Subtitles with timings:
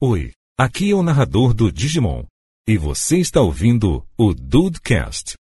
[0.00, 2.22] Oi, aqui é o narrador do Digimon.
[2.68, 5.34] E você está ouvindo o Dudecast.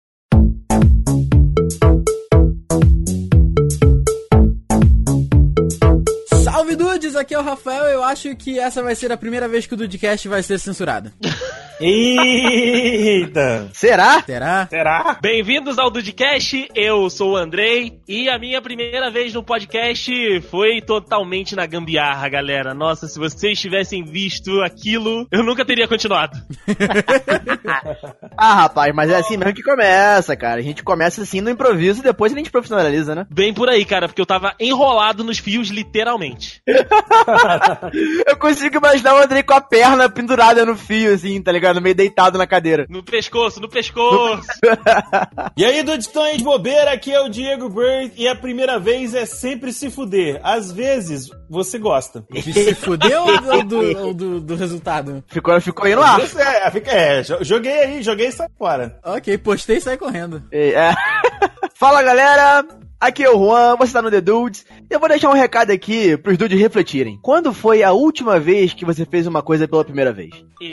[6.44, 7.86] Salve dudes, aqui é o Rafael.
[7.86, 11.10] Eu acho que essa vai ser a primeira vez que o Dudecast vai ser censurado.
[11.80, 13.68] Eita!
[13.72, 14.22] Será?
[14.22, 14.66] Será?
[14.68, 15.18] Será?
[15.20, 20.80] Bem-vindos ao Dudcast, eu sou o Andrei e a minha primeira vez no podcast foi
[20.80, 22.74] totalmente na gambiarra, galera.
[22.74, 26.38] Nossa, se vocês tivessem visto aquilo, eu nunca teria continuado.
[28.36, 30.60] Ah, rapaz, mas é assim mesmo que começa, cara.
[30.60, 33.26] A gente começa assim no improviso e depois a gente profissionaliza, né?
[33.30, 36.60] Bem por aí, cara, porque eu tava enrolado nos fios, literalmente.
[38.26, 41.63] Eu consigo imaginar o Andrei com a perna pendurada no fio, assim, tá ligado?
[41.80, 42.86] Meio deitado na cadeira.
[42.88, 44.46] No pescoço, no pescoço.
[45.56, 49.24] E aí, Dudstões de bobeira, aqui é o Diego Bird e a primeira vez é
[49.24, 50.40] sempre se fuder.
[50.42, 52.24] Às vezes, você gosta.
[52.30, 55.22] De se fuder ou, ou do, ou do, do resultado?
[55.28, 56.20] Ficou, ficou aí no ar.
[56.20, 56.72] Você- É,
[57.18, 58.98] é, jo- joguei aí, joguei e sai fora.
[59.04, 60.42] Ok, postei e saí correndo.
[60.50, 60.92] É.
[61.74, 62.64] Fala, galera!
[63.00, 64.64] Aqui é o Juan, você tá no The Dudes.
[64.88, 67.18] Eu vou deixar um recado aqui pros dudes refletirem.
[67.22, 70.30] Quando foi a última vez que você fez uma coisa pela primeira vez?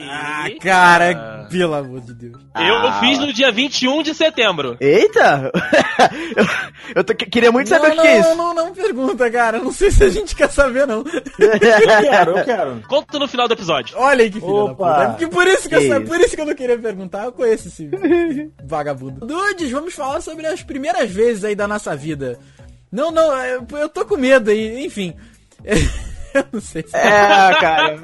[0.10, 0.62] Ah, Eita.
[0.64, 2.38] cara, pelo amor de Deus.
[2.56, 3.00] Eu Ah.
[3.02, 4.78] fiz no dia 21 de setembro.
[4.80, 5.52] Eita!
[6.38, 6.46] eu
[6.96, 8.30] eu tô- queria muito saber não, o que, que é isso.
[8.30, 9.60] Não, não, não pergunta, cara.
[9.60, 11.00] Não sei se a gente quer saber, não.
[11.38, 12.82] Eu quero, eu quero.
[12.88, 13.98] Conta no final do episódio.
[13.98, 14.74] Olha aí que filho da Opa.
[14.94, 15.04] puta.
[15.04, 16.08] É porque por isso que, eu, Que sa- isso.
[16.08, 17.26] por isso que eu não queria perguntar.
[17.26, 17.90] Eu conheço esse
[18.64, 19.26] vagabundo.
[19.26, 22.11] Dudes, vamos falar sobre as primeiras vezes aí da nossa vida.
[22.92, 25.14] Não, não, eu, eu tô com medo aí, enfim.
[26.34, 26.96] Eu não sei se...
[26.96, 28.00] É, cara.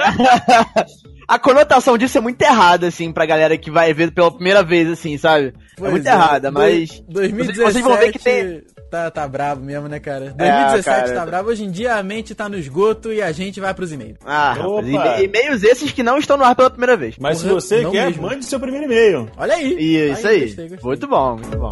[1.30, 4.90] A conotação disso é muito errada, assim, pra galera que vai ver pela primeira vez,
[4.90, 5.54] assim, sabe?
[5.78, 7.00] Pois é muito errada, mas.
[7.08, 8.64] Dois- 2017 Vocês vão ver que tem.
[8.92, 10.34] tá, tá brabo mesmo, né, cara?
[10.38, 11.14] 2017 cara.
[11.14, 11.50] tá brabo.
[11.52, 14.18] Hoje em dia a mente tá no esgoto e a gente vai pros e-mails.
[14.26, 14.86] Ah, Opa.
[14.90, 17.16] rapaz, e- e-mails esses que não estão no ar pela primeira vez.
[17.18, 18.24] Mas se Porra, você não quer, mesmo.
[18.24, 19.30] mande seu primeiro e-mail.
[19.38, 19.74] Olha aí.
[19.80, 20.42] E isso aí.
[20.48, 20.86] gostei, gostei.
[20.86, 21.70] Muito bom, muito bom.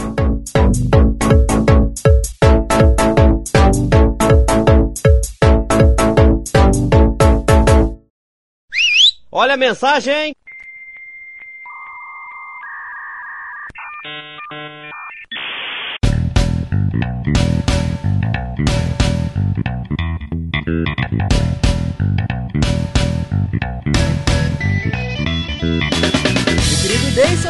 [9.37, 10.33] Olha a mensagem!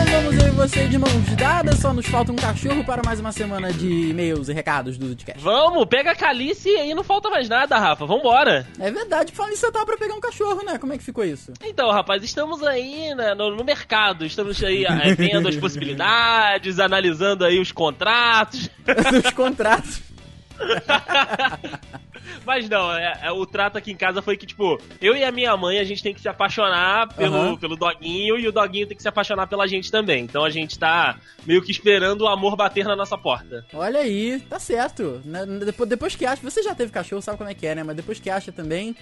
[0.05, 1.79] Vamos eu e você de mãos dadas.
[1.79, 5.41] Só nos falta um cachorro para mais uma semana de e-mails e recados do podcast.
[5.41, 8.05] Vamos, pega a Calice e aí não falta mais nada, Rafa.
[8.05, 8.67] Vambora.
[8.79, 10.77] É verdade, falando isso, você tava pra pegar um cachorro, né?
[10.77, 11.53] Como é que ficou isso?
[11.63, 17.43] Então, rapaz, estamos aí né, no, no mercado, estamos aí é, vendo as possibilidades, analisando
[17.43, 18.69] aí os contratos.
[19.25, 20.01] Os contratos.
[22.45, 25.31] Mas não, é, é, o trato aqui em casa foi que, tipo, eu e a
[25.31, 27.57] minha mãe, a gente tem que se apaixonar pelo, Aham.
[27.57, 30.23] pelo doguinho e o doguinho tem que se apaixonar pela gente também.
[30.23, 33.65] Então a gente tá meio que esperando o amor bater na nossa porta.
[33.73, 35.21] Olha aí, tá certo.
[35.25, 37.83] Né, Depois, depois que acha, você já teve cachorro, sabe como é que é, né?
[37.83, 38.95] Mas depois que acha também,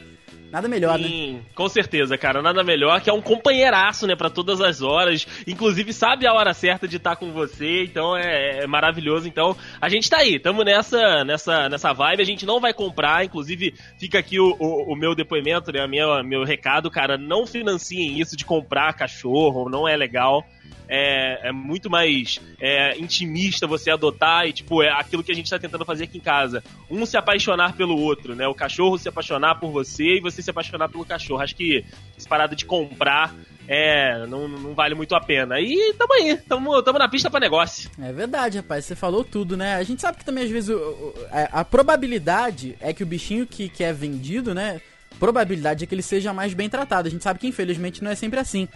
[0.52, 1.08] nada melhor, né?
[1.08, 2.42] Sim, com certeza, cara.
[2.42, 5.25] Nada melhor que é um companheiraço, né, pra todas as horas.
[5.47, 9.28] Inclusive, sabe a hora certa de estar com você, então é, é maravilhoso.
[9.28, 12.22] Então, a gente tá aí, tamo nessa, nessa, nessa vibe.
[12.22, 16.24] A gente não vai comprar, inclusive, fica aqui o, o, o meu depoimento, né, a
[16.24, 17.18] meu recado, cara.
[17.18, 20.46] Não financiem isso de comprar cachorro, não é legal.
[20.88, 25.50] É, é muito mais é, intimista você adotar e, tipo, é aquilo que a gente
[25.50, 26.64] tá tentando fazer aqui em casa.
[26.90, 28.48] Um se apaixonar pelo outro, né?
[28.48, 31.42] O cachorro se apaixonar por você e você se apaixonar pelo cachorro.
[31.42, 31.86] Acho que
[32.18, 33.34] essa parada de comprar
[33.68, 35.59] é, não, não vale muito a pena.
[35.59, 37.90] E tamo aí, tamo, tamo na pista pra negócio.
[38.01, 39.75] É verdade, rapaz, você falou tudo, né?
[39.75, 43.06] A gente sabe que também às vezes o- o- a, a probabilidade é que o
[43.06, 44.81] bichinho que, que é vendido, né?
[45.19, 47.07] Probabilidade é que ele seja mais bem tratado.
[47.07, 48.68] A gente sabe que infelizmente não é sempre assim.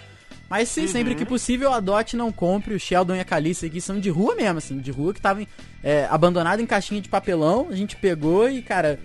[0.50, 2.74] Mas se sempre que possível adote não compre.
[2.74, 5.46] O Sheldon e a Calice aqui são de rua mesmo, assim, de rua que estavam
[5.84, 7.68] é, abandonado em caixinha de papelão.
[7.70, 8.98] A gente pegou e, cara,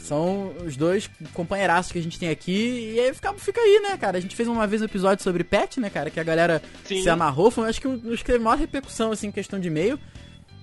[0.00, 2.92] são os dois companheiraços que a gente tem aqui.
[2.94, 4.18] E aí fica, fica aí, né, cara?
[4.18, 6.10] A gente fez uma vez um episódio sobre pet, né, cara?
[6.10, 7.02] Que a galera Sim.
[7.02, 7.50] se amarrou.
[7.50, 9.98] Foi, acho que um dos que teve maior repercussão, assim, em questão de e-mail.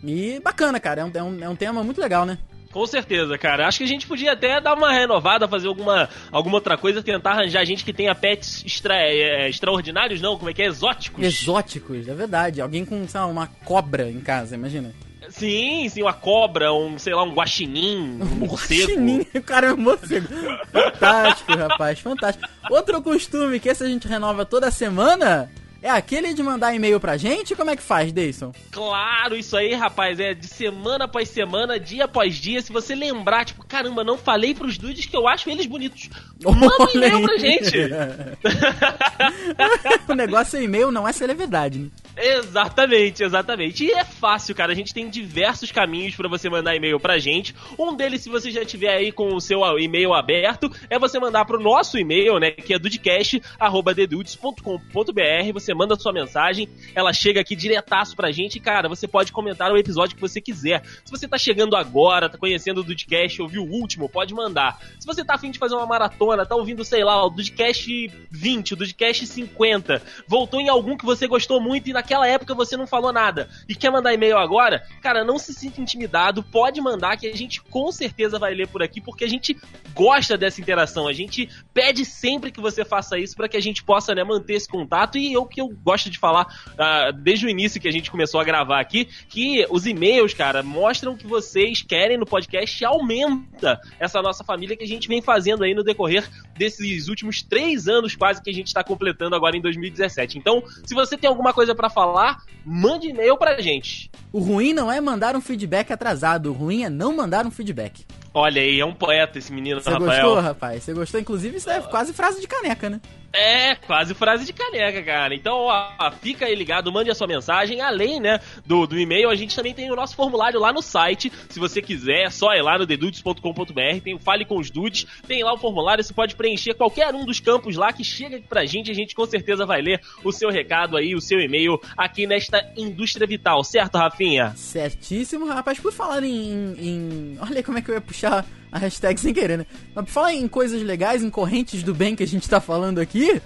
[0.04, 1.02] E bacana, cara.
[1.02, 2.38] É um, é um, é um tema muito legal, né?
[2.74, 3.68] Com certeza, cara.
[3.68, 7.34] Acho que a gente podia até dar uma renovada, fazer alguma, alguma outra coisa, tentar
[7.34, 10.66] arranjar gente que tenha pets extra, é, extraordinários, não, como é que é?
[10.66, 11.24] Exóticos.
[11.24, 12.62] Exóticos, é verdade.
[12.62, 14.92] Alguém com, sei lá, uma cobra em casa, imagina.
[15.30, 18.92] Sim, sim, uma cobra, um, sei lá, um guaxinim, um morcego.
[19.36, 20.28] O cara é um morcego.
[20.72, 22.48] Fantástico, rapaz, fantástico.
[22.70, 25.50] Outro costume que esse a gente renova toda semana
[25.83, 27.57] É aquele de mandar e-mail pra gente?
[27.57, 28.53] Como é que faz, Deison?
[28.71, 32.62] Claro, isso aí, rapaz, é de semana após semana, dia após dia.
[32.62, 36.09] Se você lembrar, tipo, caramba, não falei pros dudes que eu acho eles bonitos.
[36.41, 37.74] Manda um e-mail pra gente.
[40.07, 41.89] o negócio é e-mail, não é celebridade, né?
[42.15, 43.85] Exatamente, exatamente.
[43.85, 44.71] E é fácil, cara.
[44.71, 47.56] A gente tem diversos caminhos para você mandar e-mail pra gente.
[47.77, 51.44] Um deles, se você já tiver aí com o seu e-mail aberto, é você mandar
[51.45, 52.51] pro nosso e-mail, né?
[52.51, 55.53] Que é dudecast.dedudes.com.br.
[55.53, 58.58] Você manda sua mensagem, ela chega aqui diretaço pra gente.
[58.58, 60.84] E, cara, você pode comentar o episódio que você quiser.
[61.04, 64.80] Se você tá chegando agora, tá conhecendo o Dudecast, ouviu o último, pode mandar.
[65.00, 67.90] Se você tá afim de fazer uma maratona, tá ouvindo, sei lá, o Dudecast
[68.30, 72.54] 20, o Dudecast 50, voltou em algum que você gostou muito e na naquela época
[72.54, 76.81] você não falou nada e quer mandar e-mail agora, cara, não se sinta intimidado, pode
[76.81, 79.58] mandar que a gente com certeza vai ler por aqui, porque a gente
[79.96, 83.81] gosta dessa interação, a gente pede sempre que você faça isso para que a gente
[83.84, 87.50] possa né, manter esse contato e eu que eu gosto de falar uh, desde o
[87.50, 91.81] início que a gente começou a gravar aqui, que os e-mails, cara, mostram que vocês
[91.81, 95.83] querem no podcast e aumenta essa nossa família que a gente vem fazendo aí no
[95.83, 100.38] decorrer desses últimos três anos quase que a gente está completando agora em 2017.
[100.38, 104.12] Então, se você tem alguma coisa para falar, mande e-mail pra gente.
[104.31, 108.06] O ruim não é mandar um feedback atrasado, o ruim é não mandar um feedback.
[108.33, 110.09] Olha aí, é um poeta esse menino, Você Rafael.
[110.09, 110.83] Você gostou, rapaz?
[110.83, 111.19] Você gostou?
[111.19, 113.00] Inclusive, isso é quase frase de caneca, né?
[113.35, 115.33] É, quase frase de caneca, cara.
[115.33, 117.81] Então, ó, fica aí ligado, mande a sua mensagem.
[117.81, 121.31] Além, né, do, do e-mail, a gente também tem o nosso formulário lá no site.
[121.50, 125.07] Se você quiser, é só ir lá no dedudes.com.br, tem o Fale com os Dudes,
[125.27, 128.65] tem lá o formulário, você pode preencher qualquer um dos campos lá que chega pra
[128.65, 132.27] gente, a gente com certeza vai ler o seu recado aí, o seu e-mail aqui
[132.27, 134.53] nesta indústria vital, certo, Rafinha?
[134.56, 135.80] Certíssimo, rapaz.
[135.80, 137.38] Por falar em, em, em...
[137.41, 139.66] Olha como é que eu ia puxar a hashtag sem querer, né?
[139.94, 143.00] Mas por falar em coisas legais, em correntes do bem que a gente tá falando
[143.00, 143.42] aqui,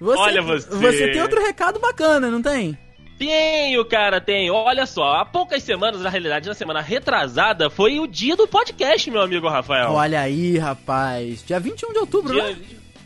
[0.00, 0.68] você, Olha você.
[0.70, 2.78] você tem outro recado bacana, não tem?
[3.18, 4.54] Tenho, cara, tenho.
[4.54, 9.10] Olha só, há poucas semanas, na realidade, na semana retrasada, foi o dia do podcast,
[9.10, 9.92] meu amigo Rafael.
[9.92, 11.44] Olha aí, rapaz.
[11.46, 12.42] Dia 21 de outubro, dia...
[12.42, 12.56] né?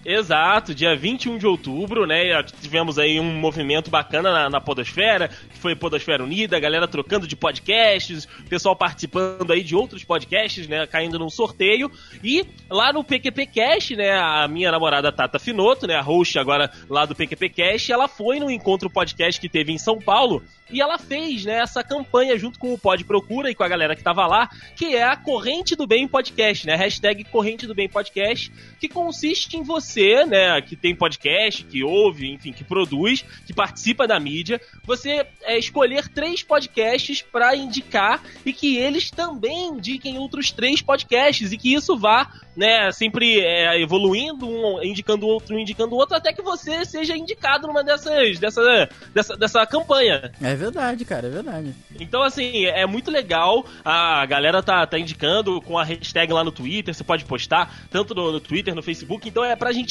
[0.04, 2.42] Exato, dia 21 de outubro, né?
[2.60, 7.26] Tivemos aí um movimento bacana na, na Podosfera, que foi Podosfera Unida, a galera trocando
[7.26, 10.86] de podcasts, o pessoal participando aí de outros podcasts, né?
[10.86, 11.90] Caindo num sorteio.
[12.22, 14.12] E lá no PQP Cast, né?
[14.12, 15.94] A minha namorada Tata Finoto, né?
[15.94, 19.78] A host agora lá do PQP Cast, ela foi no encontro podcast que teve em
[19.78, 23.62] São Paulo e ela fez, né, essa campanha junto com o Pod Procura e com
[23.62, 26.74] a galera que tava lá, que é a Corrente do Bem Podcast, né?
[26.74, 32.32] Hashtag Corrente do Bem Podcast, que consiste em você, né, que tem podcast, que ouve,
[32.32, 38.52] enfim, que produz, que participa da mídia, você é, escolher três podcasts para indicar e
[38.52, 44.48] que eles também indiquem outros três podcasts e que isso vá, né, sempre é, evoluindo,
[44.48, 49.66] um indicando outro, indicando outro, até que você seja indicado numa dessas, dessa, dessa, dessa
[49.66, 50.32] campanha.
[50.40, 51.74] É é verdade, cara, é verdade.
[51.98, 53.66] Então, assim, é muito legal.
[53.84, 56.94] A galera tá, tá indicando com a hashtag lá no Twitter.
[56.94, 59.28] Você pode postar tanto no, no Twitter, no Facebook.
[59.28, 59.83] Então, é pra gente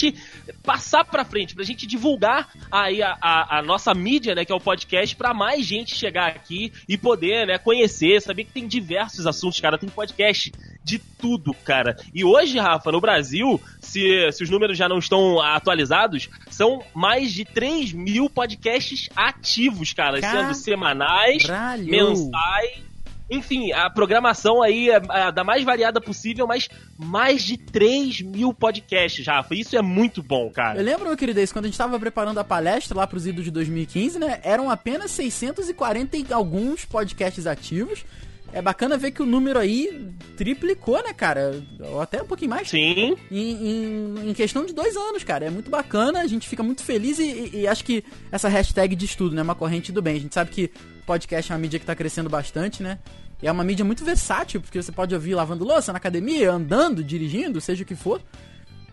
[0.63, 4.55] passar pra frente, pra gente divulgar aí a, a, a nossa mídia, né, que é
[4.55, 9.27] o podcast, pra mais gente chegar aqui e poder, né, conhecer, saber que tem diversos
[9.27, 9.77] assuntos, cara.
[9.77, 10.51] Tem podcast
[10.83, 11.97] de tudo, cara.
[12.13, 17.31] E hoje, Rafa, no Brasil, se, se os números já não estão atualizados, são mais
[17.31, 20.19] de 3 mil podcasts ativos, cara.
[20.21, 21.85] Sendo semanais, Caralho.
[21.85, 22.92] mensais.
[23.33, 28.53] Enfim, a programação aí é, é da mais variada possível, mas mais de 3 mil
[28.53, 29.56] podcasts, Rafa.
[29.56, 30.80] Isso é muito bom, cara.
[30.80, 33.44] Eu lembro, meu querido, isso, quando a gente tava preparando a palestra lá pros idos
[33.44, 34.39] de 2015, né?
[34.43, 38.05] Eram apenas 640 e alguns podcasts ativos.
[38.53, 41.60] É bacana ver que o número aí triplicou, né, cara?
[41.79, 42.69] Ou até um pouquinho mais.
[42.69, 43.17] Sim.
[43.31, 45.46] Em, em, em, questão de dois anos, cara.
[45.46, 48.96] É muito bacana, a gente fica muito feliz e, e, e, acho que essa hashtag
[48.96, 49.41] de estudo, né?
[49.41, 50.17] Uma corrente do bem.
[50.17, 50.72] A gente sabe que
[51.03, 53.00] podcast é uma mídia que tá crescendo bastante, né?
[53.43, 57.59] É uma mídia muito versátil, porque você pode ouvir lavando louça, na academia, andando, dirigindo,
[57.59, 58.21] seja o que for.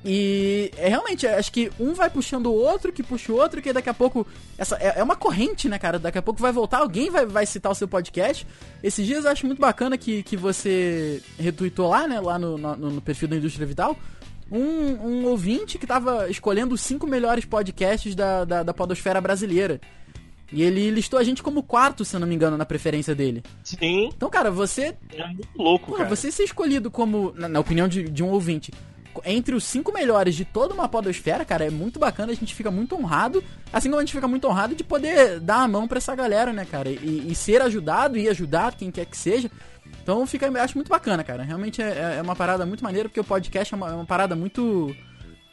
[0.05, 3.73] E é realmente, acho que um vai puxando o outro, que puxa o outro, que
[3.73, 4.27] daqui a pouco.
[4.57, 5.99] Essa, é, é, uma corrente, né, cara?
[5.99, 8.47] Daqui a pouco vai voltar, alguém vai, vai citar o seu podcast.
[8.83, 12.19] Esses dias eu acho muito bacana que, que você retweetou lá, né?
[12.19, 13.97] Lá no, no, no perfil da Indústria Vital.
[14.51, 19.81] Um, um, ouvinte que tava escolhendo os cinco melhores podcasts da, da, da podosfera brasileira.
[20.53, 23.43] E ele listou a gente como quarto, se eu não me engano, na preferência dele.
[23.63, 24.11] Sim.
[24.15, 24.97] Então, cara, você.
[25.15, 26.09] É muito louco, cara.
[26.09, 28.73] Você ser escolhido como, na, na opinião de, de um ouvinte,
[29.25, 32.71] entre os cinco melhores de toda uma podosfera, cara, é muito bacana, a gente fica
[32.71, 33.43] muito honrado,
[33.73, 36.53] assim como a gente fica muito honrado de poder dar a mão para essa galera,
[36.53, 39.51] né, cara, e, e, ser ajudado e ajudar quem quer que seja.
[40.03, 41.43] Então fica, acho muito bacana, cara.
[41.43, 44.07] Realmente é, é, é uma parada muito maneira, porque o podcast é uma, é uma
[44.07, 44.95] parada muito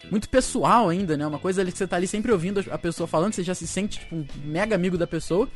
[0.09, 1.25] muito pessoal ainda, né?
[1.25, 3.67] Uma coisa ali que você tá ali sempre ouvindo a pessoa falando, você já se
[3.67, 5.47] sente tipo, um mega amigo da pessoa.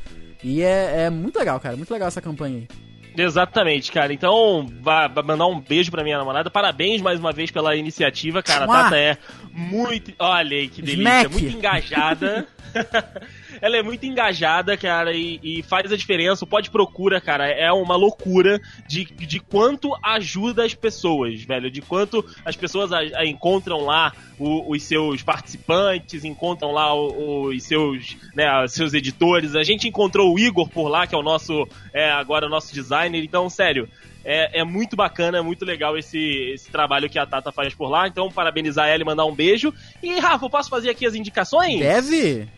[0.42, 1.76] E é, é muito legal, cara.
[1.76, 2.68] Muito legal essa campanha aí.
[3.16, 4.12] Exatamente, cara.
[4.12, 6.50] Então, vai, mandar um beijo pra minha namorada.
[6.50, 8.64] Parabéns mais uma vez pela iniciativa, cara.
[8.64, 9.18] A Tata é
[9.52, 10.12] muito.
[10.18, 11.00] Olha aí que delícia.
[11.00, 11.30] Smack.
[11.30, 12.46] Muito engajada.
[13.62, 16.44] ela é muito engajada, cara, e, e, faz a diferença.
[16.44, 21.70] O Pode Procura, cara, é uma loucura de, de quanto ajuda as pessoas, velho.
[21.70, 27.50] De quanto as pessoas a, a encontram lá o, os seus participantes, encontram lá o,
[27.50, 29.54] os seus, né, seus editores.
[29.54, 31.64] A gente encontrou o Igor por lá, que é o nosso,
[31.94, 33.22] é, agora o nosso designer.
[33.22, 33.88] Então, sério,
[34.24, 36.18] é, é, muito bacana, é muito legal esse,
[36.52, 38.08] esse trabalho que a Tata faz por lá.
[38.08, 39.72] Então, parabenizar ela e mandar um beijo.
[40.02, 41.78] E, Rafa, eu posso fazer aqui as indicações?
[41.78, 42.48] Deve!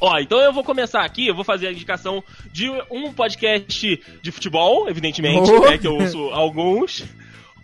[0.00, 2.22] Ó, então eu vou começar aqui, eu vou fazer a indicação
[2.52, 5.60] de um podcast de futebol, evidentemente, oh.
[5.60, 7.04] né, que eu ouço alguns.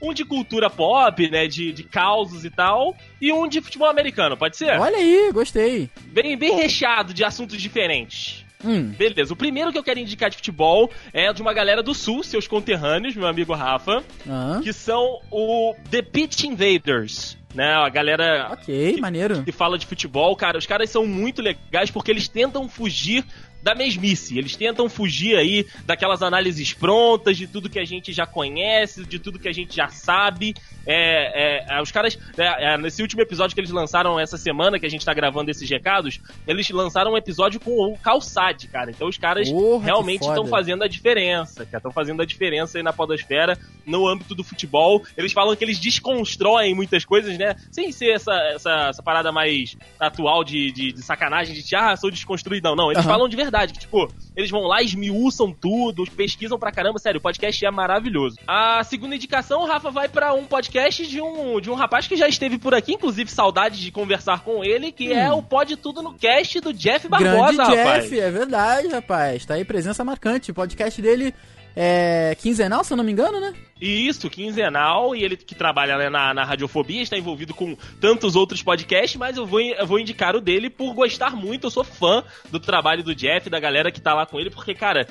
[0.01, 4.37] Um de cultura pop, né, de, de causos e tal, e um de futebol americano,
[4.37, 4.77] pode ser?
[4.81, 5.89] Olha aí, gostei.
[6.07, 8.42] Bem, bem recheado de assuntos diferentes.
[8.65, 8.91] Hum.
[8.97, 12.23] Beleza, o primeiro que eu quero indicar de futebol é de uma galera do Sul,
[12.23, 14.03] seus conterrâneos, meu amigo Rafa,
[14.63, 17.73] que são o The Pitch Invaders né?
[17.75, 18.49] A galera.
[18.53, 19.43] Ok, que, maneiro.
[19.43, 20.59] Que fala de futebol, cara.
[20.59, 23.25] Os caras são muito legais porque eles tentam fugir
[23.63, 24.37] da mesmice.
[24.37, 29.19] Eles tentam fugir aí daquelas análises prontas, de tudo que a gente já conhece, de
[29.19, 30.55] tudo que a gente já sabe.
[30.85, 34.81] É, é, é os caras, é, é, nesse último episódio que eles lançaram essa semana,
[34.81, 38.91] que a gente tá gravando esses recados, eles lançaram um episódio com o Calçade, cara.
[38.91, 42.93] Então os caras Porra, realmente estão fazendo a diferença, estão fazendo a diferença aí na
[42.93, 45.03] podosfera, no âmbito do futebol.
[45.17, 47.55] Eles falam que eles desconstroem muitas coisas, né?
[47.71, 52.11] Sem ser essa, essa, essa parada mais atual de, de, de sacanagem, de ah, sou
[52.11, 52.75] desconstruído.
[52.75, 53.11] Não, eles uhum.
[53.11, 57.19] falam de verdade verdade, que, tipo, eles vão lá, esmiuçam tudo, pesquisam pra caramba, sério,
[57.19, 58.37] o podcast é maravilhoso.
[58.47, 62.17] A segunda indicação, o Rafa vai para um podcast de um, de um rapaz que
[62.17, 65.33] já esteve por aqui, inclusive saudade de conversar com ele, que é hum.
[65.33, 68.05] é o Pode Tudo no Cast do Jeff Barbosa, Grande rapaz.
[68.05, 69.45] Jeff, é verdade, rapaz.
[69.45, 70.51] Tá aí presença marcante.
[70.51, 71.35] O podcast dele
[71.77, 73.53] é quinzenal, se eu não me engano, né?
[73.83, 78.63] Isso, quinzenal, e ele que trabalha né, na, na radiofobia, está envolvido com tantos outros
[78.63, 81.67] podcasts, mas eu vou, eu vou indicar o dele por gostar muito.
[81.67, 84.73] Eu sou fã do trabalho do Jeff, da galera que tá lá com ele, porque,
[84.73, 85.09] cara,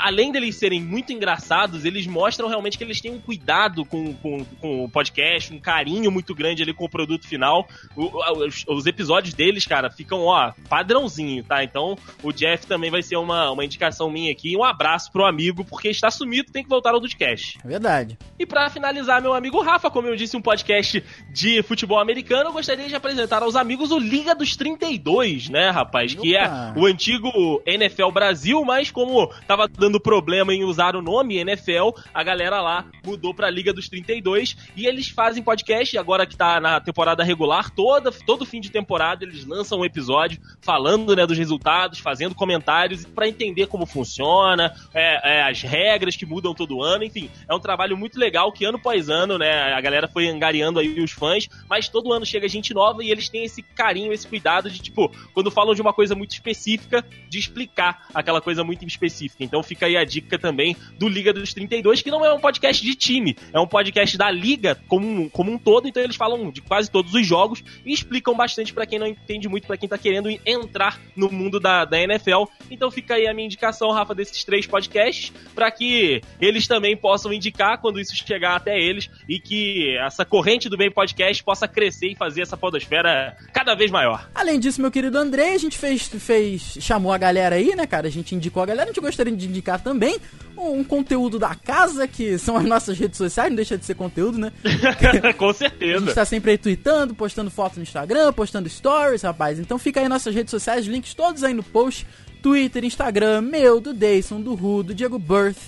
[0.00, 4.44] além deles serem muito engraçados, eles mostram realmente que eles têm um cuidado com, com,
[4.44, 7.68] com o podcast, um carinho muito grande ali com o produto final.
[7.96, 8.10] O,
[8.44, 11.62] os, os, episódios deles, cara, ficam, ó, padrãozinho, tá?
[11.62, 14.56] Então, o Jeff também vai ser uma, uma indicação minha aqui.
[14.56, 17.58] Um abraço pro amigo, porque está sumido, tem que voltar ao podcast.
[17.64, 18.18] É verdade.
[18.38, 22.52] E para finalizar, meu amigo Rafa, como eu disse, um podcast de futebol americano, eu
[22.52, 26.12] gostaria de apresentar aos amigos o Liga dos 32, né, rapaz?
[26.12, 26.22] Opa.
[26.22, 31.36] Que é o antigo NFL Brasil, mas como tava dando problema em usar o nome
[31.36, 36.36] NFL, a galera lá mudou pra Liga dos 32 e eles fazem podcast, agora que
[36.36, 41.26] tá na temporada regular, toda, todo fim de temporada eles lançam um episódio falando né,
[41.26, 46.82] dos resultados, fazendo comentários para entender como funciona, é, é, as regras que mudam todo
[46.82, 50.28] ano, enfim, é um trabalho muito legal que ano após ano, né, a galera foi
[50.28, 54.12] angariando aí os fãs, mas todo ano chega gente nova e eles têm esse carinho,
[54.12, 58.64] esse cuidado de, tipo, quando falam de uma coisa muito específica, de explicar aquela coisa
[58.64, 59.44] muito específica.
[59.44, 62.82] Então fica aí a dica também do Liga dos 32, que não é um podcast
[62.82, 66.50] de time, é um podcast da Liga como um, como um todo, então eles falam
[66.50, 69.88] de quase todos os jogos e explicam bastante para quem não entende muito, para quem
[69.88, 72.44] tá querendo entrar no mundo da, da NFL.
[72.70, 77.32] Então fica aí a minha indicação, Rafa, desses três podcasts, para que eles também possam
[77.32, 82.08] indicar quando isso chegar até eles e que essa corrente do bem podcast possa crescer
[82.08, 84.28] e fazer essa podosfera cada vez maior.
[84.34, 88.06] Além disso, meu querido André, a gente fez, fez chamou a galera aí, né, cara?
[88.06, 90.16] A gente indicou a galera, a gente gostaria de indicar também
[90.56, 93.94] um, um, conteúdo da casa, que são as nossas redes sociais, não deixa de ser
[93.94, 94.52] conteúdo, né?
[95.36, 95.96] Com certeza.
[95.96, 99.58] A gente tá sempre aí tweetando, postando foto no Instagram, postando stories, rapaz.
[99.58, 102.06] Então fica aí nossas redes sociais, links todos aí no post.
[102.42, 105.58] Twitter, Instagram, meu, do Dayson, do Ru, do Diego Birth,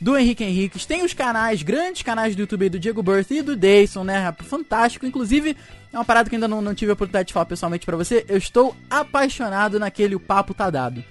[0.00, 0.86] do Henrique Henriques.
[0.86, 4.34] Tem os canais, grandes canais do YouTube do Diego Birth e do Dayson, né?
[4.40, 5.06] Fantástico.
[5.06, 5.56] Inclusive,
[5.92, 8.24] é uma parada que ainda não, não tive a oportunidade de falar pessoalmente para você.
[8.28, 11.04] Eu estou apaixonado naquele O Papo Tá Dado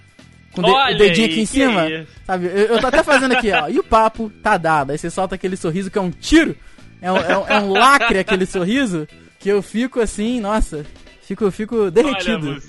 [0.53, 1.89] com o dedinho aqui em cima.
[1.89, 2.45] É sabe?
[2.45, 3.67] Eu, eu, tô até fazendo aqui, ó.
[3.67, 4.91] E o papo tá dado.
[4.91, 6.55] Aí você solta aquele sorriso que é um tiro.
[7.01, 9.07] É um, é um, é um lacre aquele sorriso.
[9.39, 10.85] Que eu fico assim, nossa.
[11.23, 12.59] Fico, fico derretido.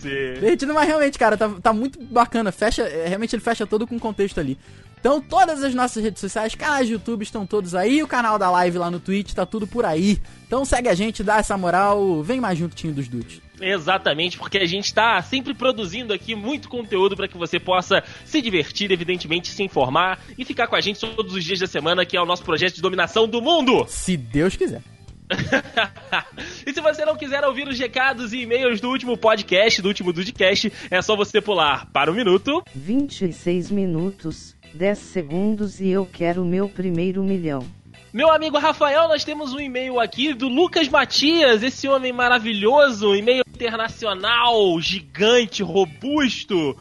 [0.41, 2.51] Derretido, mas realmente, cara, tá, tá muito bacana.
[2.51, 4.59] Fecha, é, realmente ele fecha todo com contexto ali.
[5.05, 8.03] Então, todas as nossas redes sociais, canais de YouTube estão todos aí.
[8.03, 10.19] O canal da live lá no Twitch tá tudo por aí.
[10.47, 12.23] Então segue a gente, dá essa moral.
[12.23, 13.39] Vem mais junto, Tinho dos Dudes.
[13.61, 18.41] Exatamente, porque a gente está sempre produzindo aqui muito conteúdo para que você possa se
[18.41, 22.17] divertir, evidentemente, se informar e ficar com a gente todos os dias da semana, que
[22.17, 23.85] é o nosso projeto de dominação do mundo.
[23.87, 24.81] Se Deus quiser.
[26.67, 30.13] e se você não quiser ouvir os recados e e-mails do último podcast, do último
[30.13, 36.45] Dudcast, é só você pular para o minuto 26 minutos, 10 segundos e eu quero
[36.45, 37.67] meu primeiro milhão.
[38.13, 43.43] Meu amigo Rafael, nós temos um e-mail aqui do Lucas Matias, esse homem maravilhoso, e-mail
[43.53, 46.77] internacional, gigante, robusto.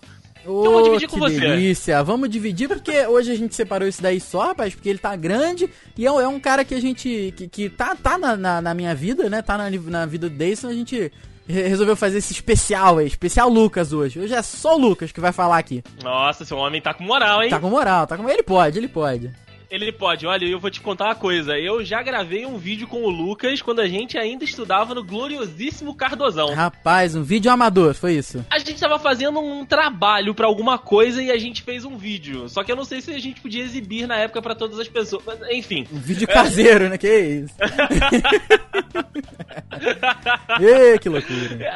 [0.46, 1.40] Eu vou dividir com que você.
[1.40, 2.04] delícia.
[2.04, 5.70] Vamos dividir porque hoje a gente separou isso daí só, rapaz, porque ele tá grande
[5.98, 7.34] e é, um- é um cara que a gente.
[7.38, 9.42] que, que tá, tá na, na, na minha vida, né?
[9.42, 11.12] Tá na, na vida do Dayson, a gente
[11.48, 14.20] re- resolveu fazer esse especial aí, especial Lucas hoje.
[14.20, 15.84] Hoje é só o Lucas que vai falar aqui.
[16.04, 17.50] Nossa, esse homem tá com moral, hein?
[17.50, 18.28] Tá com moral, tá com.
[18.30, 19.32] Ele pode, ele pode.
[19.74, 20.26] Ele pode.
[20.28, 21.58] Olha, eu vou te contar uma coisa.
[21.58, 25.96] Eu já gravei um vídeo com o Lucas quando a gente ainda estudava no gloriosíssimo
[25.96, 26.54] Cardozão.
[26.54, 28.46] Rapaz, um vídeo amador, foi isso.
[28.52, 32.48] A gente tava fazendo um trabalho pra alguma coisa e a gente fez um vídeo.
[32.50, 34.88] Só que eu não sei se a gente podia exibir na época pra todas as
[34.88, 35.24] pessoas.
[35.26, 35.88] Mas, enfim.
[35.92, 36.96] Um vídeo caseiro, né?
[36.96, 37.56] Que isso?
[40.62, 41.74] Ê, que loucura.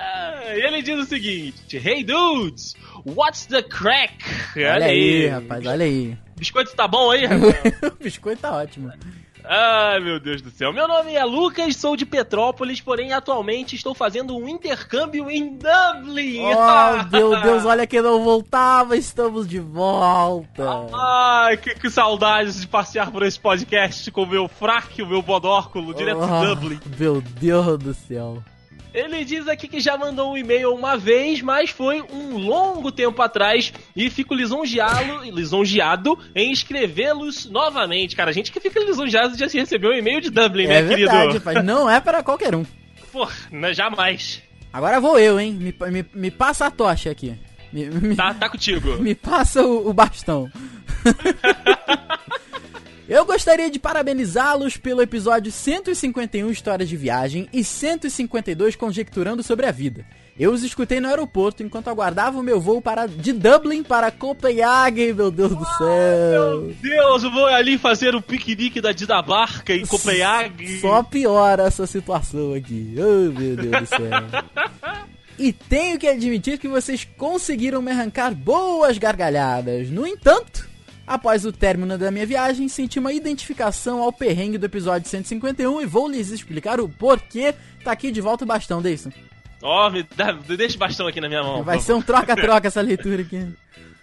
[0.54, 2.76] Ele diz o seguinte: Hey dudes,
[3.16, 4.14] what's the crack?
[4.56, 6.18] Olha aí, rapaz, olha aí.
[6.38, 7.94] Biscoito tá bom aí, rapaz?
[8.00, 8.92] biscoito tá ótimo.
[9.50, 10.74] Ai, meu Deus do céu.
[10.74, 16.42] Meu nome é Lucas, sou de Petrópolis, porém atualmente estou fazendo um intercâmbio em Dublin.
[16.42, 20.66] Oh, meu Deus, olha que não voltava, estamos de volta.
[20.94, 25.22] Ai, que, que saudades de passear por esse podcast com o meu fraque, o meu
[25.22, 26.80] bodóculo, direto de Oh, Dublin.
[27.00, 28.44] Meu Deus do céu.
[28.98, 33.22] Ele diz aqui que já mandou um e-mail uma vez, mas foi um longo tempo
[33.22, 38.16] atrás e fico lisonjeado, lisonjeado em escrevê-los novamente.
[38.16, 40.82] Cara, a gente que fica lisonjeado de assim receber um e-mail de Dublin, É né,
[40.82, 41.62] verdade, querido?
[41.64, 42.66] não é para qualquer um.
[43.12, 43.28] Pô,
[43.72, 44.42] jamais.
[44.74, 45.54] Agora vou eu, hein?
[45.54, 47.36] Me, me, me passa a tocha aqui.
[47.72, 48.98] Me, me, Tá, tá contigo.
[48.98, 50.50] me passa o, o bastão.
[53.08, 59.72] Eu gostaria de parabenizá-los pelo episódio 151 Histórias de Viagem e 152 Conjecturando sobre a
[59.72, 60.06] Vida.
[60.38, 65.14] Eu os escutei no aeroporto enquanto aguardava o meu voo para, de Dublin para Copenhague,
[65.14, 66.62] meu Deus do céu.
[66.64, 70.82] Meu Deus, eu vou ali fazer o piquenique da Dinamarca em Copenhague.
[70.82, 72.94] Só piora essa situação aqui.
[72.98, 75.08] Oh, meu Deus do céu.
[75.40, 79.88] E tenho que admitir que vocês conseguiram me arrancar boas gargalhadas.
[79.92, 80.68] No entanto,
[81.08, 85.86] após o término da minha viagem, senti uma identificação ao perrengue do episódio 151 e
[85.86, 87.56] vou lhes explicar o porquê.
[87.84, 89.10] Tá aqui de volta o bastão, Deison.
[89.64, 91.64] Ó, me dá- deixa o bastão aqui na minha mão.
[91.64, 93.48] Vai ser um troca-troca essa leitura aqui.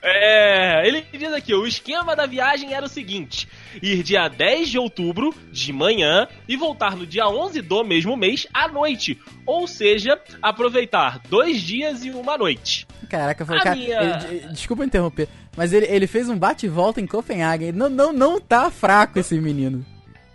[0.07, 3.49] É, ele diz aqui, o esquema da viagem era o seguinte:
[3.83, 8.47] ir dia 10 de outubro, de manhã, e voltar no dia 11 do mesmo mês,
[8.53, 9.19] à noite.
[9.47, 12.87] Ou seja, aproveitar dois dias e uma noite.
[13.09, 13.75] Caraca, foi cara.
[13.77, 17.73] minha- ele- desculpa interromper, mas ele, ele fez um bate e volta em Copenhague.
[17.73, 19.85] Não, não, não tá fraco esse menino.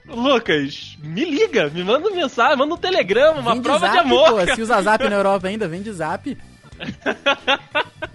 [0.07, 4.45] Lucas, me liga, me manda mensagem, manda um telegrama, uma Vem prova zap, de amor.
[4.47, 6.35] Pô, se usa zap na Europa ainda, vem de zap.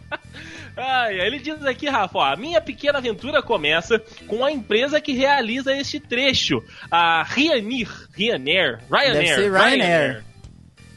[0.77, 5.13] Ai, ele diz aqui, Rafa, ó, a minha pequena aventura começa com a empresa que
[5.13, 10.25] realiza este trecho, a Ryanair, Ryanair, Ryanair, ser Ryanair.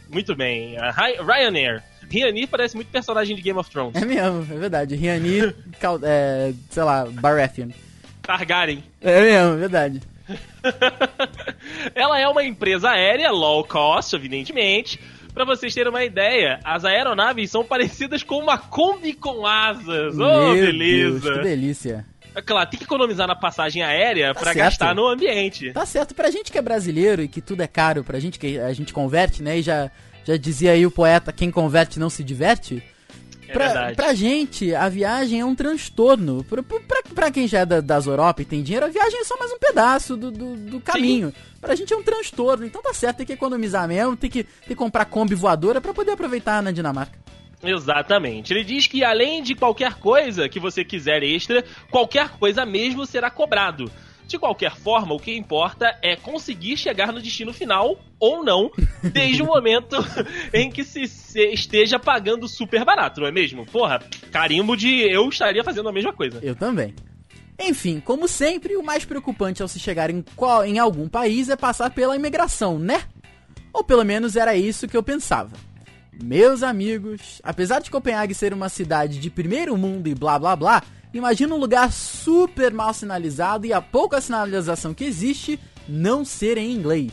[0.09, 1.83] Muito bem, a Ry- Ryanair.
[2.09, 4.01] Ryanair parece muito personagem de Game of Thrones.
[4.01, 4.95] É mesmo, é verdade.
[4.95, 7.69] Riani, Cal- é, sei lá, Baratheon.
[8.23, 8.83] Targaryen.
[9.01, 10.01] É mesmo, é verdade.
[11.95, 14.99] Ela é uma empresa aérea low cost, evidentemente.
[15.37, 20.15] Pra vocês terem uma ideia, as aeronaves são parecidas com uma Kombi com asas.
[20.17, 21.19] Oh, Meu beleza.
[21.19, 22.05] Deus, que delícia.
[22.33, 24.57] É claro, tem que economizar na passagem aérea Tá pra certo.
[24.65, 25.71] gastar no ambiente.
[25.73, 28.57] Tá certo, pra gente que é brasileiro e que tudo é caro, pra gente que
[28.59, 29.59] a gente converte, né?
[29.59, 29.91] E já,
[30.25, 32.81] já dizia aí o poeta, quem converte não se diverte.
[33.47, 33.95] É Pra, verdade.
[33.95, 36.43] pra gente, a viagem é um transtorno.
[36.43, 36.79] Pra, pra,
[37.15, 39.51] pra quem já é da, das Europa e tem dinheiro, a viagem é só mais
[39.51, 41.33] um pedaço do, do, do caminho.
[41.61, 42.65] Pra gente é um transtorno.
[42.65, 45.93] Então tá certo, tem que economizar mesmo, tem que, tem que comprar Kombi voadora pra
[45.93, 47.17] poder aproveitar na Dinamarca.
[47.63, 48.53] Exatamente.
[48.53, 53.29] Ele diz que além de qualquer coisa que você quiser extra, qualquer coisa mesmo será
[53.31, 53.91] cobrado.
[54.27, 58.69] De qualquer forma, o que importa é conseguir chegar no destino final ou não,
[59.01, 59.95] desde o momento
[60.53, 61.03] em que se
[61.53, 63.65] esteja pagando super barato, não é mesmo?
[63.65, 63.99] Porra,
[64.31, 66.39] carimbo de eu estaria fazendo a mesma coisa.
[66.43, 66.93] Eu também.
[67.59, 71.55] Enfim, como sempre, o mais preocupante ao se chegar em, qual, em algum país é
[71.55, 73.03] passar pela imigração, né?
[73.73, 75.51] Ou pelo menos era isso que eu pensava.
[76.21, 80.83] Meus amigos, apesar de Copenhague ser uma cidade de primeiro mundo e blá blá blá,
[81.13, 86.71] imagina um lugar super mal sinalizado e a pouca sinalização que existe não ser em
[86.71, 87.11] inglês.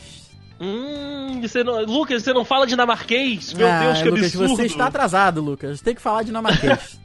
[0.59, 3.53] Hum, você não, Lucas, você não fala dinamarquês?
[3.53, 4.55] Meu Ah, Deus, que Lucas, absurdo.
[4.55, 5.81] você está atrasado, Lucas.
[5.81, 6.99] Tem que falar dinamarquês.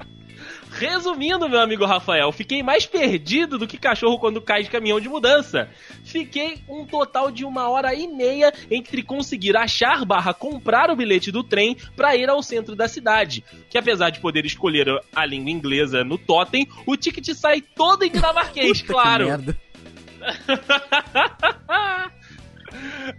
[0.76, 5.08] Resumindo, meu amigo Rafael, fiquei mais perdido do que cachorro quando cai de caminhão de
[5.08, 5.70] mudança.
[6.04, 11.32] Fiquei um total de uma hora e meia entre conseguir achar barra comprar o bilhete
[11.32, 13.42] do trem para ir ao centro da cidade.
[13.70, 18.12] Que apesar de poder escolher a língua inglesa no totem, o ticket sai todo em
[18.12, 19.28] dinamarquês, claro.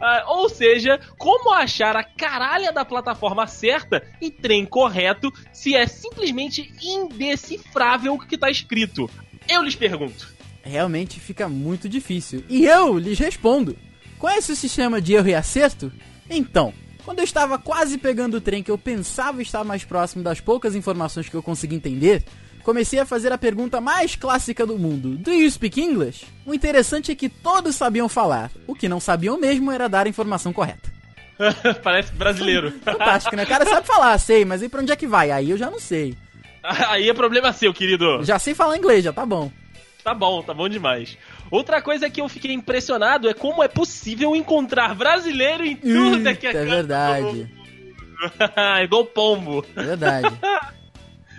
[0.01, 5.87] Ah, ou seja, como achar a caralha da plataforma certa e trem correto se é
[5.87, 9.09] simplesmente indecifrável o que tá escrito?
[9.49, 10.35] Eu lhes pergunto.
[10.63, 12.45] Realmente fica muito difícil.
[12.49, 13.77] E eu lhes respondo.
[14.19, 15.93] Conhece o sistema de erro e acerto?
[16.29, 20.41] Então, quando eu estava quase pegando o trem que eu pensava estar mais próximo das
[20.41, 22.25] poucas informações que eu consegui entender,
[22.67, 26.27] comecei a fazer a pergunta mais clássica do mundo: Do you speak English?
[26.45, 28.51] O interessante é que todos sabiam falar.
[28.67, 30.93] O que não sabiam mesmo era dar a informação correta.
[31.85, 32.73] Parece brasileiro.
[32.83, 33.45] Fantástico, né?
[33.45, 35.31] O cara sabe falar, sei, mas e pra onde é que vai?
[35.31, 36.17] Aí eu já não sei.
[36.91, 38.25] Aí é problema seu, querido.
[38.25, 39.53] Já sei falar inglês, já tá bom.
[40.03, 41.17] Tá bom, tá bom demais.
[41.51, 46.35] Outra coisa que eu fiquei impressionado é como é possível encontrar brasileiro em tudo Eita,
[46.35, 47.49] que é é verdade.
[48.83, 49.65] Igual pombo.
[49.77, 50.29] É verdade.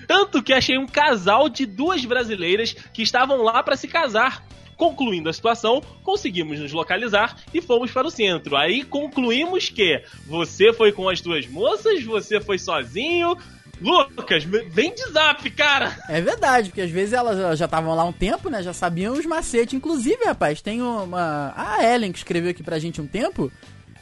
[0.07, 4.43] Tanto que achei um casal de duas brasileiras que estavam lá para se casar.
[4.77, 8.55] Concluindo a situação, conseguimos nos localizar e fomos para o centro.
[8.55, 13.35] Aí concluímos que você foi com as duas moças, você foi sozinho.
[13.81, 15.95] Lucas, vem de zap, cara!
[16.09, 18.63] É verdade, porque às vezes elas elas já estavam lá um tempo, né?
[18.63, 19.73] Já sabiam os macetes.
[19.73, 21.53] Inclusive, rapaz, tem uma.
[21.55, 23.51] A Ellen que escreveu aqui pra gente um tempo.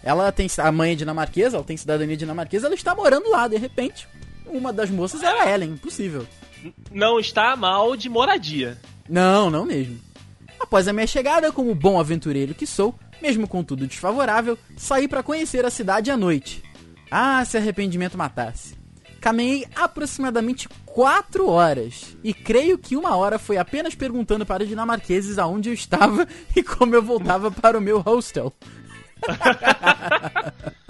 [0.03, 0.47] Ela tem.
[0.59, 4.07] A mãe é dinamarquesa, ela tem cidadania dinamarquesa, ela está morando lá, de repente.
[4.47, 6.25] Uma das moças era a Ellen, impossível.
[6.91, 8.77] Não está mal de moradia.
[9.09, 9.99] Não, não mesmo.
[10.59, 15.23] Após a minha chegada, como bom aventureiro que sou, mesmo com tudo desfavorável, saí pra
[15.23, 16.63] conhecer a cidade à noite.
[17.09, 18.75] Ah, se arrependimento matasse.
[19.21, 25.37] Caminhei aproximadamente 4 horas e creio que uma hora foi apenas perguntando para os dinamarqueses
[25.37, 28.53] aonde eu estava e como eu voltava para o meu hostel.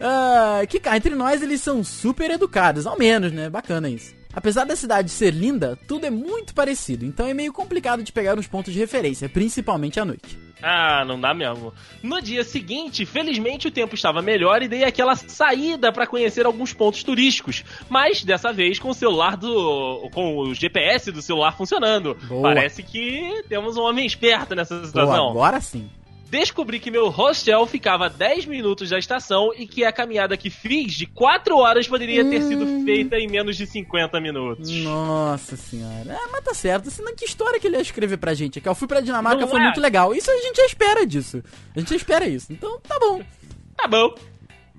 [0.00, 3.48] ah, que cá, entre nós eles são super educados, ao menos, né?
[3.50, 4.16] Bacana isso.
[4.32, 8.38] Apesar da cidade ser linda, tudo é muito parecido, então é meio complicado de pegar
[8.38, 10.38] uns pontos de referência, principalmente à noite.
[10.62, 11.72] Ah, não dá mesmo.
[12.02, 16.72] No dia seguinte, felizmente o tempo estava melhor e dei aquela saída para conhecer alguns
[16.72, 22.16] pontos turísticos, mas dessa vez com o celular do com o GPS do celular funcionando.
[22.28, 22.42] Boa.
[22.42, 25.30] Parece que temos um homem esperto nessa situação.
[25.30, 25.88] agora sim.
[26.30, 30.50] Descobri que meu hostel ficava a 10 minutos da estação e que a caminhada que
[30.50, 32.84] fiz de 4 horas poderia ter sido Hum.
[32.84, 34.68] feita em menos de 50 minutos.
[34.82, 36.12] Nossa senhora.
[36.12, 36.90] É, mas tá certo.
[36.90, 38.58] Senão, que história que ele ia escrever pra gente?
[38.58, 39.62] É que eu fui pra Dinamarca, Não foi é.
[39.64, 40.14] muito legal.
[40.14, 41.42] Isso a gente já espera disso.
[41.74, 42.52] A gente já espera isso.
[42.52, 43.22] Então, tá bom.
[43.76, 44.14] Tá bom.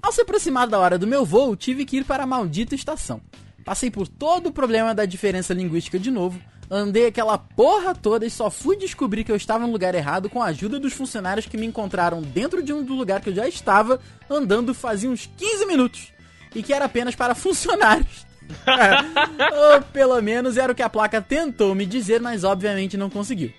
[0.02, 3.20] Ao se aproximar da hora do meu voo, tive que ir para a maldita estação.
[3.66, 8.30] Passei por todo o problema da diferença linguística de novo, andei aquela porra toda e
[8.30, 11.58] só fui descobrir que eu estava no lugar errado com a ajuda dos funcionários que
[11.58, 16.14] me encontraram dentro de um lugar que eu já estava andando fazia uns 15 minutos
[16.54, 18.28] e que era apenas para funcionários.
[19.76, 23.52] Ou pelo menos era o que a placa tentou me dizer, mas obviamente não conseguiu.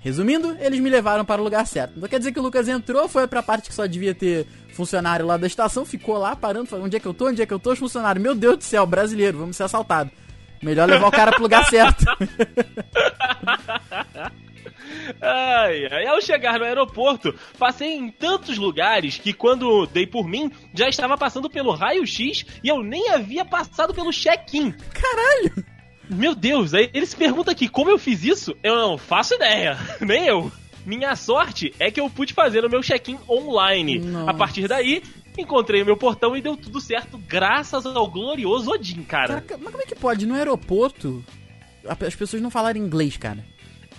[0.00, 1.94] Resumindo, eles me levaram para o lugar certo.
[1.96, 5.26] Então quer dizer que o Lucas entrou, foi pra parte que só devia ter funcionário
[5.26, 7.52] lá da estação, ficou lá parando, falando, onde é que eu tô, onde é que
[7.52, 10.12] eu tô, os funcionários, meu Deus do céu, brasileiro, vamos ser assaltados.
[10.62, 12.04] Melhor levar o cara pro lugar certo.
[15.20, 16.06] Ai, ai.
[16.06, 21.16] Ao chegar no aeroporto, passei em tantos lugares que quando dei por mim, já estava
[21.16, 24.72] passando pelo raio-x e eu nem havia passado pelo check-in.
[24.72, 25.64] Caralho!
[26.08, 28.56] Meu Deus, aí ele se pergunta aqui como eu fiz isso?
[28.62, 30.50] Eu não faço ideia, nem eu.
[30.84, 33.98] Minha sorte é que eu pude fazer o meu check-in online.
[33.98, 34.30] Nossa.
[34.30, 35.02] A partir daí,
[35.42, 39.28] encontrei o meu portão e deu tudo certo, graças ao glorioso Odin, cara.
[39.40, 40.26] Caraca, mas como é que pode?
[40.26, 41.24] No aeroporto,
[42.00, 43.44] as pessoas não falarem inglês, cara.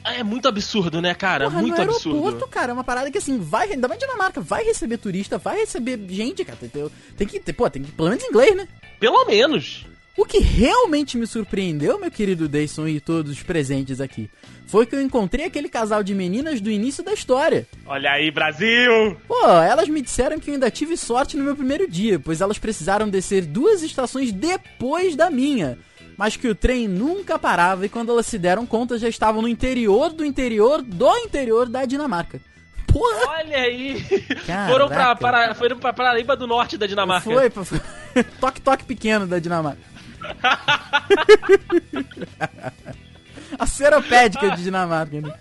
[0.04, 1.46] É muito absurdo, né, cara?
[1.50, 2.18] Porra, muito no absurdo.
[2.24, 5.58] aeroporto, cara, é uma parada que assim, vai, ainda mais Dinamarca, vai receber turista, vai
[5.60, 6.58] receber gente, cara.
[6.58, 8.68] Tem, tem- tem que ter, pô, tem que pelo menos inglês, né?
[9.00, 9.86] Pelo menos.
[10.18, 14.28] O que realmente me surpreendeu, meu querido Dayson e todos os presentes aqui,
[14.66, 17.68] foi que eu encontrei aquele casal de meninas do início da história.
[17.86, 19.16] Olha aí, Brasil!
[19.28, 22.58] Pô, elas me disseram que eu ainda tive sorte no meu primeiro dia, pois elas
[22.58, 25.78] precisaram descer duas estações depois da minha.
[26.18, 29.48] Mas que o trem nunca parava e quando elas se deram conta já estavam no
[29.48, 32.42] interior do interior do interior da Dinamarca.
[32.88, 33.38] Porra!
[33.38, 34.02] Olha aí!
[34.48, 34.72] Caraca.
[34.72, 37.30] Foram pra, para, foram pra Paraíba do Norte da Dinamarca.
[37.30, 37.80] Foi, foi.
[38.42, 39.97] toque toque pequeno da Dinamarca.
[43.58, 45.34] A seropédica de Dinamarca, né?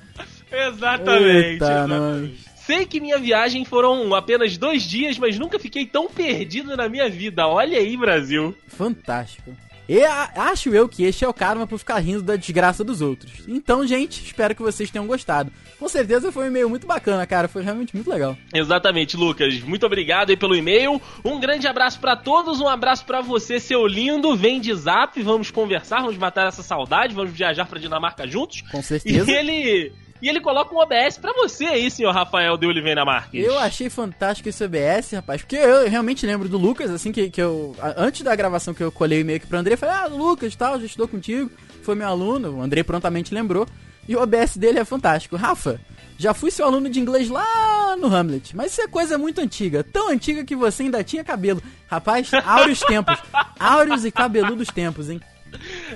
[0.50, 1.26] Exatamente.
[1.26, 2.46] Eita, exatamente.
[2.56, 7.08] Sei que minha viagem foram apenas dois dias, mas nunca fiquei tão perdido na minha
[7.08, 7.46] vida.
[7.46, 8.56] Olha aí, Brasil.
[8.68, 9.56] Fantástico.
[9.88, 13.00] E a- acho eu que este é o karma por ficar rindo da desgraça dos
[13.00, 13.32] outros.
[13.46, 15.52] Então, gente, espero que vocês tenham gostado.
[15.78, 17.46] Com certeza foi um e-mail muito bacana, cara.
[17.46, 18.36] Foi realmente muito legal.
[18.52, 19.60] Exatamente, Lucas.
[19.60, 21.00] Muito obrigado aí pelo e-mail.
[21.24, 24.34] Um grande abraço pra todos, um abraço pra você, seu lindo.
[24.36, 28.62] Vem de zap, vamos conversar, vamos matar essa saudade, vamos viajar pra Dinamarca juntos.
[28.72, 29.30] Com E certeza.
[29.30, 29.92] ele.
[30.20, 33.44] E ele coloca um OBS pra você aí, senhor Rafael de Oliveira Marques.
[33.44, 37.40] Eu achei fantástico esse OBS, rapaz, porque eu realmente lembro do Lucas, assim, que, que
[37.40, 37.74] eu.
[37.96, 40.86] Antes da gravação que eu colhei o e-mail pro André, falei, ah, Lucas tal, já
[40.86, 41.50] estudou contigo,
[41.82, 43.66] foi meu aluno, o André prontamente lembrou.
[44.08, 45.34] E o OBS dele é fantástico.
[45.34, 45.80] Rafa,
[46.16, 49.82] já fui seu aluno de inglês lá no Hamlet, mas isso é coisa muito antiga,
[49.82, 51.62] tão antiga que você ainda tinha cabelo.
[51.88, 53.18] Rapaz, áureos tempos.
[53.58, 55.20] Áureos e cabeludos tempos, hein?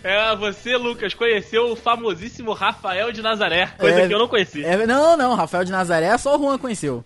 [0.02, 4.64] É, você, Lucas, conheceu o famosíssimo Rafael de Nazaré, coisa É, que eu não conheci.
[4.64, 7.02] É, não, não, Rafael de Nazaré só o Juan conheceu.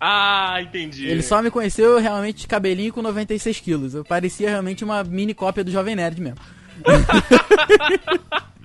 [0.00, 1.08] Ah, entendi.
[1.08, 3.94] Ele só me conheceu realmente de cabelinho com 96 quilos.
[3.94, 6.38] Eu parecia realmente uma mini cópia do Jovem Nerd mesmo.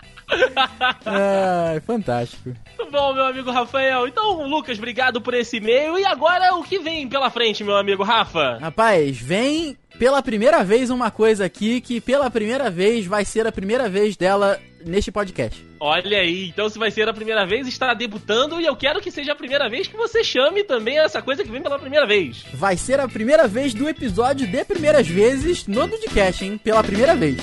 [1.05, 2.53] Ai, fantástico.
[2.77, 4.07] Muito bom, meu amigo Rafael.
[4.07, 5.97] Então, Lucas, obrigado por esse e-mail.
[5.97, 8.57] E agora, o que vem pela frente, meu amigo Rafa?
[8.59, 13.51] Rapaz, vem pela primeira vez uma coisa aqui que pela primeira vez vai ser a
[13.51, 15.63] primeira vez dela neste podcast.
[15.85, 19.11] Olha aí, então se vai ser a primeira vez, está debutando e eu quero que
[19.11, 22.45] seja a primeira vez que você chame também essa coisa que vem pela primeira vez.
[22.53, 26.57] Vai ser a primeira vez do episódio de primeiras vezes no Dudcast, hein?
[26.57, 27.35] Pela primeira vez.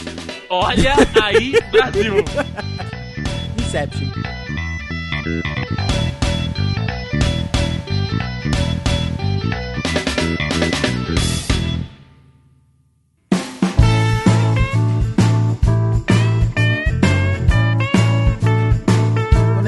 [0.48, 2.14] Olha aí, Brasil.
[3.58, 4.08] Inception.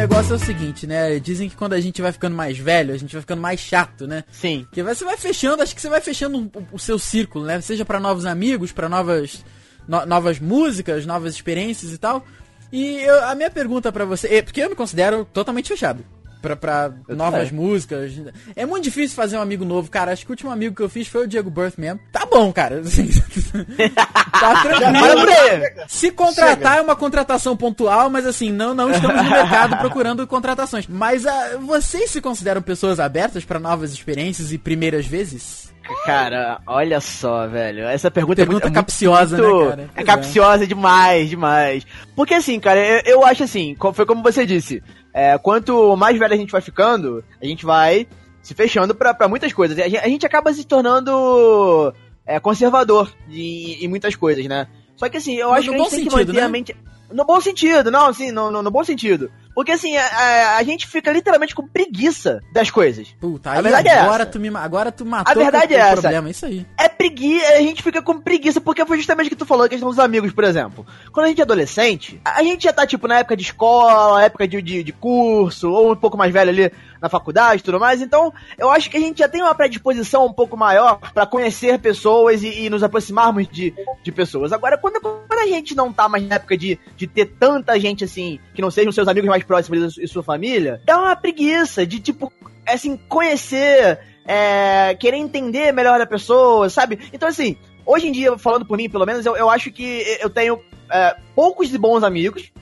[0.02, 1.18] Negócio é o seguinte, né?
[1.20, 4.04] Dizem que quando a gente vai ficando mais velho, a gente vai ficando mais chato,
[4.06, 4.24] né?
[4.32, 4.64] Sim.
[4.64, 7.60] Porque você vai fechando, acho que você vai fechando o, seu círculo, né?
[7.60, 9.44] Seja pra novos amigos, pra novas
[9.86, 12.26] no- novas músicas, novas experiências e tal.
[12.72, 16.04] E eu- a minha pergunta pra você, é, porque eu me considero totalmente fechado.
[16.42, 17.64] Pra, pra novas também.
[17.64, 18.12] músicas.
[18.57, 20.11] É muito difícil fazer um amigo novo, cara.
[20.12, 22.00] Acho que o último amigo que eu fiz foi o Diego Birth mesmo.
[22.11, 22.81] Tá bom, cara.
[22.81, 23.09] assim,
[23.88, 25.87] tá Para tranquilo.
[25.88, 30.87] Se contratar é uma contratação pontual, mas assim, não, não estamos no mercado procurando contratações.
[30.88, 35.70] Mas ah, vocês se consideram pessoas abertas pra novas experiências e primeiras vezes?
[36.07, 37.85] Cara, olha só, velho.
[37.85, 39.83] Essa pergunta, Pergunta é muito, capciosa, muito- né, cara?
[39.83, 41.85] É Pois capciosa demais, demais.
[42.14, 44.83] Porque assim, cara, eu, eu acho assim, foi como você disse.
[45.12, 48.07] É, quanto mais velho a gente vai ficando, a gente vai
[48.42, 49.79] se fechando pra, pra muitas coisas.
[49.79, 51.94] A gente, a gente acaba se tornando
[52.27, 54.66] é, conservador em, em muitas coisas, né?
[54.96, 56.46] Só que assim, eu No- acho que a gente tem que sentido, manter né?
[56.46, 56.77] a mente.
[57.12, 59.31] No bom sentido, não, sim, no, no, no bom sentido.
[59.55, 63.09] Porque assim, a, a- gente fica literalmente com preguiça das coisas.
[63.20, 64.33] Puta, A aí verdade é agora, essa.
[64.33, 66.01] tu me, agora tu matou A verdade é essa.
[66.01, 66.64] problema, isso aí.
[66.79, 69.68] é preguiça, a gente fica com preguiça, porque foi justamente o que tu falou, a
[69.68, 70.87] questão dos amigos, por exemplo.
[71.12, 74.25] Quando a gente é adolescente, a a gente já tá, tipo, na época de escola,
[74.25, 77.80] época de, de, de curso, ou um pouco mais velho ali na faculdade e tudo
[77.80, 81.26] mais, então eu acho que a gente já tem uma predisposição um pouco maior pra
[81.26, 84.52] conhecer pessoas e, e nos aproximarmos de, de pessoas.
[84.52, 88.04] Agora, quando, quando a gente não tá mais na época de, de ter tanta gente
[88.04, 91.98] assim, que não sejam seus amigos mais próximos e sua família, dá uma preguiça de,
[91.98, 92.32] tipo,
[92.66, 97.00] assim, conhecer, é, querer entender melhor a pessoa, sabe?
[97.12, 100.30] Então, assim, hoje em dia, falando por mim, pelo menos, eu, eu acho que eu
[100.30, 102.52] tenho é, poucos e bons amigos,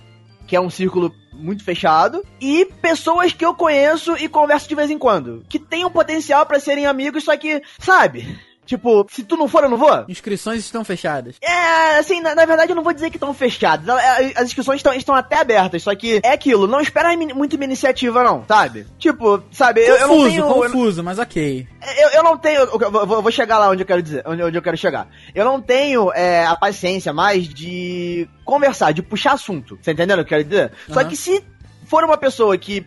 [0.46, 4.90] que é um círculo muito fechado, e pessoas que eu conheço e converso de vez
[4.90, 8.38] em quando, que têm um potencial pra serem amigos, só que, sabe?
[8.70, 10.04] Tipo, se tu não for, eu não vou.
[10.08, 11.34] Inscrições estão fechadas.
[11.42, 13.88] É, assim, na, na verdade eu não vou dizer que estão fechadas.
[13.98, 17.66] É, As inscrições estão, estão até abertas, só que é aquilo, não espera muito minha
[17.66, 18.86] iniciativa, não, sabe?
[18.96, 20.44] Tipo, sabe, eu, eu não Confuso, tenho.
[20.44, 21.66] eu- confuso, mas ok.
[21.98, 22.60] eu, eu não tenho.
[22.60, 25.08] Eu vou, vou- chegar lá onde eu quero dizer, onde, onde eu quero chegar.
[25.34, 29.80] Eu não tenho é, a paciência mais de conversar, de puxar assunto.
[29.82, 30.72] Você entendendo o que eu quero dizer?
[30.88, 31.08] Só Aham.
[31.08, 31.42] que se
[31.86, 32.86] for uma pessoa que.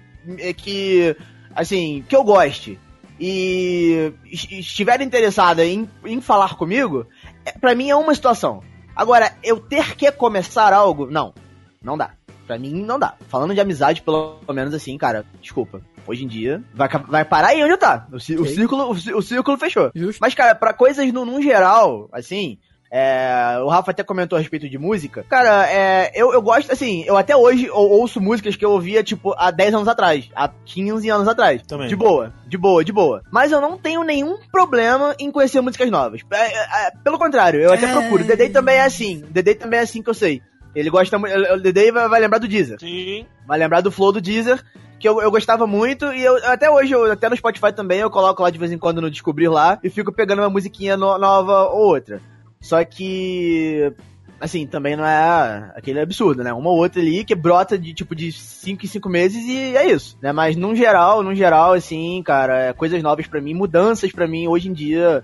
[0.56, 1.14] que.
[1.54, 2.80] assim, que eu goste
[3.26, 7.08] e es- estiver interessada em, em falar comigo,
[7.46, 8.62] é, pra mim é uma situação.
[8.96, 11.34] Agora, eu ter que começar algo, não.
[11.82, 12.12] Não dá.
[12.46, 13.16] Pra mim, não dá.
[13.30, 15.82] Falando de amizade, pelo menos assim, cara, desculpa.
[16.06, 18.06] Hoje em dia, vai, vai parar aí onde tá.
[18.12, 19.90] O, o círculo, o, o círculo fechou.
[19.96, 20.20] Justo.
[20.20, 22.58] Mas, cara, pra coisas no, no geral, assim,
[22.96, 25.26] é, o Rafa até comentou a respeito de música.
[25.28, 29.04] Cara, é, eu, eu gosto, assim, eu até hoje ou- ouço músicas que eu ouvia,
[29.04, 31.64] tipo, há 10 anos atrás, há 15 anos atrás.
[31.64, 31.88] Também.
[31.88, 33.24] De boa, de boa, de boa.
[33.32, 36.22] Mas eu não tenho nenhum problema em conhecer músicas novas.
[36.32, 37.92] É, é, é, pelo contrário, eu até É.
[37.92, 38.24] procuro.
[38.24, 39.24] O Dedei também é assim.
[39.24, 40.44] O Dedei também é assim que eu sei.
[40.76, 41.36] Ele gosta muito.
[41.36, 42.80] O Dedei vai, vai lembrar do Deezer.
[42.80, 43.26] Sim.
[43.48, 44.64] Vai lembrar do flow do Deezer,
[45.00, 48.10] que eu, eu gostava muito, e eu, até hoje, eu, até no Spotify também, eu
[48.12, 51.18] coloco lá de vez em quando no Descobrir lá, e fico pegando uma musiquinha no-
[51.18, 52.22] nova ou outra.
[52.64, 53.92] Só que.
[54.40, 56.54] assim, também não é aquele absurdo, né?
[56.54, 59.92] Uma ou outra ali que brota de tipo de 5 em 5 meses e é
[59.92, 60.32] isso, né?
[60.32, 64.48] Mas num geral, num geral, assim, cara, é, coisas novas pra mim, mudanças pra mim
[64.48, 65.24] hoje em dia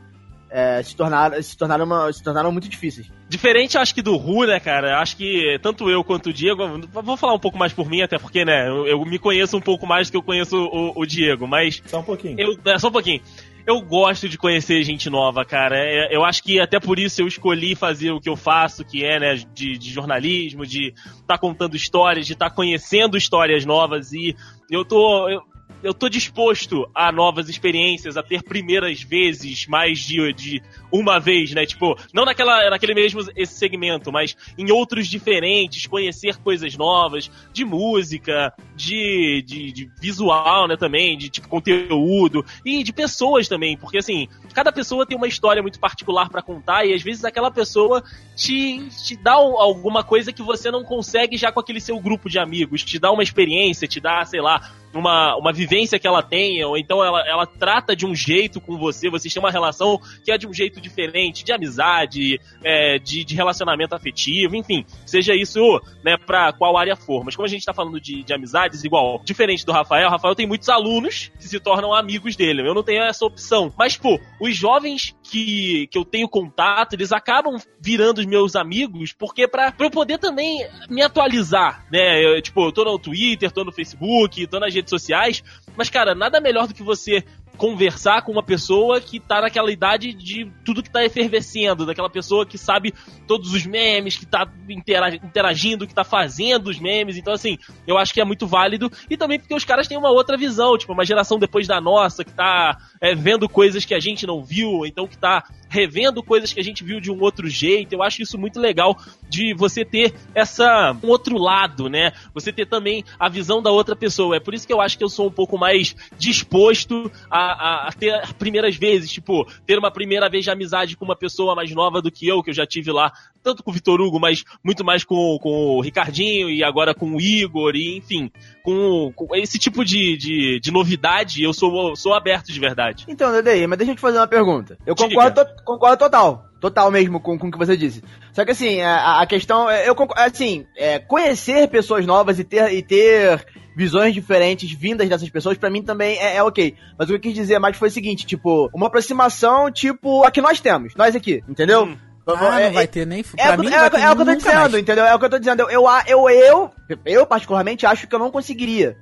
[0.51, 3.09] é, se, tornaram, se, tornaram uma, se tornaram muito difíceis.
[3.29, 4.99] Diferente, acho que do Ru, né, cara?
[4.99, 6.61] Acho que tanto eu quanto o Diego.
[6.91, 9.61] Vou falar um pouco mais por mim, até porque, né, eu, eu me conheço um
[9.61, 11.81] pouco mais do que eu conheço o, o Diego, mas.
[11.85, 12.35] Só um pouquinho.
[12.37, 13.21] Eu, é, só um pouquinho
[13.69, 15.77] eu gosto de conhecer gente nova, cara.
[15.77, 19.05] É, eu acho que até por isso eu escolhi fazer o que eu faço, que
[19.05, 23.65] é, né, de, de jornalismo, de estar tá contando histórias, de estar tá conhecendo histórias
[23.65, 24.11] novas.
[24.11, 24.35] E
[24.71, 25.29] eu tô.
[25.29, 25.43] Eu,
[25.81, 30.61] eu tô disposto a novas experiências, a ter primeiras vezes, mais de, de
[30.91, 31.65] uma vez, né?
[31.65, 37.63] Tipo, não naquela, naquele mesmo esse segmento, mas em outros diferentes, conhecer coisas novas, de
[37.63, 43.97] música, de, de, de visual, né, também, de tipo conteúdo, e de pessoas também, porque
[43.97, 48.03] assim, cada pessoa tem uma história muito particular para contar, e às vezes aquela pessoa
[48.35, 52.39] te, te dá alguma coisa que você não consegue já com aquele seu grupo de
[52.39, 56.63] amigos, te dá uma experiência, te dá, sei lá, uma, uma vivência que ela tem,
[56.63, 60.31] ou então ela, ela trata de um jeito com você, vocês têm uma relação que
[60.31, 65.59] é de um jeito diferente, de amizade, é, de, de relacionamento afetivo, enfim, seja isso,
[66.03, 67.23] né, pra qual área for.
[67.23, 70.35] Mas como a gente tá falando de, de amizades, igual, diferente do Rafael, o Rafael
[70.35, 73.73] tem muitos alunos que se tornam amigos dele, eu não tenho essa opção.
[73.77, 79.13] Mas, pô, os jovens que, que eu tenho contato, eles acabam virando os meus amigos,
[79.13, 83.51] porque pra, pra eu poder também me atualizar, né, eu, tipo, eu tô no Twitter,
[83.51, 85.43] tô no Facebook, tô nas redes sociais,
[85.77, 87.23] mas, cara, nada melhor do que você
[87.59, 92.45] conversar com uma pessoa que tá naquela idade de tudo que tá efervescendo, daquela pessoa
[92.45, 92.93] que sabe
[93.27, 97.17] todos os memes, que tá interagindo, que tá fazendo os memes.
[97.17, 98.89] Então, assim, eu acho que é muito válido.
[99.09, 102.23] E também porque os caras têm uma outra visão, tipo, uma geração depois da nossa,
[102.23, 106.51] que tá é, vendo coisas que a gente não viu, então que tá revendo coisas
[106.51, 107.93] que a gente viu de um outro jeito.
[107.93, 108.97] Eu acho isso muito legal
[109.29, 112.11] de você ter essa um outro lado, né?
[112.33, 114.35] Você ter também a visão da outra pessoa.
[114.35, 117.87] É por isso que eu acho que eu sou um pouco mais disposto a, a,
[117.89, 121.71] a ter primeiras vezes, tipo, ter uma primeira vez de amizade com uma pessoa mais
[121.71, 124.43] nova do que eu, que eu já tive lá, tanto com o Vitor Hugo, mas
[124.63, 128.31] muito mais com, com o Ricardinho e agora com o Igor, e enfim,
[128.63, 133.05] com, com esse tipo de, de, de, novidade, eu sou, sou aberto de verdade.
[133.07, 134.77] Então, Dede, mas deixa eu te fazer uma pergunta.
[134.85, 136.45] Eu concordo, concordo total.
[136.59, 138.03] Total mesmo com, com o que você disse.
[138.33, 139.71] Só que assim, a, a questão.
[139.71, 143.45] Eu assim, é, conhecer pessoas novas e ter, e ter
[143.79, 146.75] visões diferentes vindas dessas pessoas, para mim também é, é, ok.
[146.97, 150.31] Mas o que eu quis dizer mais foi o seguinte, tipo, uma aproximação, tipo, a
[150.31, 151.85] que nós temos, nós aqui, entendeu?
[151.85, 151.97] Hum.
[152.37, 153.23] Ah, é, não vai ter nem.
[153.37, 154.73] É, é, mim, é, é, o que eu tô dizendo, mais.
[154.75, 155.05] entendeu?
[155.05, 155.61] É o que eu tô dizendo.
[155.69, 156.71] Eu, eu, eu,
[157.05, 158.97] eu, particularmente, acho que eu não conseguiria.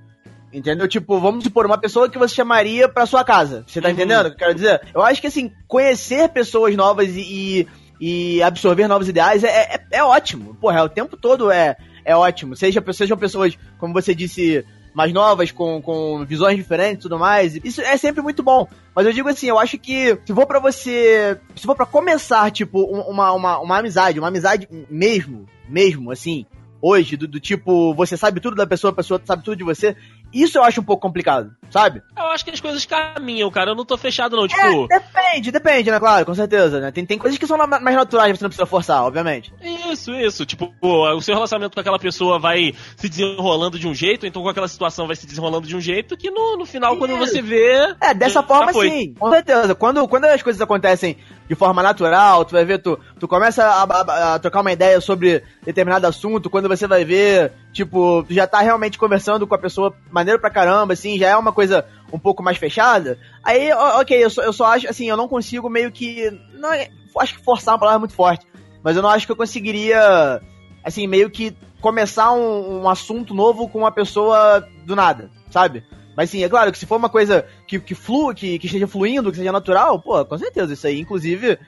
[0.52, 0.88] Entendeu?
[0.88, 3.64] Tipo, vamos supor, uma pessoa que você chamaria pra sua casa.
[3.68, 3.94] Você tá uhum.
[3.94, 4.82] entendendo o que eu quero dizer?
[4.94, 7.68] Eu acho que, assim, conhecer pessoas novas e,
[8.00, 10.56] e, e absorver novos ideais é, é, é, ótimo.
[10.56, 12.56] Porra, o tempo todo é, é ótimo.
[12.56, 14.66] Seja, sejam pessoas, como você disse,
[14.98, 17.54] mais novas, com, com visões diferentes e tudo mais.
[17.64, 18.68] Isso é sempre muito bom.
[18.96, 21.40] Mas eu digo assim, eu acho que se for para você.
[21.56, 26.48] Se for para começar, tipo, uma, uma, uma amizade, uma amizade mesmo, mesmo, assim,
[26.82, 29.96] hoje, do, do, tipo, você sabe tudo da pessoa, a pessoa sabe tudo de você,
[30.34, 32.02] isso eu acho um pouco complicado, sabe?
[32.16, 33.72] Eu acho que as coisas caminham, cara.
[33.72, 34.48] Eu não tô fechado, não.
[34.48, 34.88] Tipo.
[34.92, 36.00] É, depende, depende, né?
[36.00, 36.92] Claro, com certeza, né?
[36.92, 39.54] Tem, tem coisas que são mais naturais, você não precisa forçar, obviamente.
[39.62, 40.46] Isso, isso.
[40.46, 44.50] Tipo, o seu relacionamento com aquela pessoa vai se desenrolando de um jeito, então com
[44.50, 47.00] aquela situação vai se desenrolando de um jeito que no, no final, isso.
[47.00, 47.96] quando você vê.
[48.02, 49.76] É, dessa forma sim, com certeza.
[49.76, 53.84] Quando, quando as coisas acontecem de forma natural, tu vai ver, tu, tu começa a,
[53.84, 58.46] a, a trocar uma ideia sobre determinado assunto, quando você vai ver, tipo, tu já
[58.46, 62.20] tá realmente conversando com a pessoa maneiro pra caramba, assim, já é uma coisa um
[62.20, 63.18] pouco mais fechada.
[63.44, 66.30] Aí, ok, eu só, eu só acho, assim, eu não consigo meio que.
[66.54, 68.46] Não, é, acho que forçar uma palavra muito forte.
[68.84, 70.42] Mas eu não acho que eu conseguiria,
[70.84, 75.84] assim, meio que começar um, um assunto novo com uma pessoa do nada, sabe?
[76.18, 78.88] Mas sim, é claro que se for uma coisa que, que flua, que, que esteja
[78.88, 81.60] fluindo, que seja natural, pô, com certeza, isso aí, inclusive,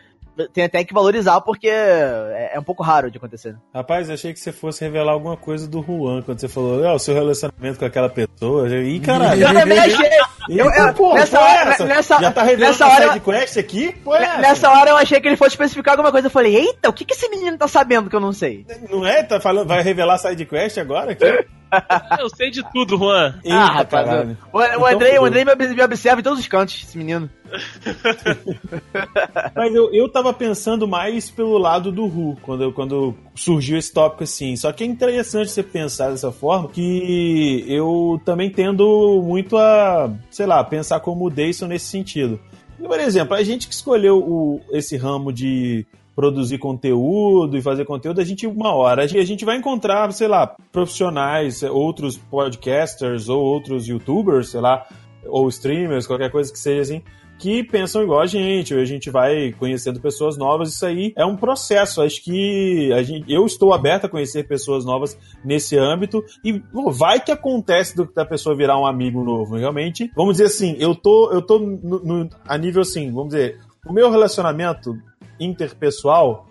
[0.48, 3.56] tem até que valorizar porque é, é, um pouco raro de acontecer.
[3.72, 6.96] Rapaz, eu achei que você fosse revelar alguma coisa do Juan quando você falou, oh,
[6.96, 8.68] o seu relacionamento com aquela pessoa.
[8.70, 9.40] Ih, caralho.
[9.40, 10.10] Eu também achei.
[10.50, 13.96] Eu, eu, pô, nessa, hora, é nessa, Já tá revelando nessa hora, side quest aqui?
[14.14, 16.26] É nessa hora eu achei que ele fosse especificar alguma coisa.
[16.26, 18.66] Eu falei, eita, o que, que esse menino tá sabendo que eu não sei?
[18.90, 19.22] Não é?
[19.22, 21.12] Tá falando, vai revelar side quest agora?
[21.12, 21.46] Aqui?
[22.20, 23.36] Eu sei de tudo, Juan.
[23.44, 24.38] Eita, ah, rapaz.
[24.52, 27.30] O, o, então, Andrei, o Andrei me observa em todos os cantos, esse menino.
[29.56, 34.24] Mas eu, eu tava pensando mais pelo lado do Ru, quando, quando surgiu esse tópico
[34.24, 34.56] assim.
[34.56, 40.46] Só que é interessante você pensar dessa forma, que eu também tendo muito a, sei
[40.46, 42.40] lá, pensar como o Dayson nesse sentido.
[42.78, 45.86] Por exemplo, a gente que escolheu o, esse ramo de
[46.20, 50.54] produzir conteúdo e fazer conteúdo, a gente, uma hora, a gente, vai encontrar, sei lá,
[50.70, 54.86] profissionais, outros podcasters ou outros youtubers, sei lá,
[55.26, 57.02] ou streamers, qualquer coisa que seja assim,
[57.40, 61.38] que pensam igual a gente, a gente vai conhecendo pessoas novas, isso aí é um
[61.38, 62.02] processo.
[62.02, 66.92] Acho que a gente, eu estou aberto a conhecer pessoas novas nesse âmbito e pô,
[66.92, 70.12] vai que acontece do, da pessoa virar um amigo novo, realmente.
[70.14, 73.58] Vamos dizer assim, eu tô, eu tô no, no, a nível assim, vamos dizer,
[73.88, 74.94] o meu relacionamento
[75.40, 76.48] interpessoal,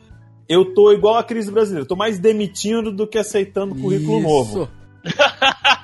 [0.48, 4.28] eu tô igual a crise brasileira, eu tô mais demitindo do que aceitando currículo Isso.
[4.28, 4.68] novo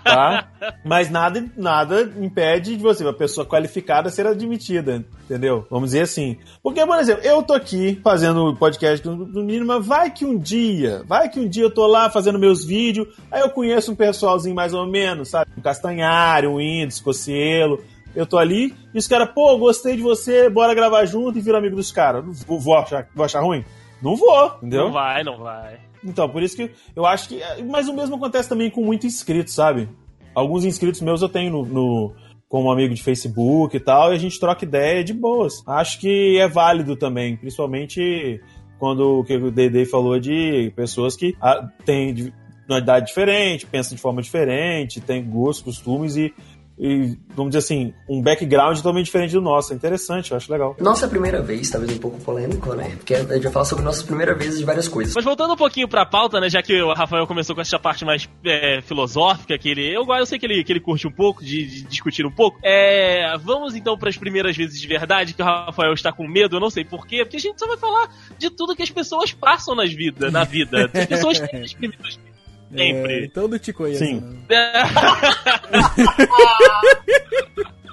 [0.05, 0.49] tá?
[0.85, 5.67] Mas nada, nada impede de você, uma pessoa qualificada, ser admitida, entendeu?
[5.71, 6.37] Vamos dizer assim.
[6.63, 11.03] Porque, por exemplo, eu tô aqui fazendo podcast do, mínimo, mas vai que um dia,
[11.07, 14.55] vai que um dia eu tô lá fazendo meus vídeos, aí eu conheço um pessoalzinho
[14.55, 15.51] mais ou menos, sabe?
[15.57, 17.83] Um Castanhari, um Índice, Cocielo.
[18.15, 21.59] Eu tô ali e os caras, pô, gostei de você, bora gravar junto e vira
[21.59, 22.25] amigo dos caras.
[22.45, 23.65] Vou, vou, achar, vou achar ruim?
[24.01, 24.85] Não vou, entendeu?
[24.85, 25.81] Não vai, não vai.
[26.05, 27.41] Então, por isso que eu acho que.
[27.65, 29.89] Mas o mesmo acontece também com muito inscrito, sabe?
[30.35, 32.13] Alguns inscritos meus eu tenho no, no
[32.49, 35.63] como amigo de Facebook e tal, e a gente troca ideia de boas.
[35.67, 38.41] Acho que é válido também, principalmente
[38.79, 42.33] quando o que o Dede falou de pessoas que ah, têm
[42.69, 46.35] uma idade diferente, pensam de forma diferente, têm gostos, costumes e
[46.79, 49.73] e, vamos dizer assim, um background totalmente diferente do nosso.
[49.73, 50.77] É interessante, eu acho legal.
[50.81, 52.97] Nossa primeira vez, talvez um pouco polêmico, né?
[52.97, 55.15] Porque a gente vai falar sobre nossas primeiras vezes de várias coisas.
[55.15, 56.49] Mas voltando um pouquinho pra pauta, né?
[56.49, 59.87] Já que o Rafael começou com essa parte mais é, filosófica, que ele.
[59.87, 62.59] Eu, eu sei que ele, que ele curte um pouco, de, de discutir um pouco.
[62.63, 66.57] É, vamos então para as primeiras vezes de verdade, que o Rafael está com medo,
[66.57, 69.33] eu não sei porquê, porque a gente só vai falar de tudo que as pessoas
[69.33, 70.91] passam nas vida, na vida.
[70.93, 72.34] As pessoas têm as primeiras vezes.
[72.71, 73.13] Sempre.
[73.13, 74.05] É, então não te conheço.
[74.05, 74.45] Sim.
[74.49, 74.73] né?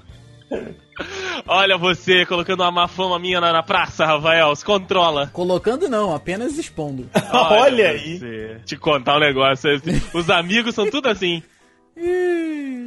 [1.47, 4.55] Olha você colocando uma má fama minha na, na praça, Rafael.
[4.55, 5.27] Se controla.
[5.27, 7.09] Colocando não, apenas expondo.
[7.33, 8.19] Olha aí.
[8.19, 8.61] você.
[8.65, 9.75] Te contar um negócio.
[9.75, 11.41] assim, Os amigos são tudo assim.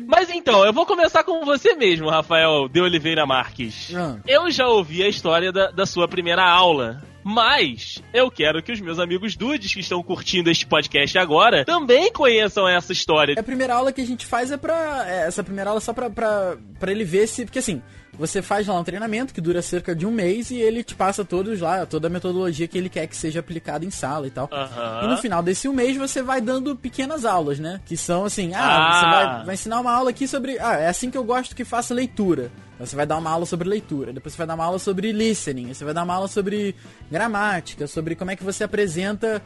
[0.06, 3.92] Mas então, eu vou começar com você mesmo, Rafael de Oliveira Marques.
[3.94, 4.16] Ah.
[4.26, 7.02] Eu já ouvi a história da, da sua primeira aula.
[7.24, 12.12] Mas eu quero que os meus amigos dudes que estão curtindo este podcast agora também
[12.12, 13.34] conheçam essa história.
[13.38, 15.06] A primeira aula que a gente faz é pra.
[15.08, 17.44] é, essa primeira aula é só pra, pra, pra ele ver se.
[17.46, 17.82] Porque assim,
[18.18, 21.24] você faz lá um treinamento que dura cerca de um mês e ele te passa
[21.24, 24.48] todos lá, toda a metodologia que ele quer que seja aplicada em sala e tal.
[24.52, 25.00] Aham.
[25.04, 27.80] E no final desse um mês você vai dando pequenas aulas, né?
[27.84, 28.92] Que são assim, ah, Ah.
[28.92, 30.58] você vai, vai ensinar uma aula aqui sobre.
[30.58, 32.50] Ah, é assim que eu gosto que faça leitura.
[32.74, 35.12] Então Você vai dar uma aula sobre leitura, depois você vai dar uma aula sobre
[35.12, 36.74] listening, você vai dar uma aula sobre
[37.10, 39.40] gramática, sobre como é que você apresenta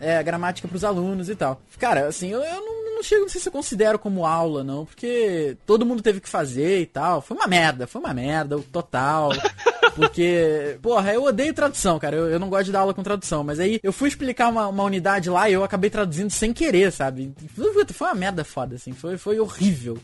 [0.00, 1.60] é, gramática pros alunos e tal.
[1.78, 4.84] Cara, assim, eu, eu não, não chego, não sei se eu considero como aula, não,
[4.84, 7.20] porque todo mundo teve que fazer e tal.
[7.20, 9.30] Foi uma merda, foi uma merda, total.
[9.94, 12.16] Porque, porra, eu odeio tradução, cara.
[12.16, 13.44] Eu, eu não gosto de dar aula com tradução.
[13.44, 16.90] Mas aí eu fui explicar uma, uma unidade lá e eu acabei traduzindo sem querer,
[16.90, 17.32] sabe?
[17.92, 18.92] Foi uma merda foda, assim.
[18.92, 19.96] Foi, foi horrível.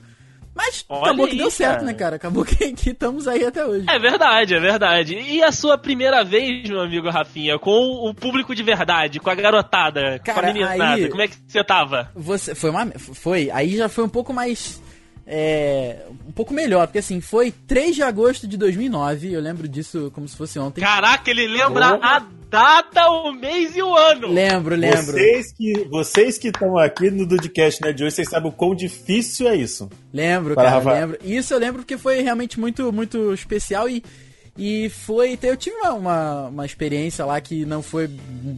[0.54, 1.82] Mas Olha acabou que aí, deu certo, cara.
[1.84, 2.16] né, cara?
[2.16, 3.86] Acabou que, que estamos aí até hoje.
[3.88, 5.14] É verdade, é verdade.
[5.14, 9.34] E a sua primeira vez, meu amigo Rafinha, com o público de verdade, com a
[9.34, 12.10] garotada, com Cara, a meninada, aí- como é que você tava?
[12.14, 14.82] Você foi uma foi, aí já foi um pouco mais
[15.32, 20.10] é, um pouco melhor, porque assim, foi 3 de agosto de 2009, eu lembro disso
[20.12, 20.80] como se fosse ontem.
[20.80, 24.26] Caraca, ele lembra a data, o mês e o ano.
[24.26, 25.12] Lembro, lembro.
[25.12, 28.74] Vocês que vocês que estão aqui no Dudcast né, de hoje, vocês sabem o quão
[28.74, 29.88] difícil é isso.
[30.12, 31.00] Lembro, cara, Rafael.
[31.00, 31.18] lembro.
[31.22, 34.02] Isso eu lembro porque foi realmente muito, muito especial e,
[34.62, 35.38] e foi.
[35.42, 38.10] Eu tive uma, uma, uma experiência lá que não foi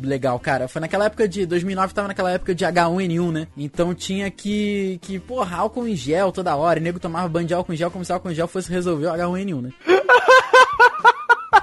[0.02, 0.66] legal, cara.
[0.66, 1.46] Foi naquela época de.
[1.46, 3.46] 2009 tava naquela época de H1N1, né?
[3.56, 4.98] Então tinha que.
[5.00, 6.80] que porra, álcool em gel toda hora.
[6.80, 9.06] E nego tomava banho de álcool em gel como se álcool em gel fosse resolver
[9.06, 9.70] o H1N1, né?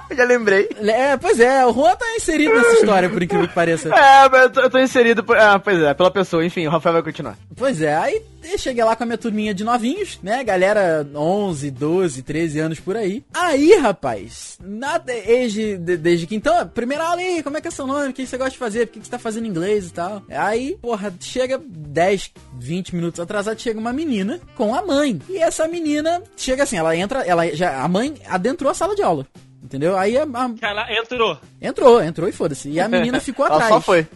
[0.16, 0.70] Já lembrei.
[0.82, 3.90] É, pois é, o Juan tá inserido nessa história, por incrível que pareça.
[4.00, 5.24] É, mas eu tô, eu tô inserido.
[5.24, 6.44] Por, ah, pois é, pela pessoa.
[6.46, 7.38] Enfim, o Rafael vai continuar.
[7.56, 10.44] Pois é, aí eu cheguei lá com a minha turminha de novinhos, né?
[10.44, 13.24] Galera 11, 12, 13 anos por aí.
[13.34, 17.72] Aí, rapaz, na, desde, de- desde que então, primeira aula aí, como é que é
[17.72, 18.10] seu nome?
[18.10, 18.88] O que você gosta de fazer?
[18.88, 20.24] Por que que você tá fazendo inglês e tal?
[20.30, 25.20] Aí, porra, chega 10, 20 minutos atrasado, chega uma menina com a mãe.
[25.30, 29.02] E essa menina chega assim, ela entra, ela já, a mãe adentrou a sala de
[29.04, 29.26] aula.
[29.70, 29.96] Entendeu?
[29.96, 31.38] Aí a, a- Cara, entrou.
[31.62, 32.70] entrou, entrou e foda-se.
[32.70, 33.72] E a menina ficou Ela atrás.
[33.76, 34.00] só foi.
[34.00, 34.08] A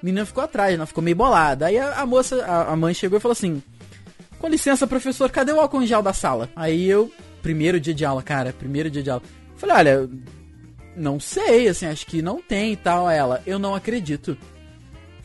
[0.00, 1.66] menina ficou atrás, ela ficou meio bolada.
[1.66, 3.60] Aí a, a moça, a, a mãe chegou e falou assim:
[4.38, 6.48] Com licença, professor, cadê o álcool em gel da sala?
[6.54, 7.10] Aí eu,
[7.42, 9.22] primeiro dia de aula, cara, primeiro dia de aula.
[9.56, 10.08] Falei, olha,
[10.96, 13.10] não sei, assim, acho que não tem e tal.
[13.10, 14.38] Ela, eu não acredito.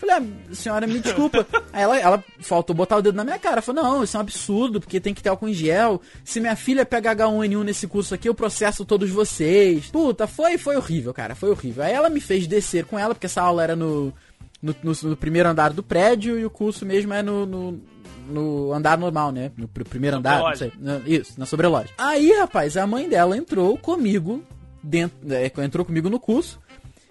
[0.06, 1.46] Falei, ah, senhora, me desculpa.
[1.74, 3.62] Aí ela, ela faltou botar o dedo na minha cara.
[3.62, 6.02] Falou, não, isso é um absurdo, porque tem que ter álcool em gel.
[6.24, 9.88] Se minha filha pega H1N1 nesse curso aqui, eu processo todos vocês.
[9.88, 11.84] Puta, foi, foi horrível, cara, foi horrível.
[11.84, 14.14] Aí ela me fez descer com ela, porque essa aula era no,
[14.62, 17.82] no, no, no primeiro andar do prédio e o curso mesmo é no, no,
[18.30, 19.52] no andar normal, né?
[19.58, 20.72] No pr- primeiro andar, não sei.
[21.06, 21.90] Isso, na sobreloja.
[21.98, 24.44] Aí, rapaz, a mãe dela entrou comigo
[24.84, 26.60] dentro, é, entrou comigo no curso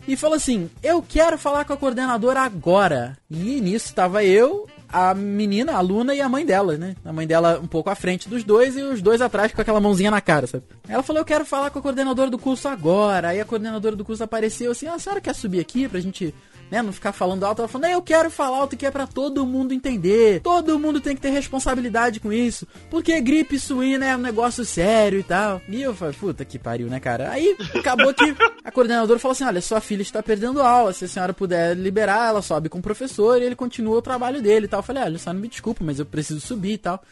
[0.06, 3.16] e falou assim: Eu quero falar com a coordenadora agora.
[3.30, 6.94] E nisso estava eu, a menina, a aluna e a mãe dela, né?
[7.04, 9.80] A mãe dela um pouco à frente dos dois e os dois atrás com aquela
[9.80, 10.64] mãozinha na cara, sabe?
[10.88, 13.28] Ela falou: Eu quero falar com a coordenadora do curso agora.
[13.28, 16.34] Aí a coordenadora do curso apareceu assim: ah, A senhora quer subir aqui pra gente.
[16.70, 19.06] Né, não ficar falando alto, ela falou, "Não, eu quero falar alto que é pra
[19.06, 20.40] todo mundo entender.
[20.40, 22.66] Todo mundo tem que ter responsabilidade com isso.
[22.90, 25.60] Porque gripe suína é um negócio sério e tal.
[25.68, 27.30] E eu falei, puta que pariu, né, cara?
[27.30, 28.34] Aí acabou que
[28.64, 30.92] a coordenadora falou assim: olha, sua filha está perdendo aula.
[30.92, 34.42] Se a senhora puder liberar, ela sobe com o professor e ele continua o trabalho
[34.42, 34.80] dele e tal.
[34.80, 37.02] Eu falei, olha, só não me desculpa, mas eu preciso subir e tal.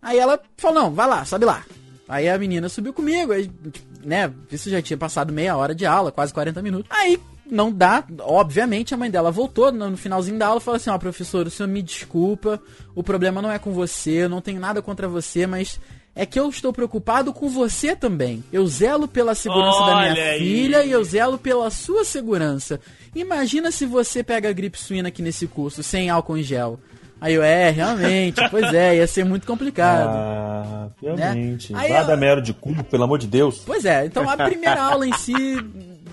[0.00, 1.64] Aí ela falou, não, vai lá, sobe lá.
[2.08, 5.86] Aí a menina subiu comigo, aí, tipo, né, isso já tinha passado meia hora de
[5.86, 6.90] aula, quase 40 minutos.
[6.90, 7.18] Aí
[7.52, 10.96] não dá, obviamente a mãe dela voltou no, finalzinho da aula e falou assim, ó,
[10.98, 12.60] professor, o senhor me desculpa,
[12.94, 15.78] o problema não é com você, eu não tenho nada contra você, mas
[16.14, 18.42] é que eu estou preocupado com você também.
[18.52, 20.38] Eu zelo pela segurança da Olha minha aí.
[20.38, 22.80] filha e eu zelo pela sua segurança.
[23.14, 26.78] Imagina se você pega a gripe suína aqui nesse curso sem álcool em gel.
[27.20, 30.10] Aí eu, é, realmente, pois é, ia ser muito complicado.
[30.12, 31.72] Ah, realmente.
[31.72, 31.78] Né?
[31.80, 33.62] Aí Guarda eu- mero de cu, pelo amor de Deus.
[33.64, 35.32] Pois é, então a primeira aula em si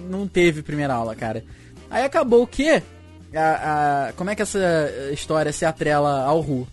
[0.09, 1.43] não teve primeira aula, cara.
[1.89, 2.81] Aí acabou o quê?
[3.35, 4.59] A, a- como é que essa
[5.13, 6.67] história se atrela ao Ru?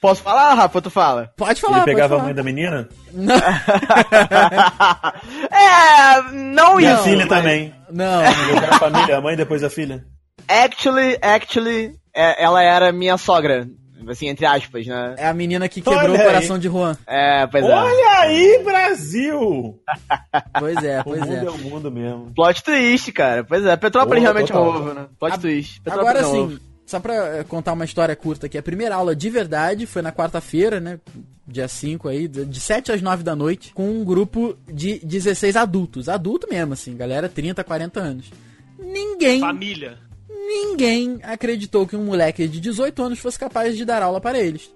[0.00, 0.80] Posso falar, Rafa?
[0.82, 1.32] Tu fala.
[1.36, 2.36] Pode falar, Ele pegava a pode mãe falar.
[2.36, 2.88] da menina?
[3.12, 3.34] Não,
[5.50, 7.74] é, não E a filha mas- também.
[7.90, 8.20] não.
[8.24, 10.04] Ele era a família, a mãe depois a filha.
[10.48, 13.66] Actually, actually, é, ela era minha sogra.
[14.10, 15.14] Assim, entre aspas, né?
[15.18, 16.24] É a menina que quebrou Olha o aí.
[16.26, 16.96] coração de Juan.
[17.06, 17.68] É, pois é.
[17.74, 19.80] Olha aí, Brasil!
[20.58, 21.44] Pois é, O pois mundo é.
[21.44, 21.50] é.
[21.50, 22.32] o mundo mesmo.
[22.34, 23.44] Plot twist, cara.
[23.44, 24.72] Pois é, Petrópolis realmente total.
[24.72, 25.06] novo, né?
[25.18, 25.80] Plot A- twist.
[25.80, 26.52] Petrópolis Agora novo.
[26.52, 28.56] sim, só pra eh, contar uma história curta aqui.
[28.58, 30.98] A primeira aula de verdade foi na quarta-feira, né?
[31.46, 35.56] Dia 5 aí, de de 7 às 9 da noite, com um grupo de 16
[35.56, 36.08] adultos.
[36.08, 38.30] Adulto mesmo, assim, galera 30, 40 anos.
[38.78, 39.98] Ninguém Família.
[40.46, 44.70] Ninguém acreditou que um moleque de 18 anos fosse capaz de dar aula para eles.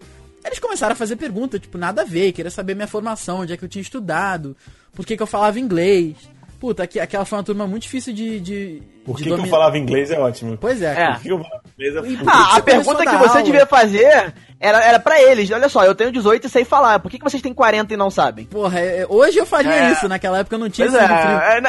[0.45, 3.57] Eles começaram a fazer perguntas, tipo, nada a ver, queria saber minha formação, onde é
[3.57, 4.57] que eu tinha estudado,
[4.93, 6.17] por que, que eu falava inglês.
[6.59, 8.41] Puta, aquela foi uma turma muito difícil de.
[8.41, 10.57] de Por que, que eu falava inglês é ótimo.
[10.61, 10.95] Pois é, É.
[10.95, 11.13] cara.
[11.15, 13.43] Por que eu falava inglês é E por Ah, que a pergunta que você aula?
[13.43, 15.51] devia fazer era, era pra eles.
[15.51, 16.99] Olha só, eu tenho 18 e sei falar.
[16.99, 18.45] Por que, que vocês têm 40 e não sabem?
[18.47, 19.93] Porra, é- hoje eu faria É.
[19.93, 21.05] isso, naquela época eu não tinha Pois é,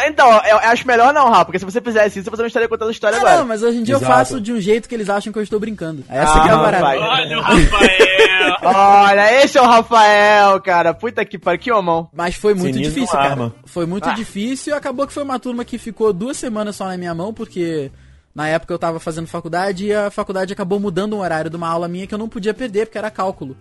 [0.05, 2.47] é, então, eu, eu acho melhor não, Rafa, porque se você fizesse isso, você não
[2.47, 3.37] estaria contando a história Ah, agora.
[3.37, 4.11] não, mas hoje em dia eu Exato.
[4.13, 6.03] faço de um jeito que eles acham que eu estou brincando.
[6.09, 6.85] Essa Ah, que é a parada.
[6.87, 8.09] Olha o Rafael.
[8.63, 10.93] Olha, esse é o Rafael, cara.
[10.93, 12.09] Puta que pariu, que homão.
[12.13, 13.31] Mas foi muito Cinismo difícil, é cara.
[13.33, 13.53] arma.
[13.65, 14.13] Foi muito Ah.
[14.13, 17.28] difícil e acabou que foi uma turma que ficou duas semanas só na minha mão,
[17.34, 17.91] porque
[18.34, 21.67] na época eu tava fazendo faculdade e a faculdade acabou mudando um horário de uma
[21.67, 23.55] aula minha que eu não podia perder, porque era cálculo.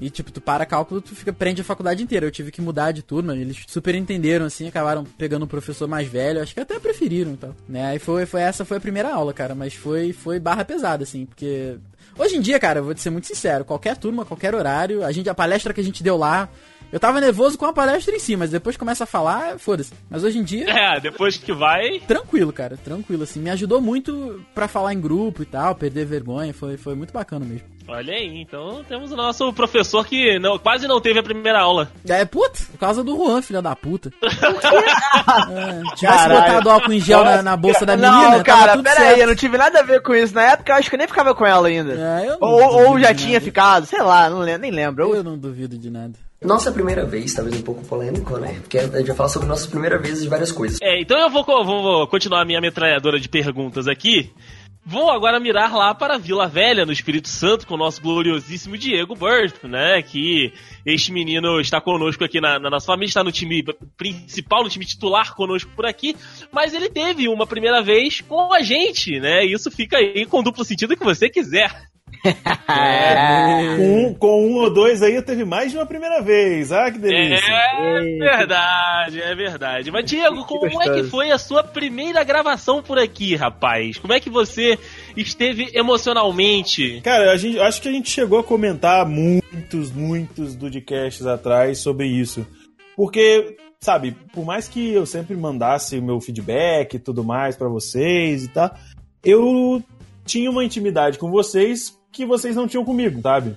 [0.00, 2.24] E tipo, tu para cálculo, tu fica, prende a faculdade inteira.
[2.24, 6.08] Eu tive que mudar de turma, eles super entenderam, assim, acabaram pegando um professor mais
[6.08, 7.54] velho, acho que até preferiram e tal.
[7.68, 7.84] Né?
[7.86, 11.26] Aí foi, foi essa foi a primeira aula, cara, mas foi, foi barra pesada, assim,
[11.26, 11.76] porque.
[12.18, 15.12] Hoje em dia, cara, eu vou te ser muito sincero, qualquer turma, qualquer horário, a
[15.12, 16.48] gente, a palestra que a gente deu lá,
[16.92, 19.92] eu tava nervoso com a palestra em si, mas depois começa a falar, foda-se.
[20.08, 22.00] Mas hoje em dia, É, depois que vai.
[22.00, 23.40] tranquilo, cara, tranquilo, assim.
[23.40, 27.44] Me ajudou muito pra falar em grupo e tal, perder vergonha, foi, foi muito bacana
[27.44, 27.66] mesmo.
[27.88, 31.90] Olha aí, então temos o nosso professor que não, quase não teve a primeira aula.
[32.08, 34.12] É, puta, por causa do Juan, filha da puta.
[34.22, 36.40] é, tivesse Caralho.
[36.52, 39.14] botado álcool em gel na, na bolsa da menina, não, cara, tudo pera certo.
[39.14, 40.34] aí, eu não tive nada a ver com isso.
[40.34, 41.92] Na época, eu acho que eu nem ficava com ela ainda.
[41.94, 43.44] É, eu não ou ou já tinha nada.
[43.44, 45.14] ficado, sei lá, não lembro, nem lembro.
[45.14, 46.14] Eu não duvido de nada.
[46.42, 48.58] Nossa primeira vez, talvez um pouco polêmico, né?
[48.60, 50.78] Porque a gente vai falar sobre nossas primeiras vezes de várias coisas.
[50.80, 54.30] É, então eu vou, vou- vou continuar a minha metralhadora de perguntas aqui.
[54.86, 59.14] Vou agora mirar lá para Vila Velha, no Espírito Santo, com o nosso gloriosíssimo Diego
[59.14, 60.00] Bird, né?
[60.00, 60.54] Que
[60.86, 63.62] este menino está conosco aqui na, na nossa família, está no time
[63.98, 66.16] principal, no time titular conosco por aqui,
[66.50, 69.44] mas ele teve uma primeira vez com a gente, né?
[69.44, 71.70] Isso fica aí com duplo sentido que você quiser.
[72.24, 73.76] É.
[73.76, 76.70] Com um, com um ou dois aí eu teve mais de uma primeira vez.
[76.70, 77.44] Ah, que delícia.
[77.52, 79.90] É verdade, é verdade.
[79.90, 83.98] Mas, Diego, como é que foi a sua primeira gravação por aqui, rapaz?
[83.98, 84.78] Como é que você
[85.16, 87.00] esteve emocionalmente?
[87.02, 92.06] Cara, a gente, acho que a gente chegou a comentar muitos, muitos Dudcasts atrás sobre
[92.06, 92.46] isso.
[92.96, 97.68] Porque, sabe, por mais que eu sempre mandasse o meu feedback e tudo mais pra
[97.68, 98.74] vocês e tal,
[99.24, 99.82] eu
[100.24, 103.54] tinha uma intimidade com vocês que vocês não tinham comigo, sabe?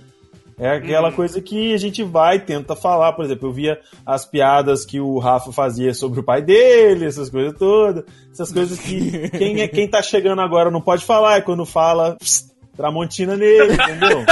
[0.57, 1.15] É aquela Uhum.
[1.15, 3.13] coisa que a gente vai, tenta falar.
[3.13, 7.29] Por exemplo, eu via as piadas que o Rafa fazia sobre o pai dele, essas
[7.29, 8.03] coisas todas.
[8.31, 12.15] Essas coisas que quem, é, quem tá chegando agora não pode falar, e quando fala,
[12.17, 14.23] pss, tramontina nele, entendeu?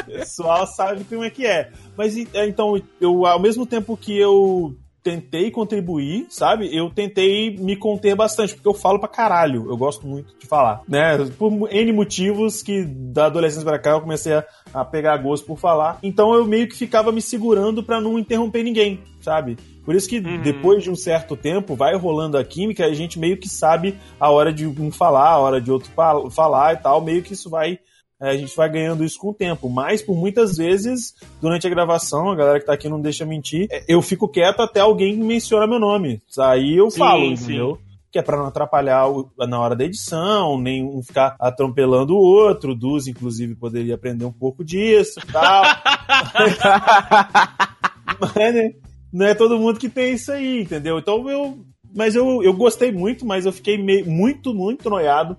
[0.00, 1.70] O pessoal sabe como é que é.
[1.96, 4.74] Mas é, então, eu, ao mesmo tempo que eu
[5.04, 6.74] tentei contribuir, sabe?
[6.74, 9.66] Eu tentei me conter bastante, porque eu falo pra caralho.
[9.68, 11.18] Eu gosto muito de falar, né?
[11.38, 15.58] Por N motivos que da adolescência pra cá eu comecei a, a pegar gosto por
[15.58, 15.98] falar.
[16.02, 19.58] Então eu meio que ficava me segurando pra não interromper ninguém, sabe?
[19.84, 20.40] Por isso que Uhum.
[20.40, 24.30] depois de um certo tempo vai rolando a química, a gente meio que sabe a
[24.30, 27.50] hora de um falar, a hora de outro fa- falar e tal, meio que isso
[27.50, 27.78] vai
[28.20, 29.68] a gente vai ganhando isso com o tempo.
[29.68, 33.66] Mas por muitas vezes, durante a gravação, a galera que tá aqui não deixa mentir,
[33.70, 36.20] é, eu fico quieto até alguém menciona meu nome.
[36.38, 37.44] Aí eu Sim, falo, sim.
[37.44, 37.78] entendeu?
[38.12, 42.20] Que é pra não atrapalhar o- na hora da edição, nem um ficar atropelando o
[42.22, 42.70] outro.
[42.70, 45.64] O Duz, inclusive, poderia aprender um pouco disso e tal.
[48.20, 48.72] Mas, né,
[49.12, 50.98] não é todo mundo que tem isso aí, entendeu?
[50.98, 51.58] Então eu.
[51.96, 55.36] Mas eu, eu gostei muito, mas eu fiquei meio, muito, muito noiado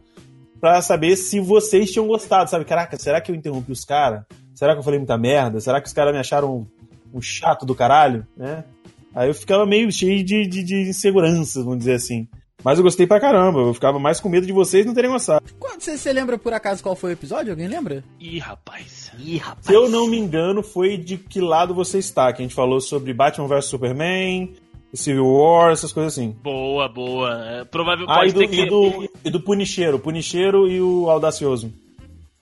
[0.59, 2.65] pra saber se vocês tinham gostado, sabe?
[2.65, 4.23] Caraca, será que eu interrompi os caras?
[4.53, 5.59] Será que eu falei muita merda?
[5.59, 6.67] Será que os caras me acharam
[7.13, 8.25] um, chato do caralho?
[8.35, 8.63] Né?
[9.13, 12.27] Aí eu ficava meio cheio de, de, de inseguranças, vamos dizer assim.
[12.63, 15.45] Mas eu gostei pra caramba, eu ficava mais com medo de vocês não terem gostado.
[15.77, 17.51] Você, você lembra por acaso qual foi o episódio?
[17.51, 18.03] Alguém lembra?
[18.19, 19.11] Ih, rapaz.
[19.19, 19.67] Ih, rapaz.
[19.67, 22.81] Se eu não me engano, foi de que lado você está, que a gente falou
[22.81, 24.53] sobre Batman vs Superman,
[24.95, 26.31] Civil War, essas coisas assim.
[26.43, 27.29] Boa, boa.
[27.45, 28.61] É, provável, Ah, pode e do, ter que...
[28.61, 31.73] e do, e do Punicheiro, o Punicheiro e o Audacioso.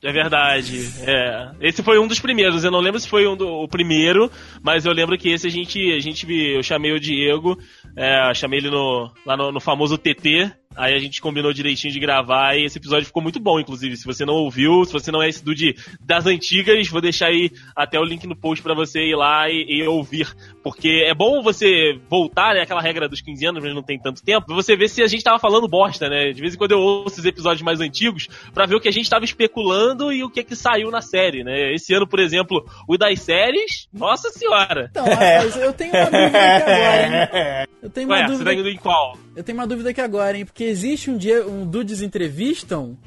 [0.04, 0.86] É verdade.
[1.08, 1.52] É.
[1.62, 2.66] Esse foi um dos primeiros.
[2.66, 4.30] Eu não lembro se foi um do, o primeiro,
[4.62, 7.58] mas eu lembro que esse a gente, a gente eu chamei o Diego,
[7.96, 10.52] é, chamei ele no, lá no, no famoso TT.
[10.76, 13.98] Aí a gente combinou direitinho de gravar e esse episódio ficou muito bom, inclusive.
[13.98, 17.28] Se você não ouviu, se você não é esse do de, das antigas, vou deixar
[17.28, 20.34] aí até o link no post pra você ir lá e, e ouvir.
[20.64, 22.62] Porque é bom você voltar, né?
[22.62, 25.08] Aquela regra dos 15 anos, mas não tem tanto tempo, pra você ver se a
[25.08, 26.32] gente tava falando bosta, né?
[26.32, 28.92] De vez em quando eu ouço os episódios mais antigos pra ver o que a
[28.94, 31.74] gente tava especulando e o que que saiu na série, né?
[31.74, 34.88] Esse ano, por exemplo, o das séries, nossa senhora!
[34.92, 37.68] Então, rapaz, eu tenho uma dúvida aqui agora, hein?
[37.84, 38.50] Eu tenho uma Ué, você dúvida.
[38.52, 39.18] tá indo em qual?
[39.36, 40.46] Eu tenho uma dúvida aqui agora, hein?
[40.46, 42.98] Porque existe um dia, um Dudes Entrevistam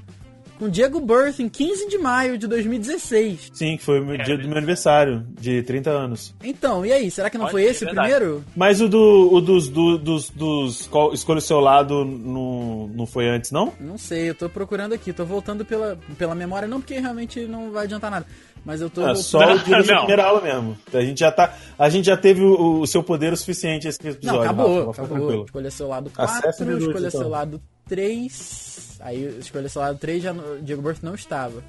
[0.58, 3.50] com Diego Birth em 15 de maio de 2016.
[3.52, 6.34] Sim, que foi o dia do meu aniversário, de 30 anos.
[6.42, 8.44] Então, e aí, será que não Pode foi ser, esse o primeiro?
[8.54, 13.28] Mas o, do, o dos, do- dos, dos Escolha o Seu Lado não, não foi
[13.28, 13.72] antes, não?
[13.80, 17.70] Não sei, eu tô procurando aqui, tô voltando pela, pela memória, não porque realmente não
[17.70, 18.26] vai adiantar nada.
[18.64, 19.00] Mas eu tô.
[19.02, 20.76] É voltando- só o dia da primeira aula mesmo.
[20.92, 23.98] A gente já, tá, a gente já teve o, o seu poder o suficiente esse
[24.00, 24.26] episódio.
[24.38, 25.44] Não, acabou, Rafa, acabou.
[25.44, 27.20] Escolha seu lado Acesse 4, o Dudes, escolha então.
[27.20, 28.98] seu lado 3.
[29.00, 31.62] Aí escolha seu lado 3, já Diego Birth não estava.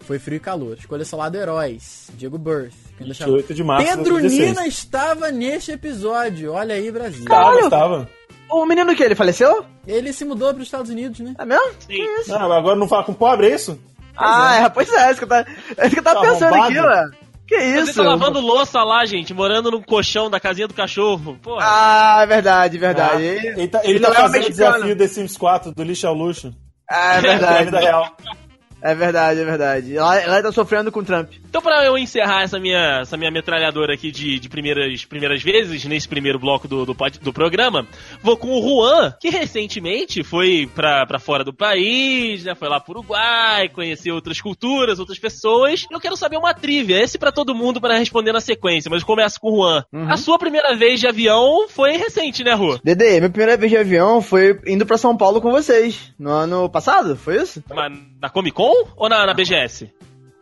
[0.00, 0.76] Foi frio e calor.
[0.78, 2.08] Escolha seu lado heróis.
[2.14, 2.72] Diego Birth.
[2.96, 4.48] que ainda chama- 28 de março Pedro 2016.
[4.50, 6.52] Nina estava neste episódio.
[6.52, 7.24] Olha aí, Brasil.
[7.26, 7.60] Caralho!
[7.64, 8.08] estava.
[8.48, 9.64] O menino que ele faleceu?
[9.86, 11.34] Ele se mudou para os Estados Unidos, né?
[11.38, 11.72] É mesmo?
[11.86, 12.06] Sim.
[12.32, 13.78] Não, agora não fala com pobre, é isso?
[14.16, 15.46] ah, é, pois é, é isso que eu tava,
[15.76, 16.72] é isso que eu tava Tá pensando arrombado?
[16.72, 17.14] aqui, mano.
[17.50, 17.94] Que Você isso?
[17.94, 21.36] tá lavando louça lá, gente, morando num colchão da casinha do cachorro.
[21.42, 21.66] Porra.
[21.68, 23.16] Ah, é verdade, é verdade.
[23.16, 25.82] Ah, Ele- ele tá, ele ele tá é fazendo o desafio The Sims 4, do
[25.82, 26.54] lixo ao luxo.
[26.88, 27.76] Ah, é Da vida verdade.
[27.84, 28.16] real.
[28.82, 29.96] É verdade, é verdade.
[29.96, 31.32] Ela, ela tá sofrendo com o Trump.
[31.48, 35.84] Então, pra eu encerrar essa minha, essa minha metralhadora aqui de, de primeiras, primeiras vezes,
[35.84, 37.86] nesse primeiro bloco do, do, do programa,
[38.22, 42.54] vou com o Juan, que recentemente foi pra, pra fora do país, né?
[42.54, 45.86] Foi lá pro Uruguai, conheceu outras culturas, outras pessoas.
[45.90, 49.06] Eu quero saber uma trivia, esse pra todo mundo para responder na sequência, mas eu
[49.06, 49.84] começo com o Juan.
[50.08, 52.78] A sua primeira vez de avião foi recente, né, Juan?
[52.82, 56.12] Dede, minha primeira vez de avião foi indo pra São Paulo com vocês.
[56.18, 57.62] No ano passado, foi isso?
[57.68, 59.90] Na, na Comic Con ou na, na BGS?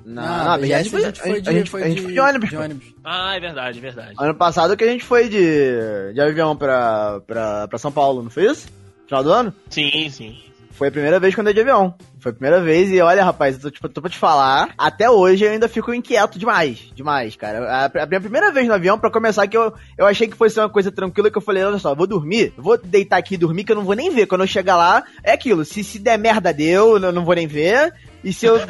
[0.05, 1.89] Não, Não, não, a BGS BGS foi, a gente foi de, a gente, foi a
[1.89, 2.51] gente foi de ônibus.
[2.51, 2.61] pô.
[2.61, 2.95] ônibus.
[3.05, 4.15] Ah, é verdade, é verdade.
[4.19, 8.31] Ano passado que a gente foi de, de avião pra, pra, pra São Paulo, não
[8.31, 8.69] foi isso?
[9.07, 9.55] Final do ano?
[9.69, 10.39] Sim, sim.
[10.79, 11.93] Foi a primeira vez que eu andei de avião.
[12.21, 15.11] Foi a primeira vez e olha, rapaz, eu tô, tipo, tô pra te falar, até
[15.11, 16.93] hoje eu ainda fico inquieto demais.
[16.95, 17.69] Demais, cara.
[17.69, 20.57] A, a minha primeira vez no avião, pra começar, que eu, eu achei que fosse
[20.61, 23.65] uma coisa tranquila, que eu falei, olha só, vou dormir, vou deitar aqui e dormir,
[23.65, 24.27] que eu não vou nem ver.
[24.27, 25.65] Quando eu chegar lá, é aquilo.
[25.65, 27.93] Se, se der merda, deu, eu não vou nem ver.
[28.23, 28.55] E se eu.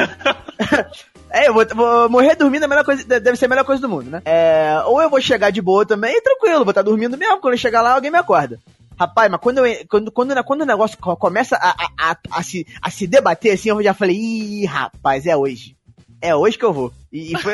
[1.31, 3.83] É, eu vou, vou morrer dormindo, é a melhor coisa, deve ser a melhor coisa
[3.83, 4.23] do mundo, né?
[4.25, 7.39] É, ou eu vou chegar de boa também, tranquilo, vou estar dormindo mesmo.
[7.39, 8.59] Quando eu chegar lá, alguém me acorda.
[8.99, 12.43] Rapaz, mas quando, eu, quando, quando, quando o negócio co- começa a, a, a, a
[12.43, 15.77] se, a se debater assim, eu já falei, ih, rapaz, é hoje.
[16.21, 16.93] É hoje que eu vou.
[17.13, 17.53] E, e foi,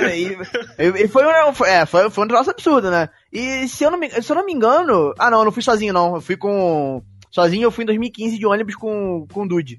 [0.78, 3.10] e, e foi, um- é, foi, foi um negócio absurdo, né?
[3.30, 5.12] E se eu, não me, se eu não me engano.
[5.18, 6.14] Ah, não, eu não fui sozinho, não.
[6.14, 7.02] Eu fui com.
[7.30, 9.78] Sozinho eu fui em 2015 de ônibus com, com o Dude.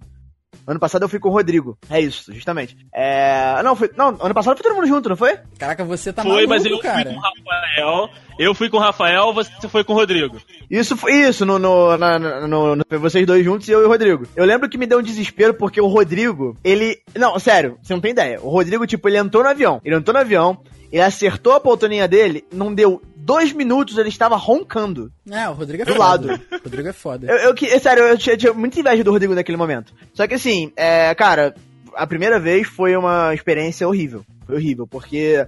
[0.68, 1.78] Ano passado eu fui com o Rodrigo.
[1.90, 2.76] É isso, justamente.
[2.94, 3.62] É.
[3.64, 3.90] Não, foi.
[3.96, 5.38] Não, ano passado foi todo mundo junto, não foi?
[5.60, 7.04] Caraca, você tá Foi, maluco, mas eu cara.
[7.04, 8.10] fui com o Rafael.
[8.38, 10.38] Eu fui com o Rafael, você foi com o Rodrigo.
[10.70, 13.88] Isso foi isso, no, no, na- na- no- no- vocês dois juntos, eu e o
[13.88, 14.26] Rodrigo.
[14.36, 17.00] Eu lembro que me deu um desespero porque o Rodrigo, ele.
[17.16, 18.40] Não, sério, você não tem ideia.
[18.42, 19.80] O Rodrigo, tipo, ele entrou no avião.
[19.86, 20.58] Ele entrou no avião,
[20.96, 25.12] ele acertou a poltroninha dele, não deu dois minutos, ele estava roncando.
[25.30, 26.04] É, o Rodrigo é Do foda.
[26.28, 26.42] lado.
[26.52, 27.28] O Rodrigo é foda.
[27.28, 29.94] Eu, eu, que- é sério, eu tinha, tinha muita inveja do Rodrigo naquele momento.
[30.14, 31.54] Só que assim, é, cara,
[31.96, 34.24] a primeira vez foi uma experiência horrível.
[34.46, 35.46] Foi horrível, porque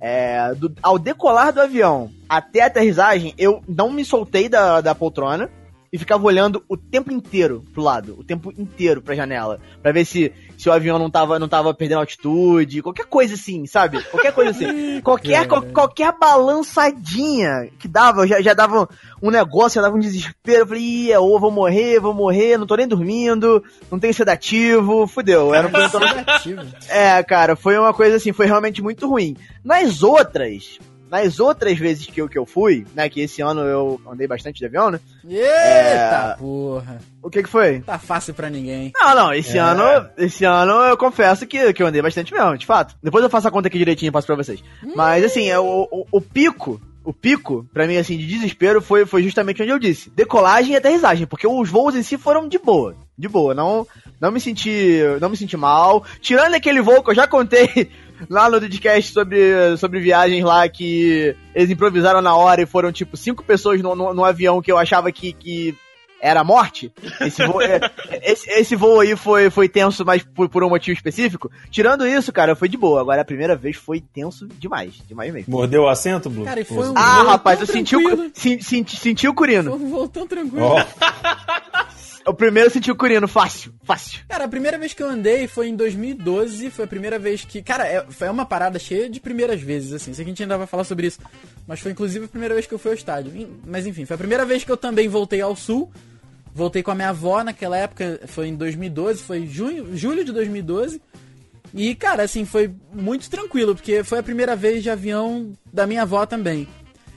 [0.00, 4.94] é, do- ao decolar do avião até a aterrissagem, eu não me soltei da, da
[4.94, 5.48] poltrona
[5.92, 10.04] e ficava olhando o tempo inteiro pro lado, o tempo inteiro pra janela, pra ver
[10.04, 14.02] se, se o avião não tava, não tava perdendo altitude, qualquer coisa assim, sabe?
[14.04, 15.00] Qualquer coisa assim.
[15.00, 18.86] qualquer, qual- qualquer balançadinha que dava, já, já dava
[19.22, 20.60] um negócio, já dava um desespero.
[20.62, 24.12] Eu falei, Ih, é, ou vou morrer, vou morrer, não tô nem dormindo, não tenho
[24.12, 25.54] sedativo, fudeu.
[25.54, 26.62] Era um Negativo.
[26.90, 29.36] é, cara, foi uma coisa assim, foi realmente muito ruim.
[29.64, 30.78] Nas outras,
[31.10, 34.58] nas outras vezes que eu, que eu fui, né, que esse ano eu andei bastante
[34.58, 35.00] de avião, né?
[35.24, 36.98] Eita porra.
[37.22, 37.80] O que que foi?
[37.80, 38.92] Tá fácil pra ninguém.
[38.94, 39.82] Não, não, esse ano,
[40.16, 42.94] esse ano eu confesso que, que eu andei bastante mesmo, de fato.
[43.02, 44.62] Depois eu faço a conta aqui direitinho e passo pra vocês.
[44.94, 49.06] Mas assim, é o, o, o pico, o pico, pra mim, assim, de desespero foi,
[49.06, 50.10] foi justamente onde eu disse.
[50.10, 52.94] Decolagem e aterrissagem, porque os voos em si foram de boa.
[53.16, 53.86] De boa, não,
[54.20, 55.00] não me senti.
[55.20, 56.04] Não me senti mal.
[56.20, 57.90] Tirando aquele voo que eu já contei
[58.28, 63.16] lá no podcast sobre, sobre viagens lá que eles improvisaram na hora e foram tipo
[63.16, 65.74] cinco pessoas no, no, no avião que eu achava que, que
[66.22, 66.92] era a morte.
[67.22, 67.80] Esse voo, é,
[68.22, 71.50] esse, esse voo aí foi, foi tenso, mas por, por um motivo específico.
[71.70, 73.00] Tirando isso, cara, foi de boa.
[73.00, 74.94] Agora a primeira vez foi tenso demais.
[75.08, 75.50] Demais mesmo.
[75.50, 76.44] Mordeu o assento, Blue?
[76.44, 78.30] Cara, e foi um Ah, voo rapaz, tão eu senti o, tranquilo.
[78.34, 79.74] sen- senti, senti o Foi curino.
[79.74, 80.62] um voo tão tranquilo.
[80.66, 80.84] Ó,
[82.26, 84.20] O primeiro eu senti o curino, fácil, fácil.
[84.28, 87.62] Cara, a primeira vez que eu andei foi em 2012, foi a primeira vez que...
[87.62, 90.12] Cara, é, foi uma parada cheia de primeiras vezes, assim.
[90.12, 91.18] Sei que a gente ainda vai falar sobre isso.
[91.66, 93.32] Mas foi inclusive a primeira vez que eu fui ao estádio.
[93.66, 95.90] Mas enfim, foi a primeira vez que eu também voltei ao sul.
[96.52, 101.00] Voltei com a minha avó naquela época, foi em 2012, foi junho, julho de 2012.
[101.72, 106.02] E, cara, assim, foi muito tranquilo, porque foi a primeira vez de avião da minha
[106.02, 106.66] avó também.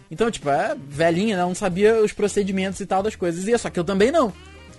[0.09, 1.41] Então, tipo, é velhinha, né?
[1.41, 3.47] Não sabia os procedimentos e tal das coisas.
[3.47, 4.31] E só que eu também não.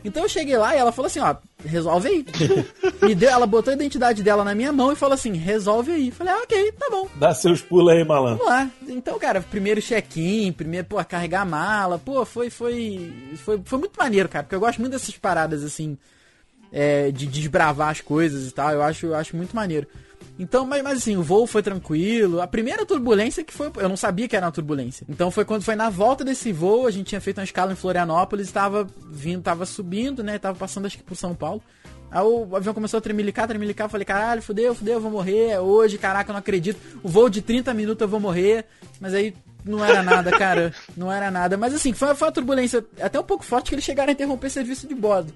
[0.04, 1.34] Então eu cheguei lá e ela falou assim, ó,
[1.64, 2.26] resolve aí.
[3.02, 6.10] Me deu, ela botou a identidade dela na minha mão e falou assim, resolve aí.
[6.10, 7.08] Falei, ah, ok, tá bom.
[7.16, 8.44] dá seus pulos aí, malandro.
[8.44, 8.70] Vamos lá.
[8.86, 13.96] Então, cara, primeiro check-in, primeiro, pô, carregar a mala, pô, foi, foi, foi, foi muito
[13.96, 15.96] maneiro, cara, porque eu gosto muito dessas paradas, assim,
[16.70, 19.86] é, de desbravar as coisas e tal, eu acho, eu acho muito maneiro.
[20.38, 22.40] Então, mas, mas assim, o voo foi tranquilo.
[22.40, 23.70] A primeira turbulência que foi.
[23.76, 25.06] Eu não sabia que era uma turbulência.
[25.08, 27.76] Então foi quando foi na volta desse voo, a gente tinha feito uma escala em
[27.76, 30.38] Florianópolis, tava vindo, tava subindo, né?
[30.38, 31.62] Tava passando acho que por São Paulo.
[32.10, 35.48] Aí o avião começou a tremelicar, tremelicar, eu falei, caralho, fudeu, fudeu, eu vou morrer,
[35.50, 36.78] é hoje, caraca, eu não acredito.
[37.02, 38.66] O voo de 30 minutos eu vou morrer,
[39.00, 41.56] mas aí não era nada, cara, não era nada.
[41.56, 44.48] Mas assim, foi, foi uma turbulência até um pouco forte que eles chegaram a interromper
[44.48, 45.32] serviço de bordo.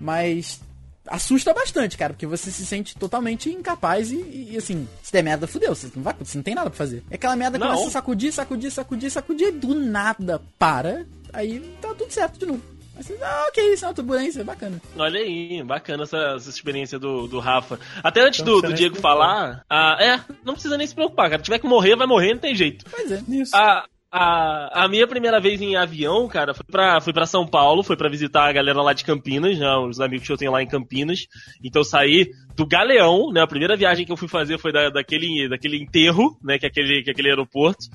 [0.00, 0.60] Mas
[1.08, 5.46] assusta bastante, cara, porque você se sente totalmente incapaz e, e, assim, se der merda,
[5.46, 7.02] fudeu, você não, vai, você não tem nada pra fazer.
[7.10, 7.72] É aquela merda que Não.
[7.72, 12.46] começa a sacudir, sacudir, sacudir, sacudir, e do nada para, aí tá tudo certo de
[12.46, 12.62] novo.
[12.96, 14.82] Aí você, ah, ok, isso é uma turbulência, bacana.
[14.96, 17.78] Olha aí, bacana essa, essa experiência do, do Rafa.
[18.02, 21.30] Até antes Então, do, do Diego se falar, ah, é, não precisa nem se preocupar,
[21.30, 21.40] cara.
[21.42, 22.84] Tiver que morrer, vai morrer, não tem jeito.
[22.90, 23.22] Pois é.
[23.28, 23.54] Isso.
[23.54, 27.82] A, a, a minha primeira vez em avião, cara, foi pra, foi pra São Paulo,
[27.82, 30.62] foi pra visitar a galera lá de Campinas, né, os amigos que eu tenho lá
[30.62, 31.26] em Campinas.
[31.62, 34.88] Então eu saí do Galeão, né, a primeira viagem que eu fui fazer foi da,
[34.88, 37.86] daquele, daquele enterro, né, que é aquele, que é aquele aeroporto,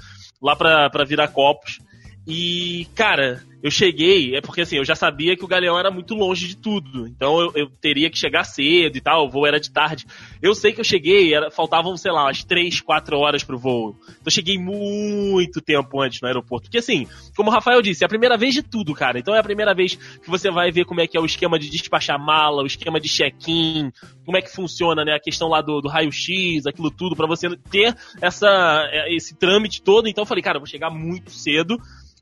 [0.41, 1.79] lá pra, pra Viracopos.
[2.27, 6.13] E, cara, eu cheguei, é porque assim, eu já sabia que o Galeão era muito
[6.13, 7.07] longe de tudo.
[7.07, 10.05] Então eu, eu teria que chegar cedo e tal, o voo era de tarde.
[10.41, 13.95] Eu sei que eu cheguei, era, faltavam, sei lá, umas 3, 4 horas pro voo.
[14.05, 16.65] Então eu cheguei muito tempo antes no aeroporto.
[16.65, 17.07] Porque assim,
[17.37, 19.17] como o Rafael disse, é a primeira vez de tudo, cara.
[19.17, 21.57] Então é a primeira vez que você vai ver como é que é o esquema
[21.57, 23.93] de despachar mala, o esquema de check-in,
[24.25, 25.13] como é que funciona, né?
[25.13, 29.81] A questão lá do, do raio-x, aquilo tudo, pra você ter essa, é, esse trâmite
[29.81, 30.09] todo.
[30.09, 31.77] Então eu falei, cara, eu vou chegar muito cedo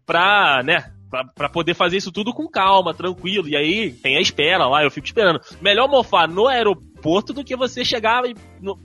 [0.05, 3.47] pra, né, pra, pra poder fazer isso tudo com calma, tranquilo.
[3.47, 5.39] E aí tem a espera lá, eu fico esperando.
[5.61, 8.33] Melhor mofar no aeroporto do que você chegar e-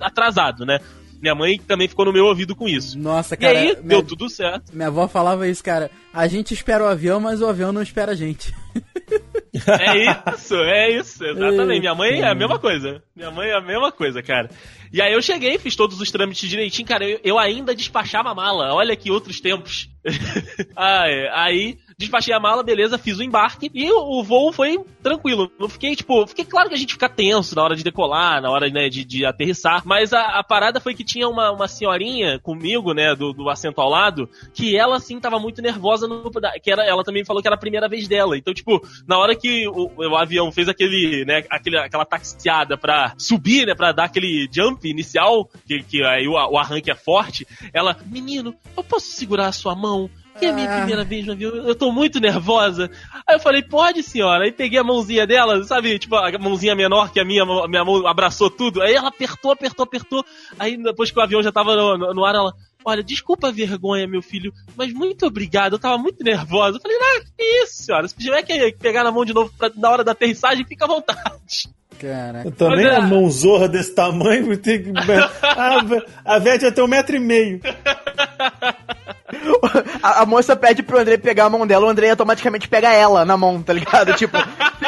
[0.01, 0.79] atrasado, né?
[1.22, 2.99] Minha mãe também ficou no meu ouvido com isso.
[2.99, 3.59] Nossa, E cara.
[3.59, 4.70] aí, minha, deu tudo certo.
[4.74, 5.91] minha avó falava isso, cara.
[6.12, 8.53] A gente espera o avião, mas o avião não espera a gente.
[9.66, 11.81] É isso, é isso, exatamente.
[11.81, 13.03] Minha mãe é a mesma coisa.
[13.16, 14.51] Minha mãe é a mesma coisa, cara.
[14.93, 17.09] E aí eu cheguei, fiz todos os trâmites direitinho, cara.
[17.09, 18.74] Eu, eu ainda despachava a mala.
[18.74, 19.89] Olha que outros tempos.
[20.79, 21.31] É.
[21.33, 25.51] Aí despachei a mala, beleza, fiz o embarque e o, o voo foi tranquilo.
[25.59, 28.51] Não fiquei, tipo, fiquei claro que a gente fica tenso na hora de decolar, na
[28.51, 32.39] hora, né, de, de aterrissar, mas a, a parada foi que tinha uma, uma senhorinha
[32.39, 36.31] comigo, né, do, do assento ao lado, que ela, assim, tava muito nervosa, no,
[36.63, 38.37] que era, ela também falou que era a primeira vez dela.
[38.37, 43.15] Então, tipo, na hora que o, o avião fez aquele, né, aquele, aquela taxiada pra
[43.17, 47.47] subir, né, pra dar aquele jump inicial, que, que aí o, o arranque é forte,
[47.73, 50.11] ela, menino, eu posso segurar a sua mão?
[50.39, 50.76] Que é a minha Ah.
[50.78, 52.91] primeira vez no avião, eu tô muito nervosa.
[53.26, 54.45] Aí eu falei, pode senhora.
[54.45, 57.84] Aí peguei a mãozinha dela, sabe, tipo, a mãozinha menor que a minha, a minha
[57.84, 58.82] mão abraçou tudo.
[58.82, 60.24] Aí ela apertou, apertou, apertou.
[60.59, 62.53] Aí depois que o avião já tava no, no- no ar, ela,
[62.84, 66.76] olha, desculpa a vergonha, meu filho, mas muito obrigado, eu tava muito nervosa.
[66.76, 69.70] Eu falei, ah, que isso, senhora, se tiver que pegar na mão de novo pra,
[69.74, 71.68] na hora da aterrissagem, fica à vontade.
[72.01, 72.47] Caraca.
[72.49, 74.93] Eu também, é- uma mãozorra desse tamanho, ter que.
[75.43, 77.61] a, a Vete já tem um metro e meio.
[80.03, 83.25] A, a moça pede pro André pegar a mão dela, o André automaticamente pega ela
[83.25, 84.15] na mão, tá ligado?
[84.17, 84.37] Tipo,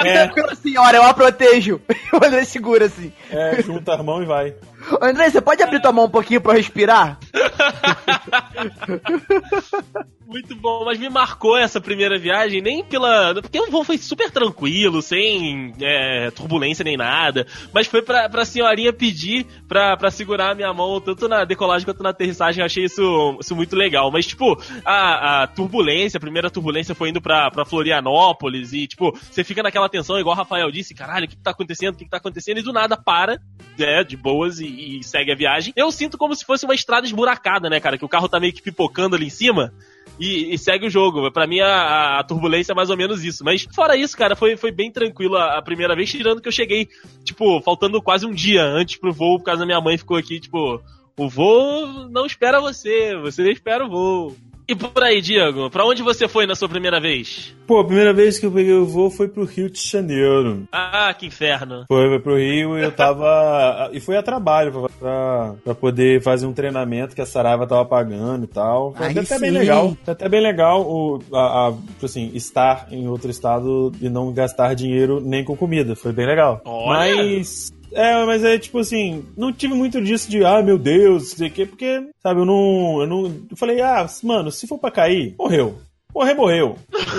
[0.05, 0.13] É.
[0.27, 1.81] tranquila, senhora, eu a protejo.
[2.13, 3.13] o André segura assim.
[3.31, 4.55] É, junta as mãos e vai.
[5.01, 7.19] André, você pode abrir tua mão um pouquinho pra eu respirar?
[10.29, 13.33] Muito bom, mas me marcou essa primeira viagem, nem pela.
[13.41, 17.47] Porque o voo foi super tranquilo, sem é, turbulência nem nada.
[17.73, 21.87] Mas foi pra, pra senhorinha pedir pra, pra segurar a minha mão, tanto na decolagem
[21.87, 22.61] quanto na aterrissagem.
[22.61, 24.11] Eu achei isso, isso muito legal.
[24.11, 29.19] Mas, tipo, a, a turbulência, a primeira turbulência foi indo pra, pra Florianópolis e, tipo,
[29.31, 31.95] você fica naquela tensão, igual o Rafael disse: caralho, o que, que tá acontecendo?
[31.95, 32.59] O que, que tá acontecendo?
[32.59, 33.41] E do nada para,
[33.79, 35.73] né, de boas e, e segue a viagem.
[35.77, 37.99] Eu sinto como se fosse uma estrada esburacada, né, cara?
[37.99, 39.73] Que o carro tá meio que pipocando ali em cima
[40.19, 41.31] e, e segue o jogo.
[41.33, 43.45] Pra mim, a, a turbulência é mais ou menos isso.
[43.45, 46.53] Mas fora isso, cara, foi, foi bem tranquilo a, a primeira vez, tirando que eu
[46.53, 46.89] cheguei,
[47.25, 50.39] tipo, faltando quase um dia antes pro voo, por causa da minha mãe ficou aqui,
[50.39, 50.81] tipo,
[51.17, 54.37] o voo não espera você, você espera o voo.
[54.69, 57.57] E por aí, Diego, pra onde você foi na sua primeira vez?
[57.67, 60.65] Pô, a primeira vez que eu peguei o voo foi pro Rio de Janeiro.
[60.71, 61.87] Ah, que inferno.
[61.89, 63.89] Foi, foi pro Rio e eu tava.
[63.99, 68.45] E foi a trabalho pra, pra, poder fazer um treinamento que a Saraiva tava pagando
[68.45, 68.93] e tal.
[68.93, 69.97] Foi Aí até bem legal.
[70.05, 74.33] Foi até bem legal o, a, a, tipo assim, estar em outro estado e não
[74.33, 75.97] gastar dinheiro nem com comida.
[75.97, 76.61] Foi bem legal.
[76.67, 77.17] Olha!
[77.17, 77.73] Mas.
[77.93, 81.49] É, mas é tipo assim, não tive muito disso de, ah, meu Deus, não sei
[81.49, 83.01] o quê, porque, sabe, eu não.
[83.01, 83.25] Eu não.
[83.51, 85.79] Eu falei, ah, mano, se for pra cair, morreu.
[86.15, 86.77] Morrer, morreu.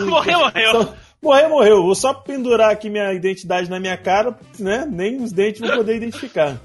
[0.07, 0.72] Morreu, morreu.
[0.84, 1.84] Só- Morrer, morreu.
[1.84, 4.88] Vou só pendurar aqui minha identidade na minha cara, né?
[4.89, 6.57] Nem os dentes vão poder identificar.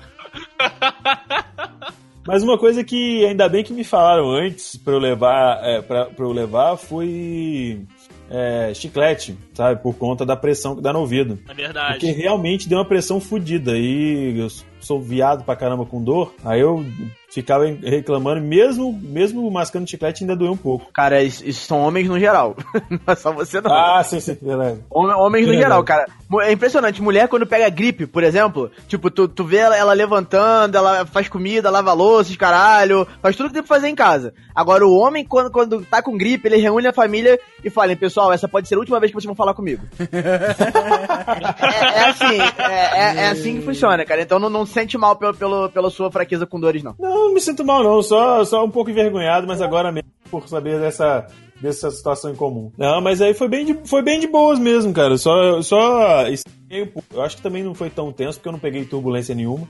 [2.26, 6.08] Mas uma coisa que ainda bem que me falaram antes pra eu levar, é, pra
[6.18, 7.80] eu levar foi
[8.30, 9.82] é, chiclete, sabe?
[9.82, 11.38] Por conta da pressão que dá no ouvido.
[11.48, 11.92] É verdade.
[11.94, 13.72] Porque realmente deu uma pressão fodida.
[13.76, 14.40] E
[14.84, 16.34] sou viado pra caramba com dor.
[16.44, 16.84] Aí eu
[17.30, 20.86] ficava reclamando, mesmo, mesmo mascando chiclete, ainda doeu um pouco.
[20.92, 22.54] Cara, isso, isso são homens no geral.
[22.88, 23.72] Não é só você não.
[23.72, 24.78] Ah, sim, sim, verdade.
[24.88, 26.06] Homem- Homens no É geral, cara.
[26.42, 27.02] É impressionante.
[27.02, 31.28] Mulher, quando pega gripe, por exemplo, tipo, tu, tu vê ela, ela levantando, ela faz
[31.28, 34.32] comida, lava louças, caralho, faz tudo que tem pra fazer em casa.
[34.54, 38.32] Agora, o homem, quando, quando tá com gripe, ele reúne a família e fala, pessoal,
[38.32, 39.82] essa pode ser a última vez que vocês vão falar comigo.
[41.62, 44.22] é, é assim, é, é- é assim que funciona, cara.
[44.22, 46.94] Então não, não sente mal pelo, pelo, pela sua fraqueza com dores, não.
[46.98, 48.02] Não, não me sinto mal, não.
[48.02, 51.26] Só, só um pouco envergonhado, mas agora mesmo, por saber dessa,
[51.60, 52.72] dessa situação em comum.
[52.76, 55.16] Não, mas aí foi bem de, foi bem de boas mesmo, cara.
[55.16, 56.24] Só, só.
[56.68, 59.66] Eu acho que também não foi tão tenso, porque eu não peguei turbulência nenhuma.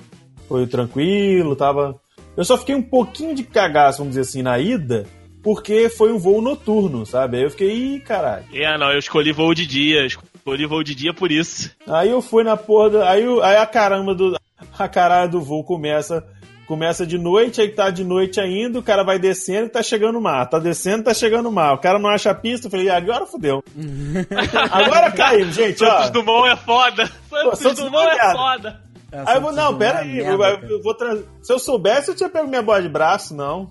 [0.49, 2.01] Foi tranquilo, tava.
[2.37, 5.07] Eu só fiquei um pouquinho de cagaço, vamos dizer assim, na ida,
[5.43, 7.37] porque foi um voo noturno, sabe?
[7.37, 8.45] Aí eu fiquei, ih, caralho.
[8.53, 10.07] É, não, eu escolhi voo de dia.
[10.07, 11.71] Escolhi voo de dia por isso.
[11.87, 14.35] Aí eu fui na porra da, aí, aí a caramba do
[14.79, 16.25] a caralho do voo começa
[16.67, 20.19] começa de noite, aí tá de noite ainda, o cara vai descendo e tá chegando
[20.19, 20.49] mar.
[20.49, 21.75] Tá descendo, tá chegando mar.
[21.75, 23.63] O cara não acha a pista, eu falei, "Ah, agora fodeu.
[24.73, 26.09] agora caímos, gente, Santos ó.
[26.09, 27.07] Dumont é foda.
[27.29, 28.81] Santos Santos Dumont é é foda.
[29.27, 31.21] Aí eu vou, não, pera aí, eu, Merda, eu vou trans...
[31.41, 33.71] Se eu soubesse, eu tinha pego minha bola de braço, não.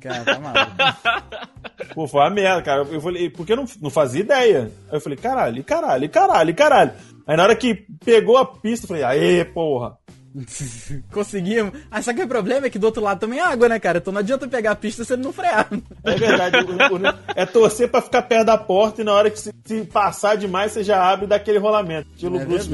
[0.00, 0.72] Cara, tá maluco.
[1.94, 2.82] Pô, foi uma merda, cara.
[2.90, 4.72] Eu falei, porque eu não, não fazia ideia.
[4.88, 6.92] Aí eu falei, caralho, caralho, caralho, caralho.
[7.26, 9.97] Aí na hora que pegou a pista, eu falei, aê, porra.
[11.12, 11.72] Conseguimos.
[11.90, 13.98] Ah, só que o problema é que do outro lado também é água, né, cara?
[13.98, 15.68] Então não adianta pegar a pista se ele não frear.
[16.04, 16.56] É verdade.
[16.58, 19.84] o- o- é torcer pra ficar perto da porta e na hora que se, se
[19.84, 22.08] passar demais, você já abre daquele rolamento.
[22.14, 22.68] Estilo É Bruce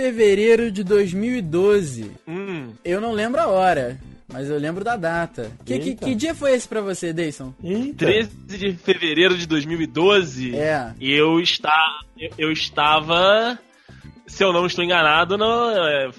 [0.00, 2.10] fevereiro de 2012.
[2.26, 2.70] Hum.
[2.82, 4.00] Eu não lembro a hora,
[4.32, 5.52] mas eu lembro da data.
[5.62, 7.52] Que, que, que dia foi esse pra você, Deison?
[7.62, 8.06] Eita.
[8.06, 10.56] 13 de fevereiro de 2012.
[10.56, 10.94] É.
[10.98, 13.58] E eu, está, eu, eu estava,
[14.30, 16.10] se eu não estou enganado, no, é,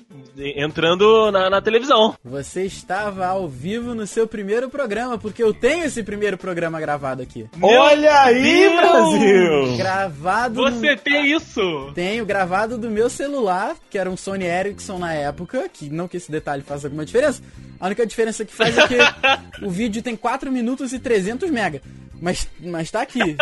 [0.56, 2.14] entrando na, na televisão.
[2.24, 7.22] Você estava ao vivo no seu primeiro programa, porque eu tenho esse primeiro programa gravado
[7.22, 7.50] aqui.
[7.62, 8.80] Olha aí, Deus!
[8.80, 9.78] Brasil!
[9.78, 10.98] Gravado Você no...
[10.98, 11.92] tem isso?
[11.96, 16.18] Tenho gravado do meu celular, que era um Sony Ericsson na época, que não que
[16.18, 17.42] esse detalhe faça alguma diferença.
[17.80, 18.98] A única diferença que faz é que
[19.66, 21.82] o vídeo tem 4 minutos e 300 mega.
[22.22, 23.36] Mas, mas tá aqui.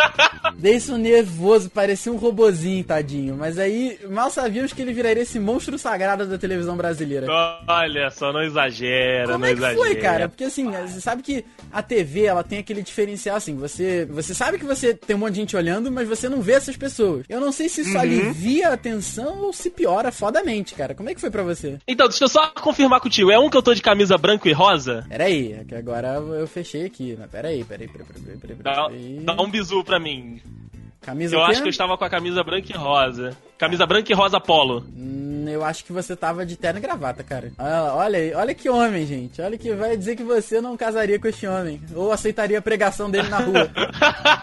[0.56, 3.36] Deison nervoso, parecia um robozinho, tadinho.
[3.36, 7.26] Mas aí, mal sabíamos que ele viraria esse monstro sagrado da televisão brasileira.
[7.68, 9.78] Olha só, não exagera, Como não é que exagera.
[9.78, 10.28] foi, cara?
[10.28, 14.58] Porque assim, você sabe que a TV, ela tem aquele diferencial assim, você, você sabe
[14.58, 17.24] que você tem um monte de gente olhando, mas você não vê essas pessoas.
[17.28, 20.94] Eu não sei se isso alivia a atenção ou se piora fodamente, cara.
[20.94, 21.78] Como é que foi pra você?
[21.86, 23.30] Então, deixa eu só confirmar contigo.
[23.30, 25.04] É um que eu tô de camisa branco e rosa?
[25.08, 27.16] Pera aí, é que agora eu fechei aqui.
[27.18, 28.04] Mas pera aí, pera aí, pera
[28.48, 30.40] aí, Dá, dá um bisu pra mim.
[31.00, 33.36] Camisa Eu acho que eu estava com a camisa branca e rosa.
[33.56, 34.84] Camisa branca e rosa polo.
[34.94, 37.52] Hum, eu acho que você tava de terno e gravata, cara.
[37.58, 39.40] Olha, olha aí, olha que homem, gente.
[39.40, 41.80] Olha que vai dizer que você não casaria com este homem.
[41.94, 43.70] Ou aceitaria a pregação dele na rua.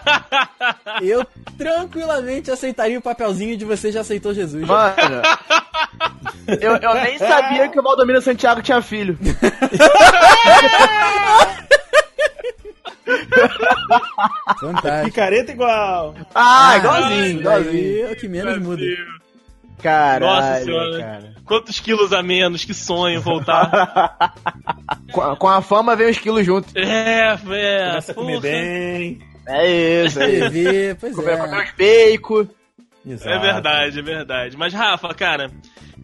[1.02, 1.26] Eu
[1.58, 4.66] tranquilamente aceitaria o papelzinho de você já aceitou Jesus.
[4.66, 5.22] Mano.
[6.60, 9.18] Eu, eu nem sabia que o Valdomiro Santiago tinha filho.
[14.60, 15.06] Fantástico.
[15.06, 16.16] Picareta igual.
[16.34, 18.08] Ah, igualzinho, Isso aí igualzinho.
[18.08, 18.82] é o que menos muda.
[19.82, 21.00] Caralho, Nossa senhora.
[21.00, 21.34] cara.
[21.46, 22.66] Quantos quilos a menos?
[22.66, 24.34] Que sonho voltar.
[25.12, 26.74] Com a, com a fama vem os quilos juntos.
[26.76, 27.38] é, é.
[27.38, 29.20] Começa a comer bem.
[29.48, 30.98] É isso, é isso.
[31.00, 31.64] Pois Comer, comer é.
[31.64, 32.48] uns bacon.
[33.06, 33.30] Exato.
[33.30, 34.58] É verdade, é verdade.
[34.58, 35.50] Mas, Rafa, cara,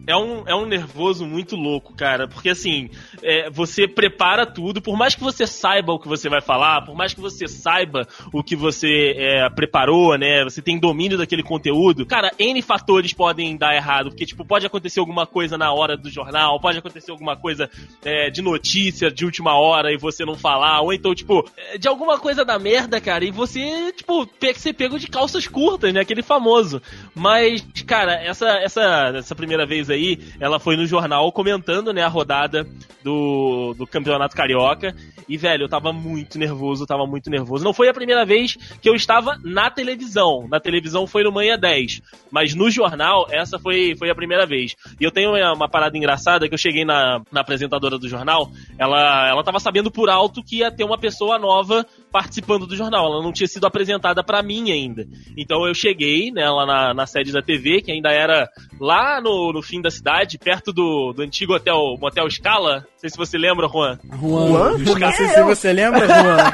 [0.06, 2.28] é um, é um nervoso muito louco, cara.
[2.28, 2.90] Porque assim,
[3.22, 6.94] é, você prepara tudo, por mais que você saiba o que você vai falar, por
[6.94, 10.44] mais que você saiba o que você é, preparou, né?
[10.44, 14.10] Você tem domínio daquele conteúdo, cara, N fatores podem dar errado.
[14.10, 17.70] Porque, tipo, pode acontecer alguma coisa na hora do jornal, pode acontecer alguma coisa
[18.04, 21.88] é, de notícia de última hora e você não falar, ou então, tipo, é, de
[21.88, 26.00] alguma coisa da merda, cara, e você, tipo, ser pego de calças curtas, né?
[26.00, 26.80] Aquele famoso.
[27.14, 32.08] Mas, cara, essa, essa, essa primeira vez aí, ela foi no jornal comentando, né, a
[32.08, 32.66] rodada
[33.02, 34.94] do, do Campeonato Carioca.
[35.28, 37.64] E, velho, eu tava muito nervoso, tava muito nervoso.
[37.64, 40.46] Não foi a primeira vez que eu estava na televisão.
[40.48, 42.02] Na televisão foi no Manhã 10.
[42.30, 44.74] Mas no jornal, essa foi, foi a primeira vez.
[45.00, 48.50] E eu tenho uma, uma parada engraçada que eu cheguei na, na apresentadora do jornal.
[48.78, 53.06] Ela, ela tava sabendo por alto que ia ter uma pessoa nova participando do jornal.
[53.06, 55.04] Ela não tinha sido apresentada pra mim ainda.
[55.36, 58.48] Então eu cheguei, né, lá na, na sede da TV, que ainda era
[58.80, 62.76] lá no, no fim da cidade, perto do, do antigo hotel, motel Scala.
[62.76, 63.98] Não sei se você lembra, Juan.
[64.20, 66.52] Juan, não sei se você lembra, Juan.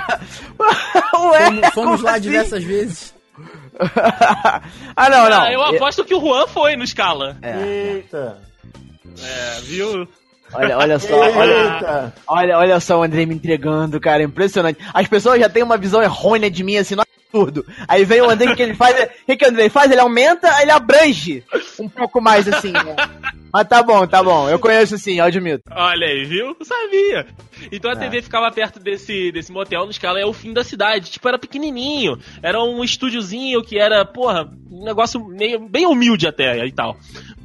[1.30, 2.20] Ué, Fomos, fomos como lá assim?
[2.22, 3.14] diversas vezes.
[4.96, 5.42] ah, não, não.
[5.42, 7.36] Ah, eu aposto que o Juan foi no Scala.
[7.42, 7.96] É.
[7.96, 8.38] Eita.
[9.22, 10.08] É, viu?
[10.52, 14.78] Olha, olha só, olha, olha, olha só o Andrei me entregando, cara, impressionante.
[14.92, 17.64] As pessoas já têm uma visão errônea de mim, assim, não é absurdo.
[17.86, 18.96] Aí vem o Andrei, o que ele faz?
[19.04, 19.90] O que, que o Andrei faz?
[19.90, 21.44] Ele aumenta, ele abrange
[21.78, 22.96] um pouco mais, assim, né?
[23.52, 24.48] Mas tá bom, tá bom.
[24.48, 25.64] Eu conheço sim, eu admito.
[25.72, 26.56] Olha aí, viu?
[26.58, 27.26] Eu sabia.
[27.72, 27.96] Então a É.
[27.96, 31.10] TV ficava perto desse, desse motel no Scala, é o fim da cidade.
[31.10, 32.16] Tipo, era pequenininho.
[32.42, 36.96] Era um estúdiozinho que era, porra, um negócio meio, bem humilde até e tal.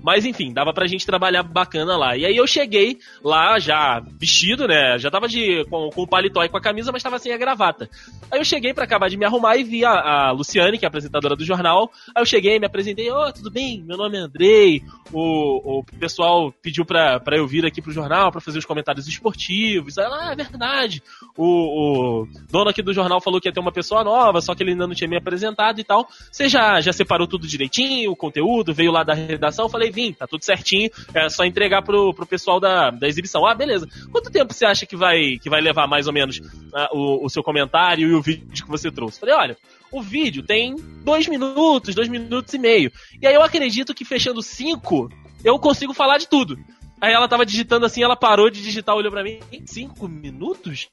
[0.06, 2.16] Mas enfim, dava pra gente trabalhar bacana lá.
[2.16, 4.99] E aí eu cheguei lá já vestido, né?
[4.99, 7.38] Já tava de, com, com o paletó e com a camisa, mas tava sem a
[7.38, 7.89] gravata.
[8.30, 9.89] Aí eu cheguei pra acabar de me arrumar e vi a,
[10.28, 11.89] a Luciane, que é a apresentadora do jornal.
[12.14, 13.84] Aí eu cheguei, me apresentei, ô, tudo bem?
[13.84, 14.84] Meu nome é Andrei.
[15.12, 19.08] O, o pessoal pediu pra, pra eu vir aqui pro jornal pra fazer os comentários
[19.08, 19.97] esportivos.
[19.97, 21.01] Aí ela, ah, é verdade.
[21.36, 24.62] O, o dono aqui do jornal falou que ia ter uma pessoa nova, só que
[24.62, 26.08] ele ainda não tinha me apresentado e tal.
[26.32, 29.68] Você já, já separou tudo direitinho, o conteúdo, veio lá da redação?
[29.68, 33.46] Falei, vim, tá tudo certinho, é só entregar pro, pro pessoal da, da exibição.
[33.48, 33.88] Ah, beleza.
[34.12, 36.41] Quanto tempo você acha que vai, que vai levar mais ou menos
[36.74, 39.20] ah, o, o seu comentário e o vídeo que você trouxe?
[39.20, 39.58] Falei, olha,
[39.91, 42.91] o vídeo tem dois minutos, dois minutos e meio.
[43.22, 45.10] E aí eu acredito que fechando cinco,
[45.43, 46.58] eu consigo falar de tudo.
[47.00, 50.89] Aí ela tava digitando assim, ela parou de digitar, olhou pra mim, cinco minutos?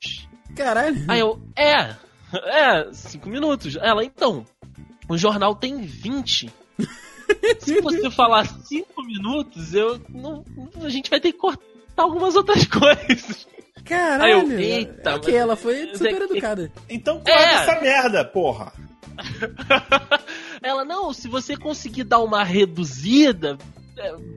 [0.55, 1.05] Caralho.
[1.09, 1.97] Aí eu, é,
[2.33, 3.77] é, cinco minutos.
[3.77, 4.45] Ela, então,
[5.09, 6.51] o jornal tem 20.
[7.61, 10.45] Se você falar cinco minutos, eu não,
[10.83, 11.63] a gente vai ter que cortar
[11.97, 13.47] algumas outras coisas.
[13.85, 14.23] Caralho.
[14.25, 16.73] Aí eu, eita, Ok, mas- ela foi super educada.
[16.89, 17.55] Então corta É.
[17.55, 18.73] essa merda, porra.
[20.63, 23.59] Ela, não, se você conseguir dar uma reduzida,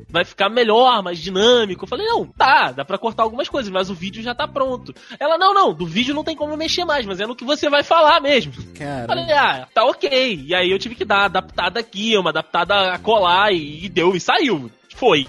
[0.10, 1.86] vai ficar melhor, mais dinâmico.
[1.86, 4.93] Eu falei, não, tá, dá pra cortar algumas coisas, mas o vídeo já tá pronto.
[5.20, 7.70] Ela, não, não, do vídeo não tem como mexer mais, mas é no que você
[7.70, 8.53] vai falar mesmo.
[8.74, 9.08] Cara.
[9.08, 10.43] Falei, ah, tá ok.
[10.45, 14.16] E aí eu tive que dar adaptada aqui, uma adaptada a colar e, e deu,
[14.16, 14.72] e saiu.
[14.95, 15.28] Foi.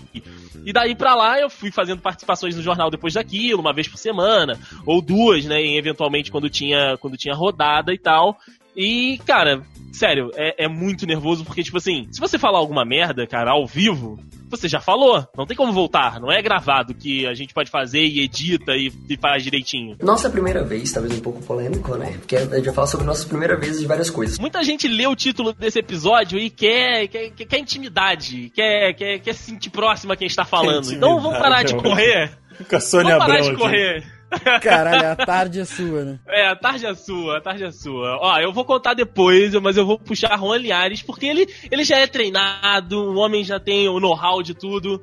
[0.65, 3.99] E daí pra lá eu fui fazendo participações no jornal depois daquilo, uma vez por
[3.99, 8.39] semana, ou duas, né, eventualmente quando tinha, quando tinha rodada e tal.
[8.77, 9.63] E, cara,
[9.93, 13.67] sério, é, é muito nervoso porque, tipo assim, se você falar alguma merda, cara, ao
[13.67, 14.19] vivo,
[14.49, 15.27] você já falou.
[15.37, 16.21] Não tem como voltar.
[16.21, 19.97] Não é gravado que a gente pode fazer e edita e, e faz direitinho.
[20.01, 22.13] Nossa primeira vez, talvez um pouco polêmico, né?
[22.19, 24.39] Porque a gente vai falar sobre nossas primeiras vezes de várias coisas.
[24.39, 29.19] Muita gente lê o título desse episódio e quer, quer, quer, quer intimidade, quer, quer,
[29.21, 30.93] quer se sentir próximo a quem está falando.
[30.93, 32.37] Então vamos parar de correr.
[32.69, 34.16] Com a Sônia Vamos parar Abrão de correr.
[34.61, 36.19] Caralho, a tarde é sua, né?
[36.29, 38.19] É, a tarde é sua, a tarde é sua.
[38.21, 41.99] Ó, eu vou contar depois, mas eu vou puxar Juan Liares, porque ele, ele já
[41.99, 45.01] é treinado, o homem já tem o know-how de tudo.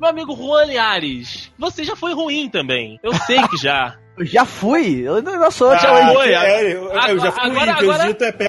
[0.00, 3.00] Meu amigo Juan Liares, você já foi ruim também.
[3.02, 3.96] Eu sei que já.
[4.16, 6.14] Eu já fui, eu não sou Ah, até hoje.
[6.14, 8.48] foi, é, eu, eu já fui, agora- agora- é pé.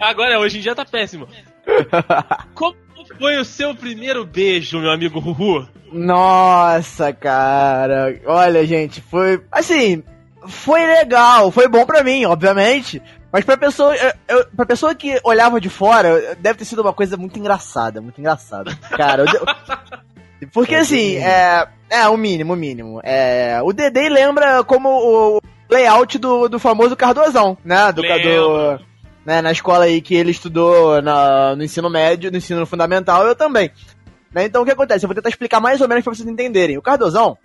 [0.00, 1.28] Agora, hoje em dia tá péssimo.
[2.54, 2.74] Como
[3.18, 5.68] foi o seu primeiro beijo, meu amigo Ruhu?
[5.92, 8.18] Nossa, cara.
[8.26, 9.42] Olha, gente, foi.
[9.50, 10.02] Assim,
[10.46, 13.00] foi legal, foi bom pra mim, obviamente.
[13.32, 13.94] Mas pra pessoa,
[14.28, 18.20] eu, pra pessoa que olhava de fora, deve ter sido uma coisa muito engraçada, muito
[18.20, 18.76] engraçada.
[18.90, 23.00] Cara, eu porque assim, é, é o mínimo, o mínimo.
[23.02, 25.40] É, o Dedei lembra como o
[25.70, 27.90] layout do, do famoso Cardozão, né?
[27.90, 28.18] Do, Lembra.
[28.78, 28.80] do
[29.24, 33.34] né, na escola aí que ele estudou na- no ensino médio, no ensino fundamental, eu
[33.36, 33.70] também.
[34.34, 35.04] Né, Então o que acontece?
[35.04, 36.78] Eu vou tentar explicar mais ou menos pra vocês entenderem.
[36.78, 37.36] O Cardozão,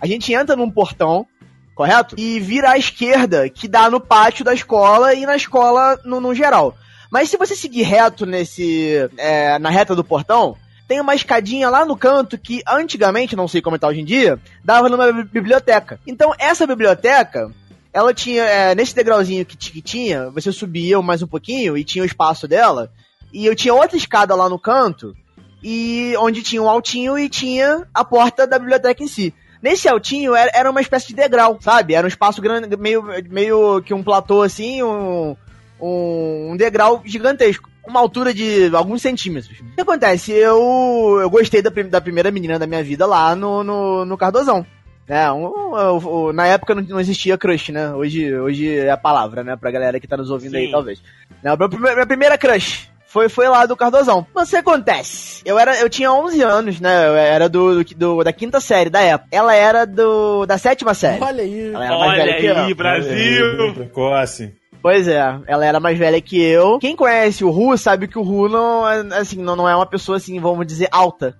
[0.00, 1.26] a gente entra num portão,
[1.74, 2.14] correto?
[2.18, 6.34] E vira à esquerda, que dá no pátio da escola e na escola no, no
[6.34, 6.76] geral.
[7.10, 9.08] Mas se você seguir reto nesse.
[9.16, 10.56] é, na reta do portão,
[10.88, 14.38] tem uma escadinha lá no canto que antigamente, não sei como tá hoje em dia,
[14.64, 15.98] dava numa bi- biblioteca.
[16.06, 17.50] Então essa biblioteca.
[17.92, 22.06] Ela tinha, é, nesse degrauzinho que tinha, você subia mais um pouquinho e tinha o
[22.06, 22.92] espaço dela.
[23.32, 25.16] E eu tinha outra escada lá no canto,
[25.68, 29.34] e onde tinha um altinho e tinha a porta da biblioteca em si.
[29.60, 31.92] Nesse altinho era, era uma espécie de degrau, sabe?
[31.92, 35.34] Era um espaço grande, meio, meio que um platô assim, um,
[35.80, 37.68] um, degrau gigantesco.
[37.84, 39.58] Uma altura de alguns centímetros.
[39.58, 40.30] O que acontece?
[40.30, 44.64] Eu, eu gostei da, da primeira menina da minha vida lá no, no, no Cardozão.
[45.08, 45.96] É, um, um,
[46.28, 47.92] um, na época não, não existia crush, né?
[47.92, 49.56] Hoje, hoje é a palavra, né?
[49.56, 50.70] Pra galera que tá nos ouvindo aí, Sim.
[50.70, 51.02] talvez.
[51.42, 54.26] Não, prime- minha primeira crush foi, foi lá do Cardozão.
[54.34, 55.42] Mas o que acontece?
[55.44, 57.06] Eu, era, eu tinha 11 anos, né?
[57.08, 59.28] Eu era do, do, do- da quinta série da época.
[59.32, 61.22] Ela era do, da sétima série.
[61.22, 61.72] Olha aí.
[61.72, 63.74] Ela era mais Olha aí, Brasil!
[63.74, 64.54] Precoce.
[64.82, 66.78] Pois é, ela era mais velha que eu.
[66.78, 69.86] Quem conhece o Ru sabe que o Ru não, é, assim, não, não é uma
[69.86, 71.36] pessoa assim, vamos dizer, alta.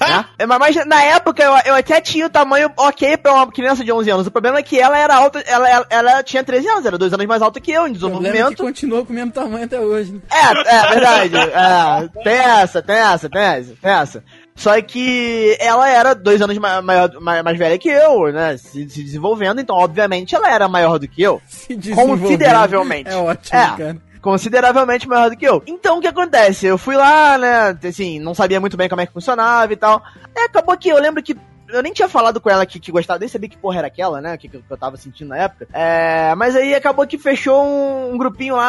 [0.00, 0.24] Né?
[0.38, 3.84] É, mas mas na época eu, eu até tinha o tamanho ok pra uma criança
[3.84, 4.26] de 11 anos.
[4.26, 7.12] O problema é que ela era alta, ela, ela, ela tinha 13 anos, era dois
[7.12, 8.62] anos mais alta que eu em O problema é que desenvolvimento.
[8.62, 10.20] continua com o mesmo tamanho até hoje, né?
[10.30, 11.36] É, é verdade.
[11.36, 14.24] É, tem essa, tem essa, tem essa, tem essa.
[14.56, 18.56] Só que ela era dois anos ma- maior, mais, mais velha que eu, né?
[18.56, 21.42] Se, se desenvolvendo, então obviamente ela era maior do que eu.
[21.46, 21.76] Se.
[21.92, 23.10] Consideravelmente.
[23.10, 23.66] É ótimo, É.
[23.76, 23.96] cara.
[24.24, 25.62] Consideravelmente maior do que eu.
[25.66, 26.64] Então o que acontece?
[26.66, 27.78] Eu fui lá, né?
[27.86, 30.02] Assim, não sabia muito bem como é que funcionava e tal.
[30.34, 31.36] É, acabou que eu lembro que.
[31.68, 34.20] Eu nem tinha falado com ela que, que gostava, nem sabia que porra era aquela,
[34.20, 34.36] né?
[34.38, 35.66] Que, que eu tava sentindo na época.
[35.72, 38.64] É, mas aí acabou que fechou um, um grupinho lá.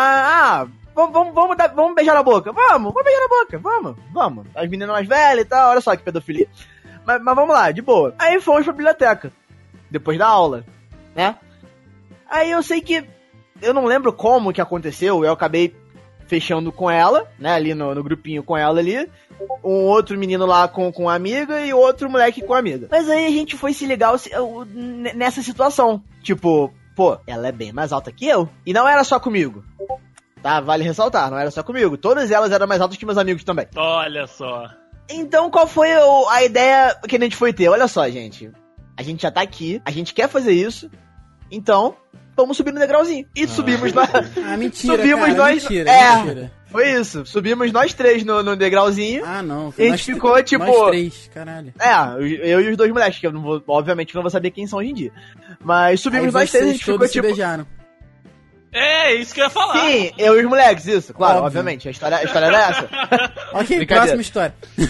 [0.61, 2.51] Ah, vamos, vamos, vamos, dar- vamos beijar na boca.
[2.51, 4.45] Vamos, vamos beijar na boca, vamos, vamos.
[4.55, 6.47] As meninas mais velhas e tal, olha só que pedofilia.
[7.05, 8.13] Mas, mas vamos lá, de boa.
[8.19, 9.31] Aí fomos pra biblioteca.
[9.91, 10.65] Depois da aula,
[11.15, 11.35] né?
[12.29, 13.05] Aí eu sei que.
[13.61, 15.75] Eu não lembro como que aconteceu, eu acabei
[16.27, 17.53] fechando com ela, né?
[17.53, 19.09] Ali no, no grupinho com ela ali.
[19.63, 22.87] Um outro menino lá com, com a amiga e outro moleque com a amiga.
[22.89, 24.13] Mas aí a gente foi se ligar
[25.13, 26.03] nessa situação.
[26.21, 28.49] Tipo, pô, ela é bem mais alta que eu.
[28.65, 29.63] E não era só comigo.
[30.41, 31.97] Tá, vale ressaltar, não era só comigo.
[31.97, 33.67] Todas elas eram mais altas que meus amigos também.
[33.75, 34.69] Olha só.
[35.09, 37.69] Então, qual foi a ideia que a gente foi ter?
[37.69, 38.51] Olha só, gente.
[38.97, 40.89] A gente já tá aqui, a gente quer fazer isso.
[41.51, 41.95] Então,
[42.35, 43.25] vamos subir no degrauzinho.
[43.35, 44.03] E subimos na.
[44.03, 46.15] Ah, mentira, Subimos cara, nós- mentira, é.
[46.17, 46.51] mentira.
[46.71, 47.25] Foi isso.
[47.25, 49.23] Subimos nós três no, no degrauzinho.
[49.25, 49.73] Ah, não.
[49.77, 51.73] A gente nós ficou, tipo- Nós três, caralho.
[51.79, 54.67] É, eu e os dois moleques, que eu não vou, obviamente não vou saber quem
[54.67, 55.11] são hoje em dia.
[55.63, 57.27] Mas subimos Aí nós três e a gente ficou todos se tipo.
[57.27, 57.65] beijaram.
[58.77, 59.79] É, isso que eu ia falar.
[59.87, 61.47] Sim, eu e os moleques, isso, claro, Óbvio.
[61.47, 61.87] obviamente.
[61.87, 62.89] A história, a história era essa.
[63.53, 64.53] Ok, próxima história.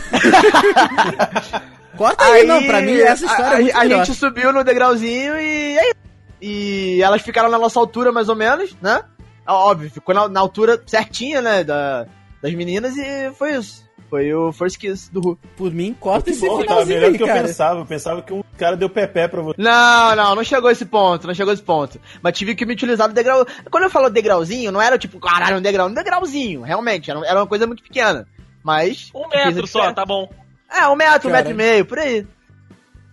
[1.95, 5.39] Corta aí, não, pra mim essa história a, é muito a gente subiu no degrauzinho
[5.39, 5.95] e é isso.
[6.41, 9.03] E elas ficaram na nossa altura, mais ou menos, né?
[9.47, 11.63] Óbvio, ficou na, na altura certinha, né?
[11.63, 12.05] Da,
[12.41, 13.85] das meninas e foi isso.
[14.09, 15.39] Foi o First Kiss do Who.
[15.57, 17.41] Por mim, corta esse bom, tava finalzinho melhor aí, do que eu cara.
[17.47, 17.79] pensava.
[17.79, 19.59] Eu pensava que um cara deu pepé pra você.
[19.61, 21.99] Não, não, não chegou esse ponto, não chegou esse ponto.
[22.21, 23.45] Mas tive que me utilizar do degrau.
[23.71, 27.39] Quando eu falo degrauzinho, não era tipo, caralho, um degrau, um degrauzinho, realmente, era, era
[27.39, 28.27] uma coisa muito pequena.
[28.63, 29.09] Mas.
[29.13, 30.29] Um metro só, tá bom.
[30.71, 31.43] É, um metro, um Cara.
[31.43, 32.27] metro e meio, por aí.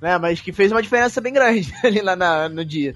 [0.00, 2.94] Né, mas que fez uma diferença bem grande ali lá na- no dia.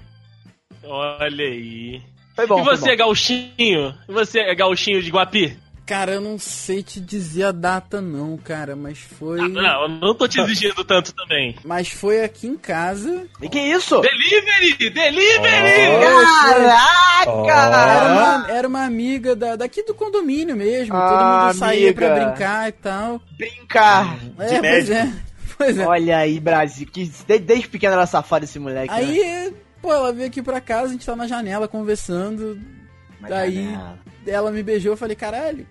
[0.87, 2.01] Olha aí.
[2.35, 2.61] Foi bom.
[2.61, 3.95] e foi você, gauchinho?
[4.07, 5.57] E você, é gauchinho de Guapi?
[5.87, 9.39] Cara, eu não sei te dizer a data não, cara, mas foi...
[9.39, 11.55] Ah, não, eu não tô te exigindo tanto também.
[11.63, 13.25] Mas foi aqui em casa.
[13.39, 13.45] bom.
[13.45, 14.01] E que isso?
[14.01, 14.89] Delivery!
[14.89, 16.03] Delivery!
[16.45, 17.31] Caraca!
[17.31, 20.93] Era uma, era uma amiga da, daqui do condomínio mesmo.
[20.93, 21.93] Ah, Todo mundo saía amiga.
[22.05, 23.21] pra brincar e tal.
[23.37, 24.17] Brincar.
[24.39, 24.93] É, pois médico.
[24.93, 25.13] é.
[25.57, 25.87] Pois é.
[25.87, 28.93] Olha aí, Brasil, que desde, desde pequeno era safado esse moleque.
[28.93, 29.53] né?
[29.87, 32.59] Pô, ela veio aqui pra casa, a gente tava na janela conversando.
[33.21, 33.99] Daí- janela.
[34.27, 35.65] Ela me beijou, eu falei, caralho,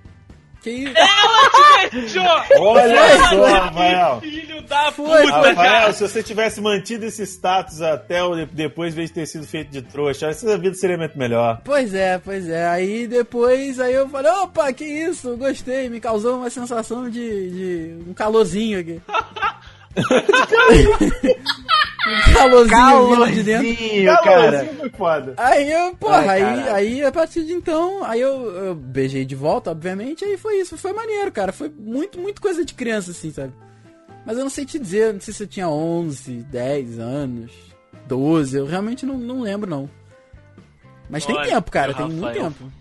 [0.62, 0.94] que isso?
[1.92, 2.20] Beijo!
[2.58, 3.44] Olha só.
[3.44, 4.20] Rafael.
[4.22, 5.22] Filho da Foi.
[5.22, 5.92] puta, Rafael, cara!
[5.92, 9.46] se você tivesse mantido esse status até o de- depois, em vez de ter sido
[9.46, 11.60] feito de trouxa, essa vida seria muito melhor.
[11.62, 12.66] Pois é, pois é.
[12.68, 17.50] Aí depois, aí eu falei, opa, que isso, gostei, me causou uma sensação de,
[18.00, 18.98] de um calorzinho aqui.
[22.06, 23.66] um calorzinho vindo de dentro.
[23.76, 24.22] Calorzinho, cara.
[24.22, 25.34] Calorzinho foi foda.
[25.36, 29.34] Aí eu, porra, Ai, aí, aí a partir de então, aí eu, eu beijei de
[29.34, 31.52] volta, obviamente, aí foi isso, foi maneiro, cara.
[31.52, 33.52] Foi muito, muito coisa de criança, assim, sabe?
[34.24, 37.52] Mas eu não sei te dizer, não sei se eu tinha 11, 10 anos,
[38.06, 39.88] 12, eu realmente não, não lembro, não.
[41.08, 42.44] Mas tem Olha, tempo, cara, tem muito Rafael.
[42.44, 42.72] tempo.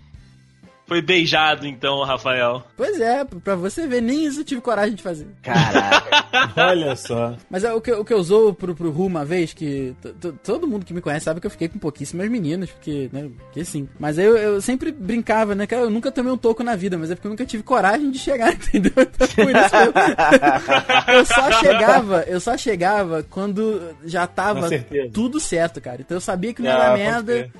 [0.87, 2.63] Foi beijado então, Rafael.
[2.77, 5.27] Pois é, pra você ver, nem isso eu tive coragem de fazer.
[5.41, 6.25] Caraca.
[6.69, 7.35] Olha só.
[7.49, 9.95] Mas é, o que, o que eu usou pro, pro Ru uma vez, que
[10.43, 13.65] todo mundo que me conhece sabe que eu fiquei com pouquíssimas meninas, porque, né, porque
[13.65, 13.89] sim.
[13.99, 16.97] Mas aí eu, eu sempre brincava, né, cara, eu nunca tomei um toco na vida,
[16.97, 18.93] mas é porque eu nunca tive coragem de chegar, entendeu?
[18.95, 24.69] Então, por isso que eu, eu só chegava, eu só chegava quando já tava
[25.11, 26.01] tudo certo, cara.
[26.01, 27.51] Então eu sabia que não Ah, era pode merda.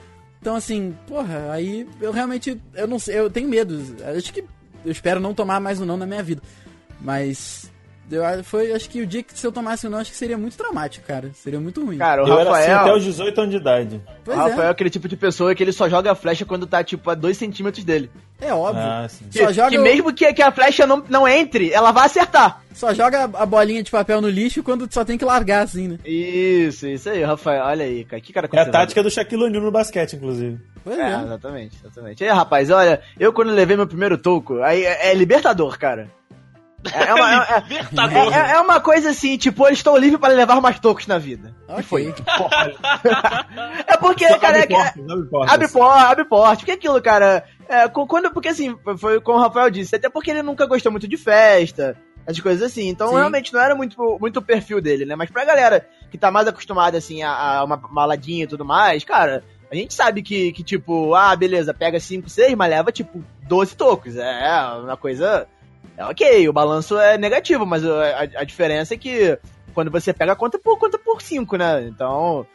[0.46, 3.82] Então, assim, porra, aí eu realmente, eu não sei, eu tenho medo.
[4.16, 4.42] Acho que
[4.86, 6.40] eu espero não tomar mais um não na minha vida.
[7.02, 7.72] Mas
[8.12, 10.38] eu foi, acho que o dia que se eu tomasse um não, acho que seria
[10.38, 11.32] muito traumático, cara.
[11.34, 11.98] Seria muito ruim.
[11.98, 12.80] Cara, o Eu era assim Rafael.
[12.80, 14.02] até os 18 anos de idade.
[14.28, 16.68] O Rafael é é, aquele tipo de pessoa que ele só joga a flecha quando
[16.68, 18.10] tá, tipo, a 2 centímetros dele.
[18.40, 18.84] é óbvio.
[18.84, 19.26] Ah, sim.
[19.32, 22.06] Que, Só joga, que o- mesmo que, que a flecha não, não entre, ela vai
[22.06, 22.62] acertar.
[22.74, 26.00] só joga a bolinha de papel no lixo quando só tem que largar, assim, né?
[26.06, 27.64] Isso, isso aí, Rafael.
[27.64, 28.22] Olha aí, cara.
[28.22, 30.60] Que cara É a tática do Shaquille O'Neal no basquete, inclusive.
[30.84, 31.24] Pois É, é.
[31.24, 32.24] exatamente, exatamente.
[32.24, 36.10] E aí, rapaz, olha, eu quando levei meu primeiro toco, aí é, é libertador, cara.
[36.94, 38.34] É, é uma, é- Libertador.
[38.34, 41.54] é- é uma coisa assim, tipo, eu estou livre para levar mais tocos na vida.
[41.68, 41.84] Ok.
[41.84, 42.14] foi?
[43.88, 45.54] É porque, cara, é, abre portas, abre portas.
[45.54, 46.60] Abre porte, abre porte.
[46.60, 50.44] Porque aquilo, cara, é, quando, porque assim, foi como o Rafael disse, até porque ele
[50.44, 52.88] nunca gostou muito de festa, essas coisas assim.
[52.90, 53.16] Então, Sim.
[53.16, 55.16] realmente, não era muito, muito o perfil dele, né?
[55.16, 59.04] Mas pra galera que tá mais acostumada, assim, a, a uma maladinha e tudo mais,
[59.04, 63.24] cara, a gente sabe que, que tipo, ah, beleza, pega 5, 6, mas leva, tipo,
[63.44, 64.16] 12 tocos.
[64.16, 65.48] É uma coisa...
[65.98, 69.38] É ok, o balanço é negativo, mas a, a diferença é que
[69.74, 71.86] quando você pega, conta por conta por 5, né?
[71.88, 72.46] Então,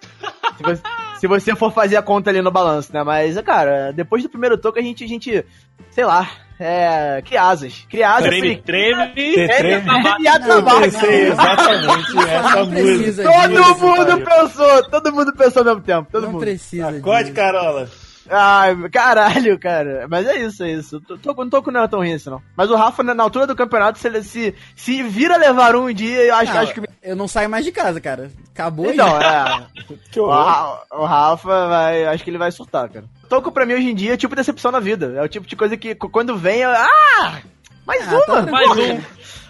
[0.57, 0.83] se você,
[1.21, 3.03] se você for fazer a conta ali no balanço, né?
[3.03, 5.45] Mas, cara, depois do primeiro toque a gente, a gente
[5.91, 7.87] sei lá, é, cria asas.
[7.91, 9.12] Cria asas, Treme, treme.
[9.15, 9.87] Tem É, treme.
[10.21, 12.67] e a exatamente essa música.
[12.67, 13.79] precisa Todo disso.
[13.87, 16.41] mundo pensou, todo mundo pensou ao mesmo tempo, todo Não mundo.
[16.41, 17.35] precisa Acorde, disso.
[17.37, 17.89] Carola.
[18.31, 20.07] Ai, caralho, cara.
[20.09, 21.01] Mas é isso, é isso.
[21.01, 22.40] Tô, tô, não tô com tão ruim assim, não.
[22.57, 26.24] Mas o Rafa, na, altura do campeonato, se, ele- se, se vira levar um dia,
[26.27, 26.82] eu acho, Não, acho que.
[27.02, 28.31] Eu não saio mais de casa, cara.
[28.52, 29.66] Acabou Então, já.
[29.77, 29.81] é.
[30.12, 30.44] Que O, horror.
[30.44, 32.05] Ra- o Rafa vai.
[32.07, 33.05] Acho que ele vai surtar, cara.
[33.28, 35.12] Toco pra mim hoje em dia é tipo decepção na vida.
[35.16, 36.61] É o tipo de coisa que quando vem.
[36.61, 37.39] Eu, ah!
[37.86, 38.24] Mais Ah, uma!
[38.27, 38.81] tá Mais porra.
[38.82, 39.02] um.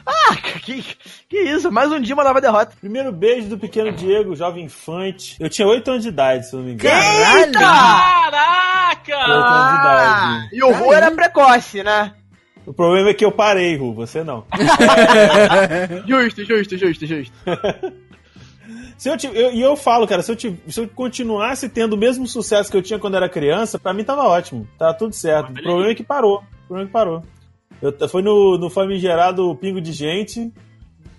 [0.07, 0.83] Ah, que,
[1.29, 1.71] que isso?
[1.71, 2.73] Mais um dia, uma nova derrota.
[2.81, 5.37] Primeiro beijo do pequeno Diego, jovem infante.
[5.39, 6.95] Eu tinha 8 anos de idade, se eu não me engano.
[7.01, 7.53] Caralho!
[7.53, 9.19] Caraca!
[9.19, 10.49] Oito anos de idade.
[10.53, 12.13] E o Ru era precoce, né?
[12.67, 14.45] O problema é que eu parei, Ru, você não.
[16.07, 17.35] Justo, justo, justo, justo.
[18.97, 20.37] Se eu, eu- e eu falo, cara, se eu,
[20.69, 24.05] se eu continuasse tendo o mesmo sucesso que eu tinha quando era criança, pra mim
[24.05, 24.69] tava ótimo.
[24.79, 25.51] Tava tudo certo.
[25.51, 26.37] O problema é que parou.
[26.65, 27.23] O problema é que parou.
[27.83, 30.53] Eu, foi no, no famigerado Pingo de Gente,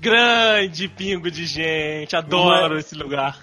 [0.02, 3.38] Grande pingo de gente, adoro esse lugar.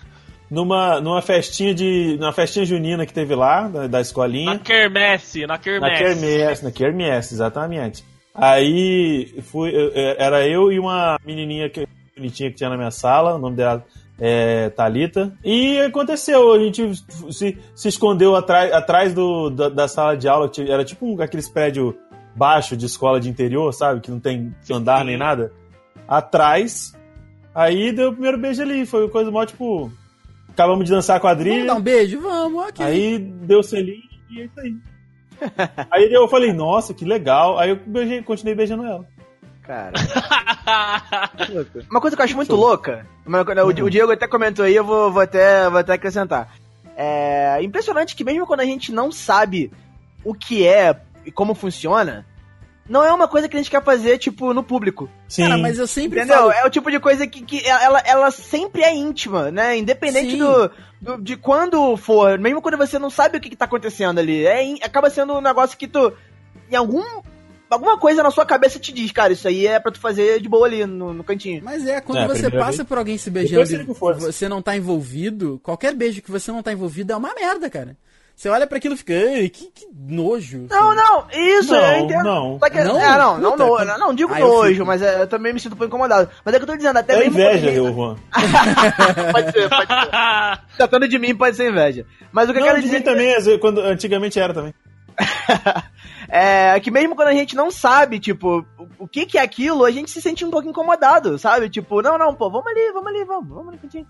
[0.50, 2.16] numa, numa festinha de.
[2.18, 4.54] numa festinha junina que teve lá, da, da escolinha.
[4.54, 6.02] Na quermesse, na Na quermesse.
[6.02, 8.04] Kermesse, na Kermesse, exatamente.
[8.34, 9.72] Aí fui,
[10.18, 11.86] era eu e uma menininha que,
[12.16, 13.84] bonitinha que tinha na minha sala, o nome dela
[14.20, 15.32] é Thalita.
[15.44, 16.92] E aconteceu, a gente
[17.30, 21.48] se, se escondeu atrás, atrás do, da, da sala de aula, era tipo um, aqueles
[21.48, 21.94] prédios
[22.38, 24.00] baixo de escola de interior, sabe?
[24.00, 25.52] Que não tem andar nem nada.
[26.06, 26.94] Atrás.
[27.54, 28.86] Aí deu o primeiro beijo ali.
[28.86, 29.90] Foi coisa mó, tipo.
[30.48, 31.66] Acabamos de dançar a Vamos quadrilha.
[31.66, 32.20] dar um beijo?
[32.20, 32.84] Vamos, ok.
[32.84, 34.76] Aí deu o selinho e é isso aí.
[35.90, 37.58] aí eu falei, nossa, que legal.
[37.58, 39.04] Aí eu beijei, continuei beijando ela.
[39.62, 39.92] Cara.
[41.90, 44.74] Uma coisa que eu acho muito louca, uma coisa- o, o Diego até comentou aí,
[44.74, 46.54] eu vou, vou, até, vou até acrescentar.
[46.96, 49.70] É impressionante que mesmo quando a gente não sabe
[50.24, 50.98] o que é
[51.28, 52.26] e como funciona,
[52.88, 55.08] não é uma coisa que a gente quer fazer, tipo, no público.
[55.28, 55.42] Sim.
[55.42, 56.36] Cara, mas eu sempre Entendeu?
[56.38, 56.52] falo...
[56.52, 59.76] É o tipo de coisa que, que ela, ela sempre é íntima, né?
[59.76, 63.66] Independente do, do- de quando for, mesmo quando você não sabe o que, que tá
[63.66, 64.46] acontecendo ali.
[64.46, 66.12] É, acaba sendo um negócio que tu.
[66.70, 67.02] Em algum.
[67.70, 70.48] Alguma coisa na sua cabeça te diz, cara, isso aí é pra tu fazer de
[70.48, 71.60] boa ali no, no cantinho.
[71.62, 72.88] Mas é, quando É, você passa vez.
[72.88, 73.84] por alguém se beijando e
[74.18, 77.94] você não tá envolvido, qualquer beijo que você não tá envolvido é uma merda, cara.
[78.38, 80.68] Você olha pra aquilo e fica, "Ai, que, que nojo.
[80.70, 82.22] Não, não, isso, Não, eu entendo.
[82.22, 82.58] não.
[82.60, 83.00] Só que- Não?
[83.00, 84.86] é, não, não, no- que- não, não digo eu nojo, fico.
[84.86, 86.30] mas é, eu também me sinto um pouco incomodado.
[86.44, 88.14] Mas é que eu tô dizendo, até É mesmo inveja, eu, Juan.
[89.32, 90.10] pode ser, pode ser.
[90.78, 92.06] Tratando de mim pode ser inveja.
[92.30, 94.72] Mas o que eu quero de dizer mim também, às vezes, quando, antigamente era também.
[96.28, 98.64] é que mesmo quando a gente não sabe, tipo,
[99.00, 101.68] o, que que é aquilo, a gente se sente um pouco incomodado, sabe?
[101.68, 104.06] Tipo, não, não, pô, vamos ali, vamos ali, vamos, vamos ali.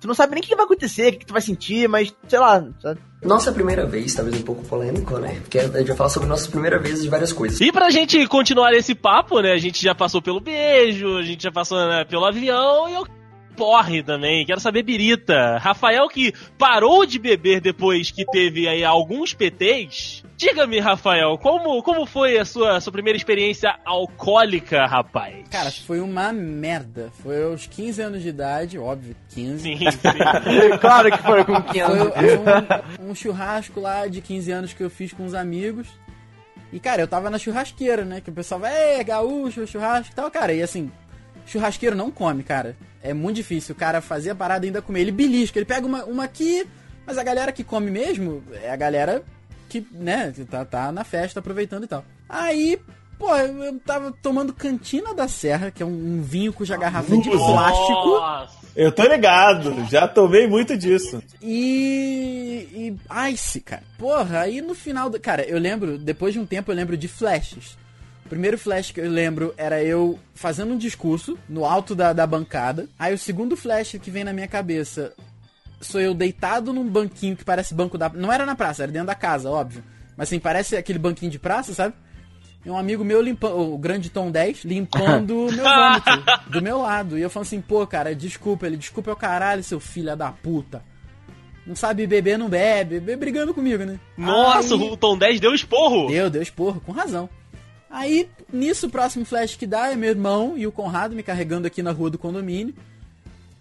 [0.00, 2.14] Tu não sabe nem o que vai acontecer, o que que tu vai sentir, mas,
[2.28, 3.00] sei lá, sabe?
[3.24, 5.40] Nossa primeira vez, talvez um pouco polêmico, né?
[5.40, 7.60] Porque a gente vai falar sobre nossas primeiras vezes de várias coisas.
[7.60, 9.52] E pra gente continuar esse papo, né?
[9.52, 13.06] A gente já passou pelo beijo, a gente já passou né, pelo avião e eu
[13.56, 14.44] porre também.
[14.44, 15.58] Quero saber birita.
[15.58, 20.24] Rafael que parou de beber depois que teve aí alguns PTs.
[20.36, 25.48] Diga-me, Rafael, como, como foi a sua, sua primeira experiência alcoólica, rapaz?
[25.48, 27.10] Cara, foi uma merda.
[27.22, 29.62] Foi aos 15 anos de idade, óbvio, 15.
[29.62, 30.78] sim, sim.
[30.80, 32.12] claro que foi com 15 Foi anos.
[33.00, 35.86] um, um churrasco lá de 15 anos que eu fiz com os amigos.
[36.72, 38.20] E, cara, eu tava na churrasqueira, né?
[38.20, 40.28] Que o pessoal vai, é, gaúcho, churrasco e tal.
[40.28, 40.90] Cara, e assim,
[41.46, 42.76] churrasqueiro não come, cara.
[43.02, 43.74] É muito difícil.
[43.74, 45.00] O cara fazer a parada e ainda comer.
[45.00, 46.66] Ele belisca, ele pega uma, uma aqui,
[47.06, 49.22] mas a galera que come mesmo é a galera
[49.68, 52.04] que, né, que tá, tá na festa aproveitando e tal.
[52.28, 52.78] Aí,
[53.18, 57.14] pô, eu, eu tava tomando Cantina da Serra, que é um, um vinho cuja garrafa
[57.14, 58.08] é de plástico.
[58.08, 58.64] Nossa.
[58.76, 61.22] Eu tô ligado, já tomei muito disso.
[61.40, 62.68] E,
[63.08, 63.84] e Ice, cara.
[63.98, 65.20] Porra, aí no final do.
[65.20, 67.78] Cara, eu lembro, depois de um tempo, eu lembro de flashes.
[68.24, 72.26] O primeiro flash que eu lembro era eu fazendo um discurso no alto da, da
[72.26, 72.88] bancada.
[72.98, 75.12] Aí o segundo flash que vem na minha cabeça
[75.80, 78.08] sou eu deitado num banquinho que parece banco da.
[78.08, 79.84] Não era na praça, era dentro da casa, óbvio.
[80.16, 81.94] Mas assim, parece aquele banquinho de praça, sabe?
[82.64, 86.78] E um amigo meu limpando, o grande Tom 10, limpando o meu vômito do meu
[86.80, 87.18] lado.
[87.18, 88.66] E eu falando assim, pô, cara, desculpa.
[88.66, 90.82] Ele, desculpa é o caralho, seu filho da puta.
[91.66, 93.00] Não sabe beber, não bebe.
[93.00, 93.98] Bebe brigando comigo, né?
[94.16, 96.08] Nossa, Aí- o Tom 10 deu esporro.
[96.08, 97.28] Deu, deu esporro, com razão.
[97.96, 101.68] Aí, nisso, o próximo flash que dá é meu irmão e o Conrado me carregando
[101.68, 102.74] aqui na rua do condomínio.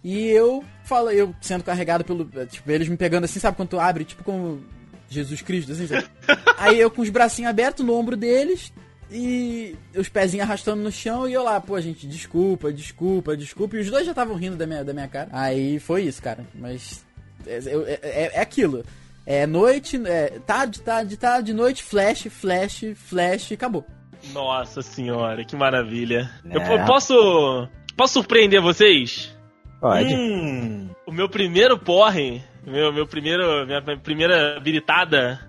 [0.04, 2.26] E eu falo, eu sendo carregado pelo.
[2.48, 4.60] Tipo, eles me pegando assim, sabe quando tu abre, tipo como
[5.08, 6.08] Jesus Cristo, assim, sabe?
[6.58, 8.74] Aí eu com os bracinhos abertos no ombro deles
[9.12, 13.78] e os pezinhos arrastando no chão e eu lá, pô, gente, desculpa, desculpa, desculpa.
[13.78, 15.30] E os dois já estavam rindo da minha, da minha cara.
[15.32, 16.44] Aí foi isso, cara.
[16.56, 17.06] Mas
[17.46, 18.84] é, é, é- é aquilo.
[19.26, 23.86] É noite, é tarde, tarde, tarde, noite, flash, flash, flash e acabou.
[24.32, 26.30] Nossa senhora, que maravilha.
[26.50, 26.66] Eu É.
[26.80, 27.68] po- posso.
[27.98, 29.36] Posso surpreender vocês?
[29.82, 30.14] Pode.
[30.14, 35.40] Hum, O meu primeiro porre, meu, meu primeiro, minha primeira habilitada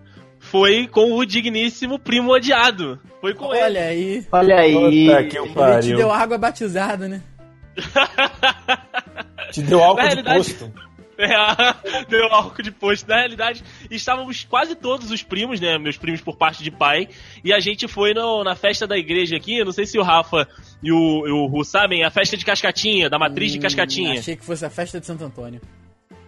[0.40, 2.98] foi com o digníssimo primo odiado.
[3.20, 3.64] Foi com ele.
[3.64, 4.26] Olha aí.
[4.32, 4.74] Olha aí.
[5.06, 5.96] puta que o Ele te pariu.
[5.96, 7.22] deu água batizada, né?
[9.52, 10.72] Te deu álcool Na de realidade- posto.
[11.19, 13.09] É, deu álcool de posto.
[13.09, 15.78] Na realidade, estávamos quase todos os primos, né?
[15.78, 17.09] Meus primos por parte de pai.
[17.45, 19.62] E a gente foi no- na festa da igreja aqui.
[19.65, 20.47] Não sei se o Rafa
[20.82, 24.19] e o, e o Ru sabem, a festa de Cascatinha, da matriz de Hum, Cascatinha.
[24.19, 25.61] Achei que fosse a festa de Santo Antônio.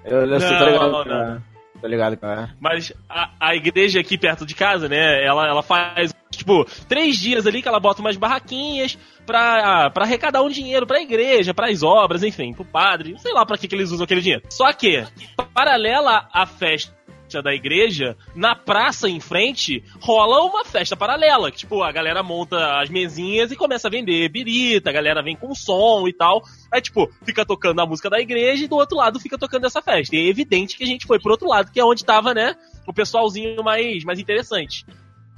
[0.05, 1.05] Eu, eu sei, tô Não, ligado.
[1.09, 1.57] não.
[1.81, 2.57] Tô ligado, cara.
[2.59, 5.23] Mas a, a igreja aqui perto de casa, né?
[5.23, 8.97] Ela, ela faz, tipo, três dias ali que ela bota umas barraquinhas
[9.27, 13.19] pra, pra arrecadar um dinheiro pra igreja, pras obras, enfim, pro padre.
[13.19, 14.45] Sei lá pra que, que eles usam aquele dinheiro.
[14.49, 15.05] Só que,
[15.53, 16.97] paralela à festa
[17.43, 21.51] da igreja, na praça em frente, rola uma festa paralela.
[21.51, 25.37] Que, tipo, a galera monta as mesinhas e começa a vender birita, a galera vem
[25.37, 26.41] com som e tal.
[26.73, 29.83] Aí, tipo, fica tocando a música da igreja e do outro lado fica tocando essa
[29.83, 30.15] festa.
[30.15, 32.55] E é evidente que a gente foi pro outro lado, que é onde tava, né,
[32.87, 34.87] o pessoalzinho mais, mais interessante.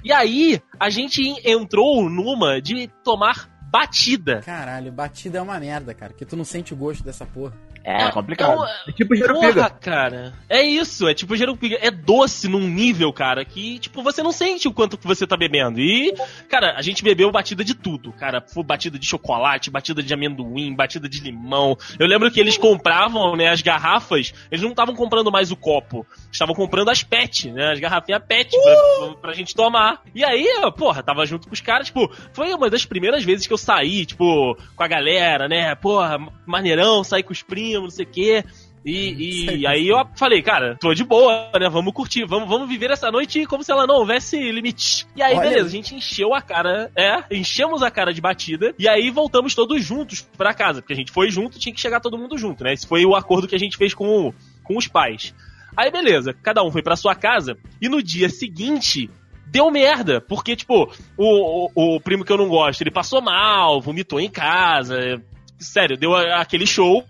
[0.03, 4.41] E aí, a gente entrou numa de tomar batida.
[4.41, 6.13] Caralho, batida é uma merda, cara.
[6.13, 7.53] Que tu não sente o gosto dessa porra.
[7.83, 8.53] É complicado.
[8.53, 9.69] Então, É tipo Porra, Jerupiga.
[9.69, 10.33] cara.
[10.47, 11.77] É isso, é tipo Jerupiga.
[11.81, 15.35] É doce num nível, cara, que, tipo, você não sente o quanto que você tá
[15.37, 15.79] bebendo.
[15.79, 16.13] E,
[16.49, 18.41] cara, a gente bebeu batida de tudo, cara.
[18.41, 21.77] Foi batida de chocolate, batida de amendoim, batida de limão.
[21.97, 26.05] Eu lembro que eles compravam, né, as garrafas, eles não estavam comprando mais o copo,
[26.31, 30.01] estavam comprando as PET, né, as garrafinhas PET pra, pra gente tomar.
[30.13, 33.47] E aí, eu, porra, tava junto com os caras, tipo, foi uma das primeiras vezes
[33.47, 37.89] que eu saí, tipo, com a galera, né, porra, maneirão, sair com os primos, não
[37.89, 38.43] sei o quê.
[38.85, 41.69] E, e aí eu falei, cara, tô de boa, né?
[41.69, 45.05] Vamos curtir, vamos, vamos viver essa noite como se ela não houvesse limite.
[45.15, 48.73] E aí, Olha beleza, a gente encheu a cara, é, enchemos a cara de batida,
[48.79, 51.99] e aí voltamos todos juntos pra casa, porque a gente foi junto, tinha que chegar
[51.99, 52.73] todo mundo junto, né?
[52.73, 54.33] Esse foi o acordo que a gente fez com,
[54.63, 55.35] com os pais.
[55.75, 59.09] Aí, beleza, cada um foi pra sua casa, e no dia seguinte.
[59.51, 63.81] Deu merda, porque, tipo, o, o, o primo que eu não gosto, ele passou mal,
[63.81, 65.19] vomitou em casa,
[65.57, 67.03] sério, deu aquele show.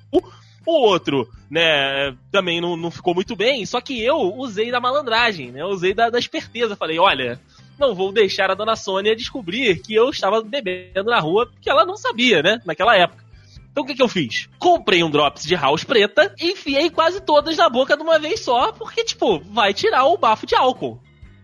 [0.69, 5.51] O outro, né, também não, não ficou muito bem, só que eu usei da malandragem,
[5.51, 5.65] né?
[5.65, 6.75] Usei da, da esperteza.
[6.75, 7.41] Falei, olha,
[7.79, 11.87] não vou deixar a dona Sônia descobrir que eu estava bebendo na rua, porque ela
[11.87, 13.23] não sabia, né, naquela época.
[13.71, 14.47] Então o que, que eu fiz?
[14.59, 18.41] Comprei um drops de house preta e enfiei quase todas na boca de uma vez
[18.41, 21.01] só, porque, tipo, vai tirar o bafo de álcool.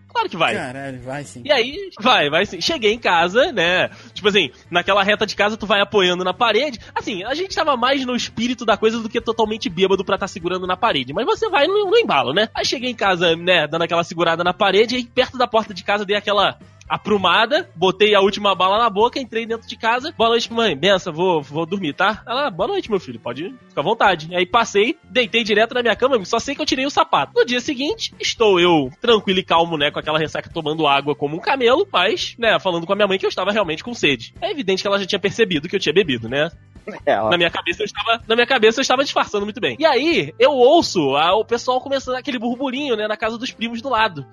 [0.08, 0.54] Claro que vai.
[0.54, 1.42] Caralho, vai sim.
[1.44, 2.60] E aí, vai, vai sim.
[2.60, 3.90] Cheguei em casa, né?
[4.14, 6.80] Tipo assim, naquela reta de casa tu vai apoiando na parede.
[6.94, 10.28] Assim, a gente tava mais no espírito da coisa do que totalmente bêbado pra estar
[10.28, 11.12] segurando na parede.
[11.12, 12.48] Mas você vai no, no embalo, né?
[12.54, 15.74] Aí cheguei em casa, né, dando aquela segurada na parede, e aí perto da porta
[15.74, 16.58] de casa dei aquela
[16.88, 20.12] aprumada, botei a última bala na boca, entrei dentro de casa.
[20.16, 20.76] Boa noite, mãe.
[20.76, 22.22] Benção, vou, vou dormir, tá?
[22.26, 23.18] Ela, boa noite, meu filho.
[23.20, 24.34] Pode ficar à vontade.
[24.34, 27.32] Aí passei, deitei direto na minha cama, só sei que eu tirei o sapato.
[27.34, 31.36] No dia seguinte, estou eu tranquilo e calmo, né, com aquela ressaca tomando água como
[31.36, 34.34] um camelo, mas, né, falando com a minha mãe que eu estava realmente com sede.
[34.40, 36.50] É evidente que ela já tinha percebido que eu tinha bebido, né?
[37.04, 37.30] É, ó.
[37.30, 39.76] Na minha cabeça eu estava, na minha cabeça eu estava disfarçando muito bem.
[39.78, 43.82] E aí, eu ouço a- o pessoal começando aquele burburinho, né, na casa dos primos
[43.82, 44.24] do lado.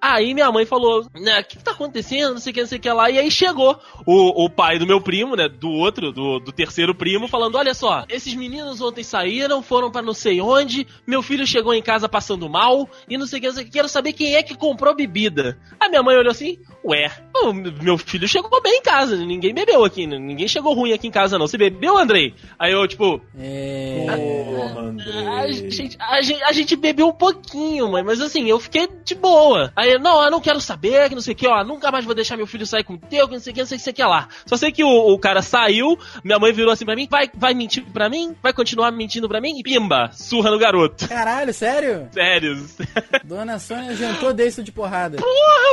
[0.00, 2.68] Aí minha mãe falou, né, o que, que tá acontecendo, não sei o que, não
[2.68, 3.10] sei o que lá.
[3.10, 6.94] E aí chegou o, o pai do meu primo, né, do outro, do, do terceiro
[6.94, 11.46] primo, falando, olha só, esses meninos ontem saíram, foram pra não sei onde, meu filho
[11.46, 13.88] chegou em casa passando mal, e não sei o que, não sei o que, quero
[13.88, 15.58] saber quem é que comprou bebida.
[15.78, 17.10] A minha mãe olhou assim, ué,
[17.44, 21.10] o meu filho chegou bem em casa, ninguém bebeu aqui, ninguém chegou ruim aqui em
[21.10, 21.46] casa não.
[21.46, 22.34] Você bebeu, Andrei?
[22.58, 24.06] Aí eu, tipo, É.
[24.06, 25.70] Porra, a Andrei.
[25.70, 29.72] gente, a, gente, a gente bebeu um pouquinho, mãe, mas assim, eu fiquei de boa.
[29.76, 32.14] Aí, não, eu não quero saber, que não sei o que, ó, nunca mais vou
[32.14, 33.78] deixar meu filho sair com o teu, que não sei o que, não sei o
[33.78, 34.28] que, sei que lá.
[34.46, 37.54] Só sei que o, o cara saiu, minha mãe virou assim pra mim, vai, vai
[37.54, 38.34] mentir pra mim?
[38.42, 39.58] Vai continuar mentindo pra mim?
[39.58, 41.08] E pimba, surra no garoto.
[41.08, 42.08] Caralho, sério?
[42.12, 42.66] Sério.
[43.24, 45.18] Dona Sônia jantou desse de porrada.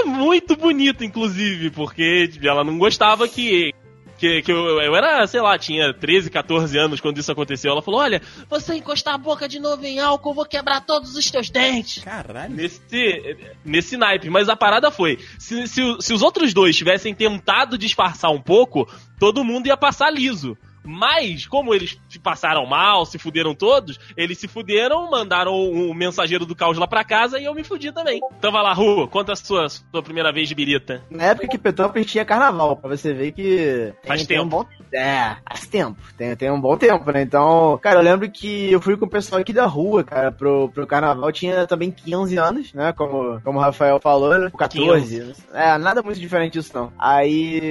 [0.05, 3.73] Muito bonito, inclusive, porque ela não gostava que.
[4.17, 7.71] Que, que eu, eu era, sei lá, tinha 13, 14 anos quando isso aconteceu.
[7.71, 11.15] Ela falou: Olha, você encostar a boca de novo em álcool, eu vou quebrar todos
[11.15, 12.03] os teus dentes.
[12.03, 12.53] Caralho.
[12.53, 14.29] Nesse, nesse naipe.
[14.29, 18.89] Mas a parada foi: se, se, se os outros dois tivessem tentado disfarçar um pouco,
[19.19, 20.57] todo mundo ia passar liso.
[20.87, 25.93] Mas, como eles se passaram mal, se fuderam todos, eles se fuderam, mandaram o, o
[25.93, 28.19] mensageiro do caos lá pra casa e eu me fudi também.
[28.37, 31.03] Então vai lá, Ru, conta a sua, sua primeira vez de birita.
[31.09, 33.93] Na época que Petrópolis tinha carnaval, pra você ver que.
[34.01, 34.45] Tem, Faz tem tempo.
[34.45, 35.97] um bom É, faz tempo.
[36.17, 37.21] Tem, tem um bom tempo, né?
[37.21, 40.69] Então, cara, eu lembro que eu fui com o pessoal aqui da rua, cara, pro,
[40.69, 41.31] pro carnaval.
[41.31, 42.93] Tinha também 15 anos, né?
[42.93, 44.51] Como, como o Rafael falou, né?
[44.57, 45.33] 14.
[45.53, 46.91] É, nada muito diferente disso, não.
[46.97, 47.61] Aí.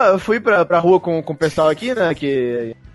[0.00, 2.14] Eu fui pra, pra rua com, com o pessoal aqui, né?
[2.14, 2.25] Que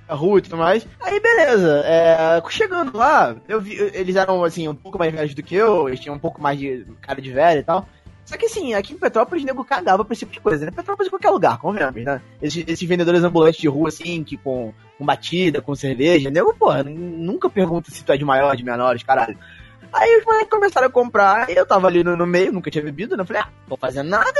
[0.08, 0.86] a rua e tudo mais.
[1.02, 1.84] Aí, beleza.
[1.86, 5.88] É, chegando lá, eu vi, eles eram, assim, um pouco mais velhos do que eu,
[5.88, 7.88] eles tinham um pouco mais de cara de velho e tal.
[8.26, 10.72] Só que assim, aqui em Petrópolis, o nego cagava pra esse tipo de coisa, né?
[10.72, 12.22] Petrópolis é qualquer lugar, convenhamos, né?
[12.42, 16.84] Esses, esses vendedores ambulantes de rua, assim, que com, com batida, com cerveja, nego, porra,
[16.84, 19.38] nunca pergunta se tu é de maior, de menores, caralho.
[19.92, 23.18] Aí os moleques começaram a comprar, eu tava ali no, no meio, nunca tinha bebido,
[23.18, 23.24] né?
[23.24, 24.40] Eu falei, ah, tô fazendo nada,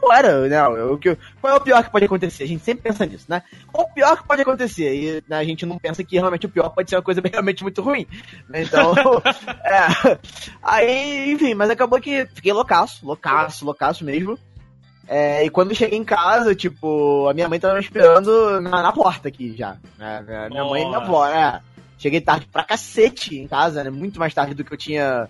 [0.00, 0.66] vambora, né?
[0.66, 2.44] O que, qual é o pior que pode acontecer?
[2.44, 3.42] A gente sempre pensa nisso, né?
[3.72, 4.94] Qual o pior que pode acontecer?
[4.94, 7.62] E né, a gente não pensa que realmente o pior pode ser uma coisa realmente
[7.62, 8.06] muito ruim.
[8.48, 8.62] né?
[8.62, 8.92] Então,
[9.64, 10.18] é.
[10.62, 14.38] Aí, enfim, mas acabou que fiquei loucaço, loucaço, loucaço mesmo.
[15.08, 18.82] É, e quando eu cheguei em casa, tipo, a minha mãe tava me esperando na,
[18.82, 19.76] na porta aqui já.
[19.96, 20.22] né?
[20.26, 21.60] Minha- Minha mãe e minha avó, né?
[21.98, 23.90] Cheguei tarde pra cacete em casa, né?
[23.90, 25.28] Muito mais tarde do que eu tinha.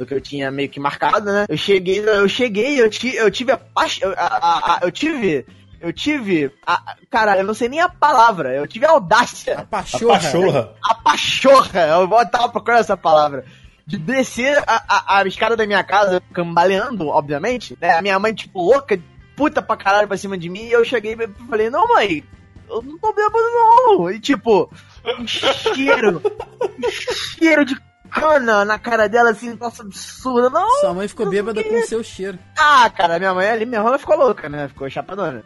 [0.00, 1.44] Do que eu tinha meio que marcado, né?
[1.46, 3.84] Eu cheguei, eu cheguei, eu, ti, eu tive a, a,
[4.16, 5.44] a- a- eu tive.
[5.78, 6.50] Eu tive.
[6.66, 8.54] A, cara, eu não sei nem a palavra.
[8.54, 10.14] Eu tive a audácia A A pachorra.
[10.18, 10.72] pachorra.
[10.82, 13.44] a pachorra, eu vou tava procurando essa palavra,
[13.86, 17.90] de descer a, a, a escada da minha casa, cambaleando, obviamente, né?
[17.92, 18.98] A minha mãe, tipo, louca,
[19.36, 22.24] puta pra caralho pra cima de mim, e eu cheguei e falei, não, mãe,
[22.70, 24.10] eu não tô bêbado não.
[24.10, 24.70] E tipo,
[25.18, 26.22] um cheiro,
[26.62, 27.76] um cheiro de
[28.10, 30.50] cana na cara dela, assim, nossa, absurda.
[30.50, 32.38] Não, Sua mãe ficou bêbada com o seu cheiro.
[32.58, 34.68] ah, cara, minha mãe ali mesmo, ela ficou louca, né?
[34.68, 35.42] Ficou chapadona.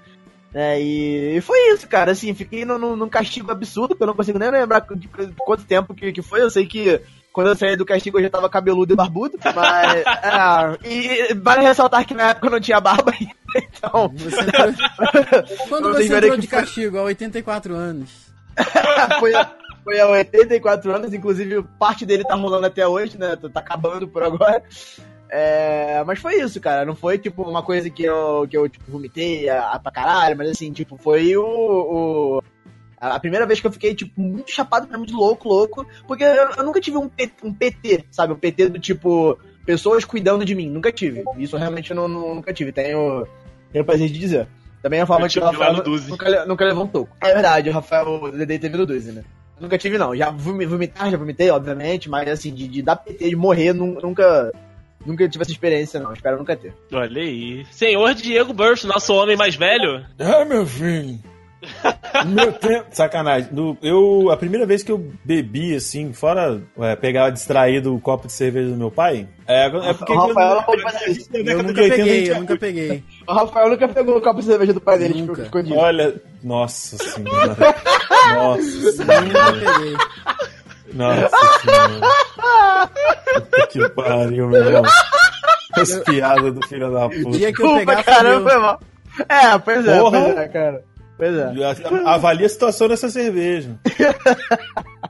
[0.56, 4.14] É, e, e foi isso, cara, assim, fiquei num, num- castigo absurdo, que eu não
[4.14, 7.00] consigo nem lembrar de, quanto tempo que, que foi, eu sei que
[7.32, 11.62] quando eu saí do castigo eu já tava cabeludo e barbudo, mas, é, e vale
[11.62, 14.72] ressaltar que na época eu não tinha barba ainda, então, Você entrou...
[15.68, 16.98] Quando você entrou de foi- castigo?
[16.98, 18.10] Há 84 anos.
[19.18, 19.32] foi,
[19.84, 24.22] foi há 84 anos, inclusive parte dele tá rolando até hoje, né, tá acabando por
[24.22, 24.62] agora.
[25.30, 26.84] É, mas foi isso, cara.
[26.84, 30.36] Não foi tipo uma coisa que eu, que eu tipo, vomitei a, a pra caralho,
[30.36, 31.44] mas assim, tipo, foi o.
[31.44, 32.42] o-
[33.00, 35.86] a primeira vez que eu fiquei, tipo, muito chapado mesmo, de louco, louco.
[36.06, 38.32] Porque eu, eu nunca tive um, P- um PT, sabe?
[38.32, 40.70] Um PT do tipo, pessoas cuidando de mim.
[40.70, 41.22] Nunca tive.
[41.36, 42.72] Isso eu realmente não, não- nunca tive.
[42.72, 43.26] Tenho,
[43.72, 44.46] tenho prazer de dizer.
[44.80, 45.72] Também a forma que o Rafael
[46.10, 47.14] nunca, nunca levou um toco.
[47.20, 49.22] É verdade, o Rafael, o Dedei teve no Duzi, né?
[49.60, 50.14] Nunca tive, não.
[50.16, 54.52] Já vomitar, já vomitei, obviamente, mas assim, de, de dar PT, de morrer, nu- nunca.
[55.06, 56.12] Nunca tive essa experiência, não.
[56.14, 56.72] Espero nunca ter.
[56.92, 57.66] Olha aí.
[57.70, 60.02] Senhor Diego Burst, nosso homem mais velho.
[60.18, 61.18] Ah, meu filho.
[62.26, 62.86] Meu tempo.
[62.90, 63.48] Sacanagem.
[63.52, 68.26] No- eu, a primeira vez que eu bebi, assim, fora é, pegar distraído o copo
[68.26, 70.12] de cerveja do meu pai, é, é porque.
[70.12, 71.32] O Rafael não fazer isso.
[71.32, 73.04] na Eu década nunca de 80, a peguei, eu nunca peguei.
[73.26, 75.32] O Rafael nunca pegou o copo de cerveja do pai dele, Nunca.
[75.34, 75.76] tipo, escondido.
[75.78, 77.56] Olha, nossa senhora.
[78.34, 79.20] Nossa senhora.
[79.22, 79.96] Nunca peguei.
[80.92, 82.90] Nossa senhora.
[83.34, 84.82] Puta que pariu, meu irmão.
[85.76, 87.30] As piadas do filho da O puta.
[87.38, 88.50] dia que eu pegar, caramba, fudeu.
[88.50, 88.80] foi mal.
[89.28, 90.20] É, pois é, Porra.
[90.22, 90.84] pois é, cara.
[91.16, 91.52] Pois é.
[92.06, 93.70] Avalia a situação dessa cerveja.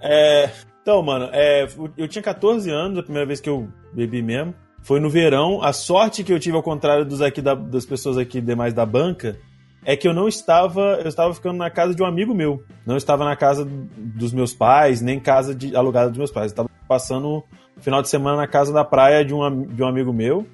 [0.06, 0.50] É,
[0.82, 1.66] então, mano, é,
[1.96, 4.54] eu tinha 14 anos, a primeira vez que eu bebi mesmo.
[4.84, 5.62] Foi no verão.
[5.62, 8.84] A sorte que eu tive, ao contrário dos aqui da- das pessoas aqui demais da
[8.84, 9.36] banca,
[9.82, 11.00] é que eu não estava.
[11.02, 12.62] Eu estava ficando na casa de um amigo meu.
[12.86, 13.66] Não estava na casa
[13.96, 16.52] dos meus pais, nem casa de, alugada dos meus pais.
[16.52, 17.42] Eu estava passando
[17.76, 20.46] o final de semana na casa da praia de um, de um amigo meu.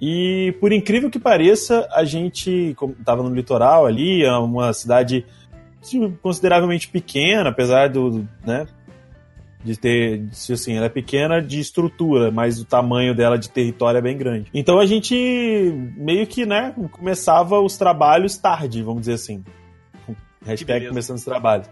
[0.00, 5.24] E por incrível que pareça, a gente como tava no litoral ali, é uma cidade
[5.82, 8.66] assim, consideravelmente pequena, apesar do, né,
[9.64, 14.02] de ter, assim, ela é pequena de estrutura, mas o tamanho dela de território é
[14.02, 14.50] bem grande.
[14.52, 15.14] Então a gente
[15.96, 19.42] meio que, né, começava os trabalhos tarde, vamos dizer assim.
[20.44, 21.66] Hashtag começando os trabalhos.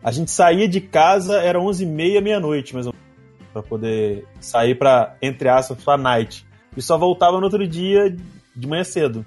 [0.00, 5.16] A gente saía de casa, era 11h30, meia-noite, mais ou menos, pra poder sair pra,
[5.20, 6.46] entre aspas, pra night.
[6.76, 8.14] E só voltava no outro dia
[8.54, 9.26] de manhã cedo.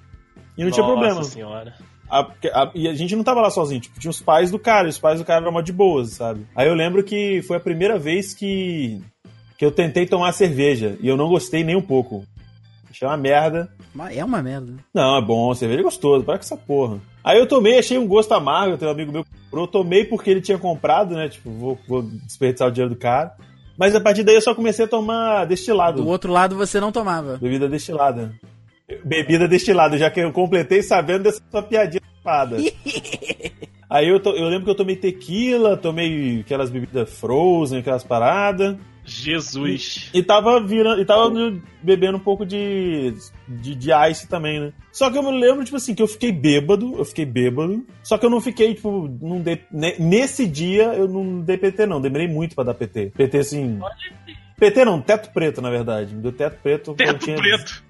[0.57, 1.15] E não tinha problema.
[1.15, 1.73] Nossa senhora.
[2.09, 4.87] A- a- e a gente não tava lá sozinho, tipo, tinha os pais do cara,
[4.87, 6.45] e os pais do cara eram mó de boas, sabe?
[6.55, 9.01] Aí eu lembro que foi a primeira vez que,
[9.57, 12.23] que eu tentei tomar cerveja, e eu não gostei nem um pouco.
[12.89, 13.69] Achei uma merda.
[14.11, 14.73] É uma merda.
[14.93, 16.99] Não, é bom, cerveja é gostoso, para com essa porra.
[17.23, 20.05] Aí eu tomei, achei um gosto amargo, tem um amigo meu que comprou, eu tomei
[20.05, 23.33] porque ele tinha comprado, né, tipo, vou, vou desperdiçar o dinheiro do cara.
[23.77, 26.01] Mas a partir daí eu só comecei a tomar destilado.
[26.01, 27.37] Do outro lado você não tomava.
[27.37, 28.31] Bebida destilada.
[29.03, 32.57] Bebida destilada, já que eu completei sabendo dessa sua piadinha safada.
[33.89, 38.75] Aí eu, to- eu lembro que eu tomei tequila, tomei aquelas bebidas frozen, aquelas paradas.
[39.05, 40.09] Jesus.
[40.13, 41.01] E tava virando.
[41.01, 41.29] E tava
[41.81, 43.13] bebendo um pouco de,
[43.47, 44.73] de, de ice também, né?
[44.91, 47.85] Só que eu me lembro, tipo assim, que eu fiquei bêbado, eu fiquei bêbado.
[48.03, 52.01] Só que eu não fiquei, tipo, não ne- nesse dia eu não dei PT, não.
[52.01, 53.11] Demorei muito pra dar PT.
[53.15, 53.79] PT assim.
[54.59, 56.13] PT não, teto preto, na verdade.
[56.13, 56.93] Me deu teto preto.
[56.95, 57.83] Teto tinha- preto.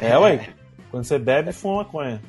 [0.00, 0.48] É, ué.
[0.90, 2.20] Quando você bebe, fuma maconha.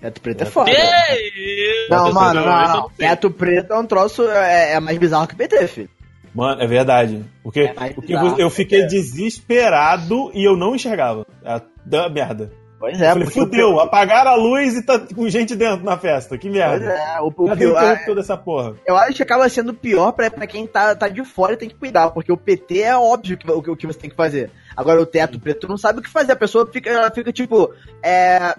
[0.00, 0.70] Teto preto é foda.
[0.70, 2.90] Que Não, mano, não,
[3.24, 3.30] não.
[3.32, 5.90] preto é um troço, é, é mais bizarro que PT, filho.
[6.34, 7.24] Mano, é verdade.
[7.42, 8.40] Porque, É porque bizarro.
[8.40, 11.26] eu fiquei desesperado e eu não enxergava.
[11.44, 12.52] É da merda.
[12.78, 15.98] Pois eu é, falei, fudeu, o- apagaram a luz e tá com gente dentro na
[15.98, 16.38] festa.
[16.38, 16.84] Que Pois merda.
[16.92, 18.74] é, o, o pior, interruptor dessa porra?
[18.86, 21.68] eu acho que acaba sendo pior pra, pra quem tá, tá de fora e tem
[21.68, 24.14] que cuidar, porque o PT é óbvio que, o, que- o que você tem que
[24.16, 24.50] fazer.
[24.76, 26.32] Agora o teto preto, não sabe o que fazer.
[26.32, 27.72] A pessoa fica, ela fica tipo,
[28.02, 28.54] é.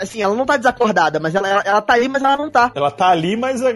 [0.00, 2.72] Assim, ela não tá desacordada, mas ela, ela, ela tá ali, mas ela não tá.
[2.74, 3.68] Ela tá ali, mas a,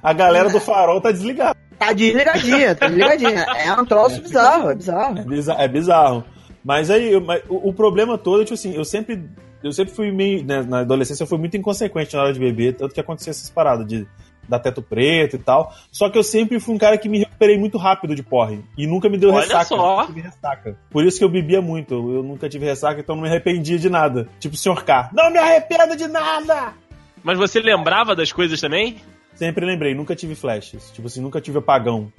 [0.00, 1.56] a galera do farol tá desligada.
[1.76, 3.40] Tá desligadinha, tá desligadinha.
[3.56, 5.18] É um troço bizarro, é bizarro.
[5.18, 5.60] É bizarro.
[5.62, 6.24] É bizarro.
[6.64, 9.22] Mas aí, eu- mas o, o problema todo, tipo assim, eu sempre.
[9.62, 10.44] Eu sempre fui meio.
[10.44, 13.48] né, na adolescência eu fui muito inconsequente na hora de beber, tanto que acontecia essas
[13.48, 14.06] paradas de
[14.48, 15.72] dar teto preto e tal.
[15.92, 18.60] Só que eu sempre fui um cara que me recuperei muito rápido de porre.
[18.76, 19.64] E nunca me deu Olha ressaca.
[19.66, 20.04] só.
[20.06, 20.76] ressaca.
[20.90, 21.94] Por isso que eu bebia muito.
[21.94, 24.28] Eu nunca tive ressaca, então não me arrependia de nada.
[24.40, 24.82] Tipo o Sr.
[24.84, 25.10] K.
[25.14, 26.74] Não me arrependo de nada!
[27.22, 28.96] Mas você lembrava das coisas também?
[29.34, 30.90] Sempre lembrei, nunca tive flashes.
[30.90, 32.12] Tipo assim, nunca tive apagão.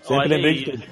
[0.00, 0.58] Sempre Olha lembrei aí.
[0.64, 0.84] de tudo.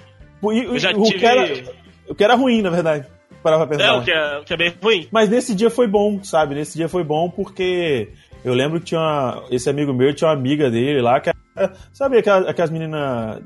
[0.53, 1.63] E, Eu já o, tive- que era,
[2.09, 3.07] o que era ruim, na verdade.
[3.43, 3.85] Parar pra pensar.
[3.85, 5.09] É, o que é, o que é bem ruim.
[5.11, 6.55] Mas nesse dia foi bom, sabe?
[6.55, 8.13] Nesse dia foi bom porque
[8.45, 11.73] Eu lembro que tinha uma, esse amigo meu tinha uma amiga dele lá, que era-
[11.93, 13.41] sabe aquelas, aquelas meninas.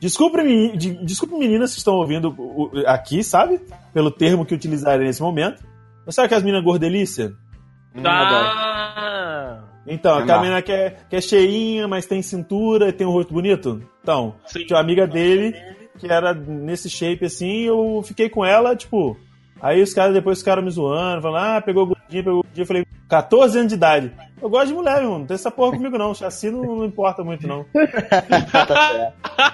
[0.00, 0.38] Desculpe,
[1.04, 2.34] desculpe meninas que estão ouvindo
[2.86, 3.60] aqui, sabe?
[3.92, 5.62] Pelo termo que utilizarem nesse momento.
[6.04, 7.32] Mas sabe aquelas meninas gordelícia?
[8.04, 13.10] Ah, Então, aquela menina que é, que é cheinha, mas tem cintura e tem um
[13.10, 13.82] rosto bonito.
[14.02, 14.64] Então, sim.
[14.66, 15.54] tinha uma amiga dele
[15.98, 19.16] que era nesse shape assim, eu fiquei com ela, tipo.
[19.62, 22.62] Aí os caras depois ficaram me zoando, falando, ah, pegou gordinha, pegou gordinha.
[22.62, 24.12] Eu falei, 14 anos de idade.
[24.42, 25.18] Eu gosto de mulher, meu irmão.
[25.20, 26.12] Não tem essa porra comigo, não.
[26.14, 27.64] Chassi não, não importa muito, não.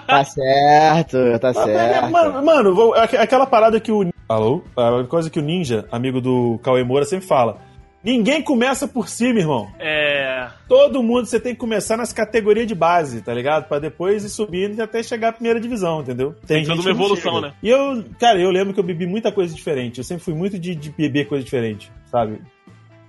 [0.06, 2.10] Tá certo, tá Ah, certo.
[2.10, 4.10] Mano, mano, vou- aqu- aquela parada que o.
[4.28, 4.62] Alô?
[4.76, 7.58] A coisa que o Ninja, amigo do Cauê Moura, sempre fala.
[8.02, 9.68] Ninguém começa por cima, irmão.
[9.78, 10.48] É.
[10.66, 13.68] Todo mundo você tem que começar nas categorias de base, tá ligado?
[13.68, 16.34] Pra depois ir subindo até chegar à primeira divisão, entendeu?
[16.46, 17.52] Tem toda gente uma evolução, né?
[17.62, 19.98] E eu, cara, eu lembro que eu bebi muita coisa diferente.
[19.98, 22.40] Eu sempre fui muito de, de beber coisa diferente, sabe?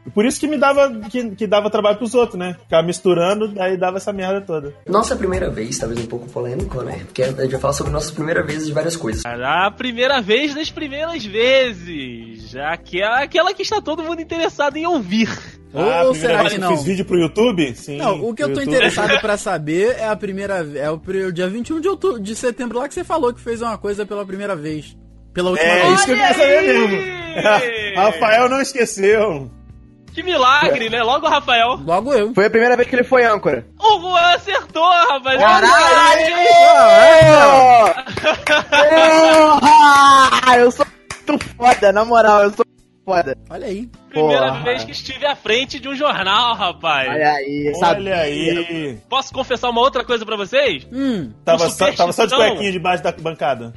[0.05, 2.55] E por isso que me dava, que, que dava trabalho pros outros, né?
[2.63, 4.73] Ficava misturando, daí dava essa merda toda.
[4.87, 7.01] Nossa primeira vez, talvez um pouco polêmico, né?
[7.05, 9.23] Porque a gente vai falar sobre nossas primeiras vezes de várias coisas.
[9.25, 12.55] A primeira vez das primeiras vezes.
[12.55, 15.29] Aquela, aquela que está todo mundo interessado em ouvir.
[15.73, 16.75] Ou, Ah, ou será vez que eu não?
[16.75, 17.73] fiz vídeo pro YouTube?
[17.75, 17.97] Sim.
[17.97, 18.67] Não, o que eu tô YouTube.
[18.75, 20.99] interessado pra saber é a primeira é o,
[21.31, 24.25] dia 21 de outubro, de setembro lá que você falou que fez uma coisa pela
[24.25, 24.97] primeira vez.
[25.33, 25.93] Pela última É vez.
[25.93, 27.21] isso que eu queria saber mesmo.
[27.95, 29.49] Rafael não esqueceu.
[30.13, 31.01] Que milagre, né?
[31.03, 31.79] Logo o Rafael.
[31.85, 32.33] Logo eu.
[32.33, 33.65] Foi a primeira vez que ele foi âncora.
[33.79, 35.39] O Juan acertou, rapaz.
[40.41, 40.57] Porra!
[40.57, 40.85] Eu sou
[41.27, 42.65] muito foda, na moral, eu sou
[43.05, 43.37] foda.
[43.49, 43.89] Olha aí.
[44.09, 44.63] Primeira Porra.
[44.63, 47.09] vez que estive à frente de um jornal, rapaz.
[47.09, 48.01] Olha aí, sabe?
[48.01, 48.97] Olha aí.
[49.09, 50.85] Posso confessar uma outra coisa pra vocês?
[50.91, 51.31] Hum.
[51.45, 53.73] Tava Um só, tava só de cuequinha debaixo da bancada.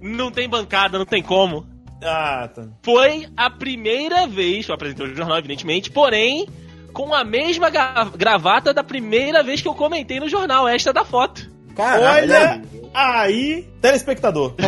[0.00, 1.66] Não tem bancada, não tem como.
[2.04, 2.62] Ah, tá.
[2.82, 6.46] Foi a primeira vez que eu apresentei o jornal, evidentemente, porém,
[6.92, 7.68] com a mesma
[8.16, 11.50] gravata da primeira vez que eu comentei no jornal, esta da foto.
[11.78, 12.62] Olha
[12.94, 14.54] aí, telespectador.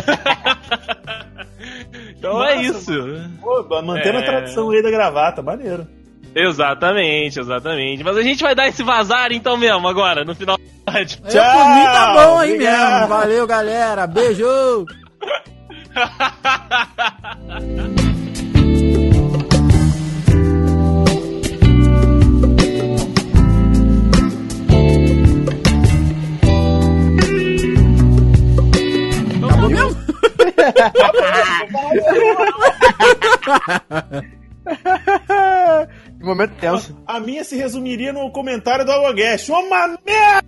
[2.17, 2.91] Então Nossa, é isso.
[3.41, 4.21] Pô, mantendo É.
[4.21, 5.87] a tradição aí da gravata, maneiro.
[6.35, 8.03] Exatamente, exatamente.
[8.03, 11.69] Mas a gente vai dar esse vazar então mesmo agora, no final do eu por
[11.69, 12.91] mim tá bom aí obrigado.
[13.01, 13.07] mesmo.
[13.07, 14.07] Valeu, galera.
[14.07, 14.45] Beijo.
[15.97, 16.09] Acabou
[29.69, 29.97] mesmo?
[36.19, 37.03] Momento tenso.
[37.07, 39.51] A minha se resumiria no comentário do Alogast.
[39.51, 40.47] Uma merda!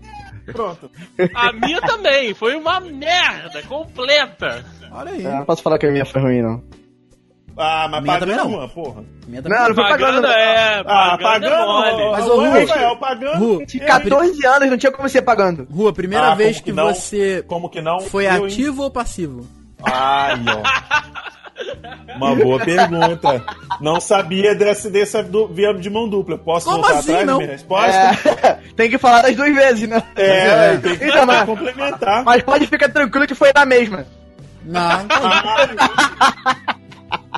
[0.51, 0.91] Pronto.
[1.35, 4.65] A minha também, foi uma merda completa.
[4.91, 5.23] Olha aí.
[5.23, 6.61] Eu não posso falar que a minha foi ruim, não.
[7.61, 8.47] Ah, mas Minha pagando não.
[8.47, 9.03] uma, porra.
[9.27, 10.21] Minha Não, não foi pagando.
[10.21, 10.79] Pagando é.
[10.85, 11.67] Ah, Pagando é pagando.
[11.67, 12.11] mole.
[12.11, 13.37] Mas, ô, ô, Ru, Rafael, pagando.
[13.57, 15.67] Ru, De 14 anos, não tinha como ser pagando.
[15.69, 17.99] Rua, primeira Ah, vez que, que você Como que não?
[17.99, 19.45] foi Eu, ativo ou passivo?
[19.83, 22.15] Ai, ó.
[22.15, 23.43] Uma boa pergunta.
[23.81, 26.37] Não sabia dessa, dessa do, via de mão dupla.
[26.37, 27.39] Posso Como voltar assim, atrás da não?
[27.39, 27.91] minha resposta?
[28.47, 30.01] É, tem que falar das duas vezes, né?
[30.15, 32.23] É, tem que Então, mas, complementar.
[32.23, 34.05] mas pode ficar tranquilo que foi na mesma.
[34.71, 35.05] Não,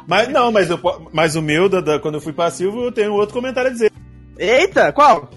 [0.08, 0.80] Mas não, mas, eu,
[1.14, 3.92] mas o meu, da, da- quando eu fui passivo, eu tenho outro comentário a dizer.
[4.38, 5.30] Eita, qual?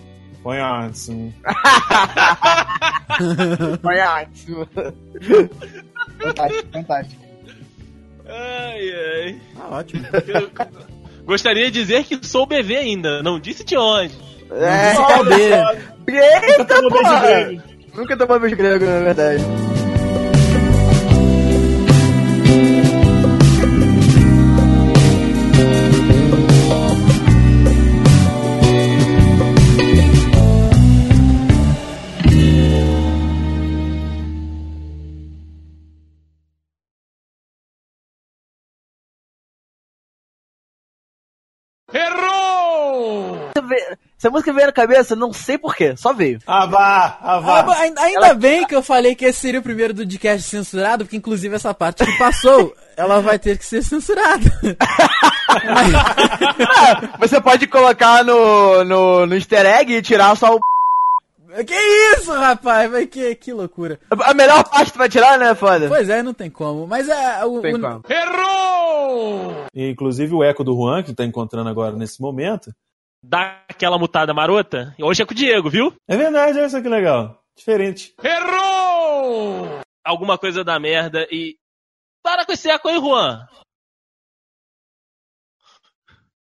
[0.43, 1.33] Põe assim.
[3.81, 4.69] Foi ótimo.
[6.21, 7.23] fantástico, fantástico.
[8.27, 9.41] Ai, ai.
[9.57, 10.05] tá ótimo.
[10.27, 10.51] Eu
[11.25, 14.15] gostaria de dizer que sou bebê ainda, não disse de onde.
[14.51, 15.55] É, Disse cadê?
[16.51, 17.63] eita, tomou beijo grego.
[17.95, 19.45] Nunca tomou beijo grego, na verdade.
[44.25, 46.39] Essa música veio na cabeça, não sei porquê, só veio.
[46.47, 47.63] Ah, vá, ah, Ah, vá.
[47.65, 51.05] mas ainda ainda bem que eu falei que esse seria o primeiro do podcast censurado,
[51.05, 54.51] porque inclusive essa parte que passou, ela vai ter que ser censurada.
[55.51, 60.61] Ah, Você pode colocar no, no, no easter egg e tirar só o.
[61.65, 61.75] que
[62.17, 62.91] isso, rapaz?
[62.91, 64.01] Mas que, que loucura.
[64.11, 65.87] A melhor parte tu vai tirar, né, foda?
[65.87, 66.87] Pois é, não tem como.
[66.87, 67.45] Mas é.
[67.45, 68.03] O, Tem o- como.
[69.75, 72.73] E, Inclusive o eco do Juan, que tá encontrando agora nesse momento.
[73.27, 74.95] Dá aquela mutada marota.
[75.01, 75.95] Hoje é com o Diego, viu?
[76.07, 77.43] É verdade, olha só que legal.
[77.57, 78.15] Diferente.
[80.05, 81.57] Alguma coisa da merda e.
[82.23, 83.47] Para com esse eco aí, Juan.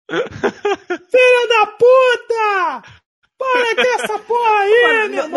[0.10, 3.04] Filha da puta!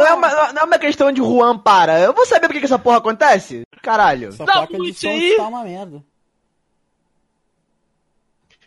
[0.05, 1.99] é uma, não é uma questão de Juan para.
[2.01, 3.63] Eu vou saber por que, que essa porra acontece?
[3.81, 4.29] Caralho.
[4.29, 5.37] Essa Dá placa de muito som aí.
[5.37, 6.03] tá uma merda.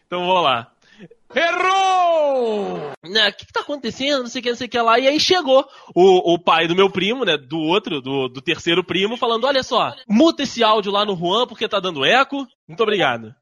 [0.06, 0.72] Então vamos lá.
[1.34, 2.90] Errou!
[3.04, 4.22] Né, o que, que tá acontecendo?
[4.22, 4.98] Não sei o que, não sei o que lá.
[4.98, 7.36] E aí chegou o, o pai do meu primo, né?
[7.36, 11.46] Do outro, do, do terceiro primo, falando: olha só, muta esse áudio lá no Juan
[11.46, 12.46] porque tá dando eco.
[12.68, 13.34] Muito obrigado.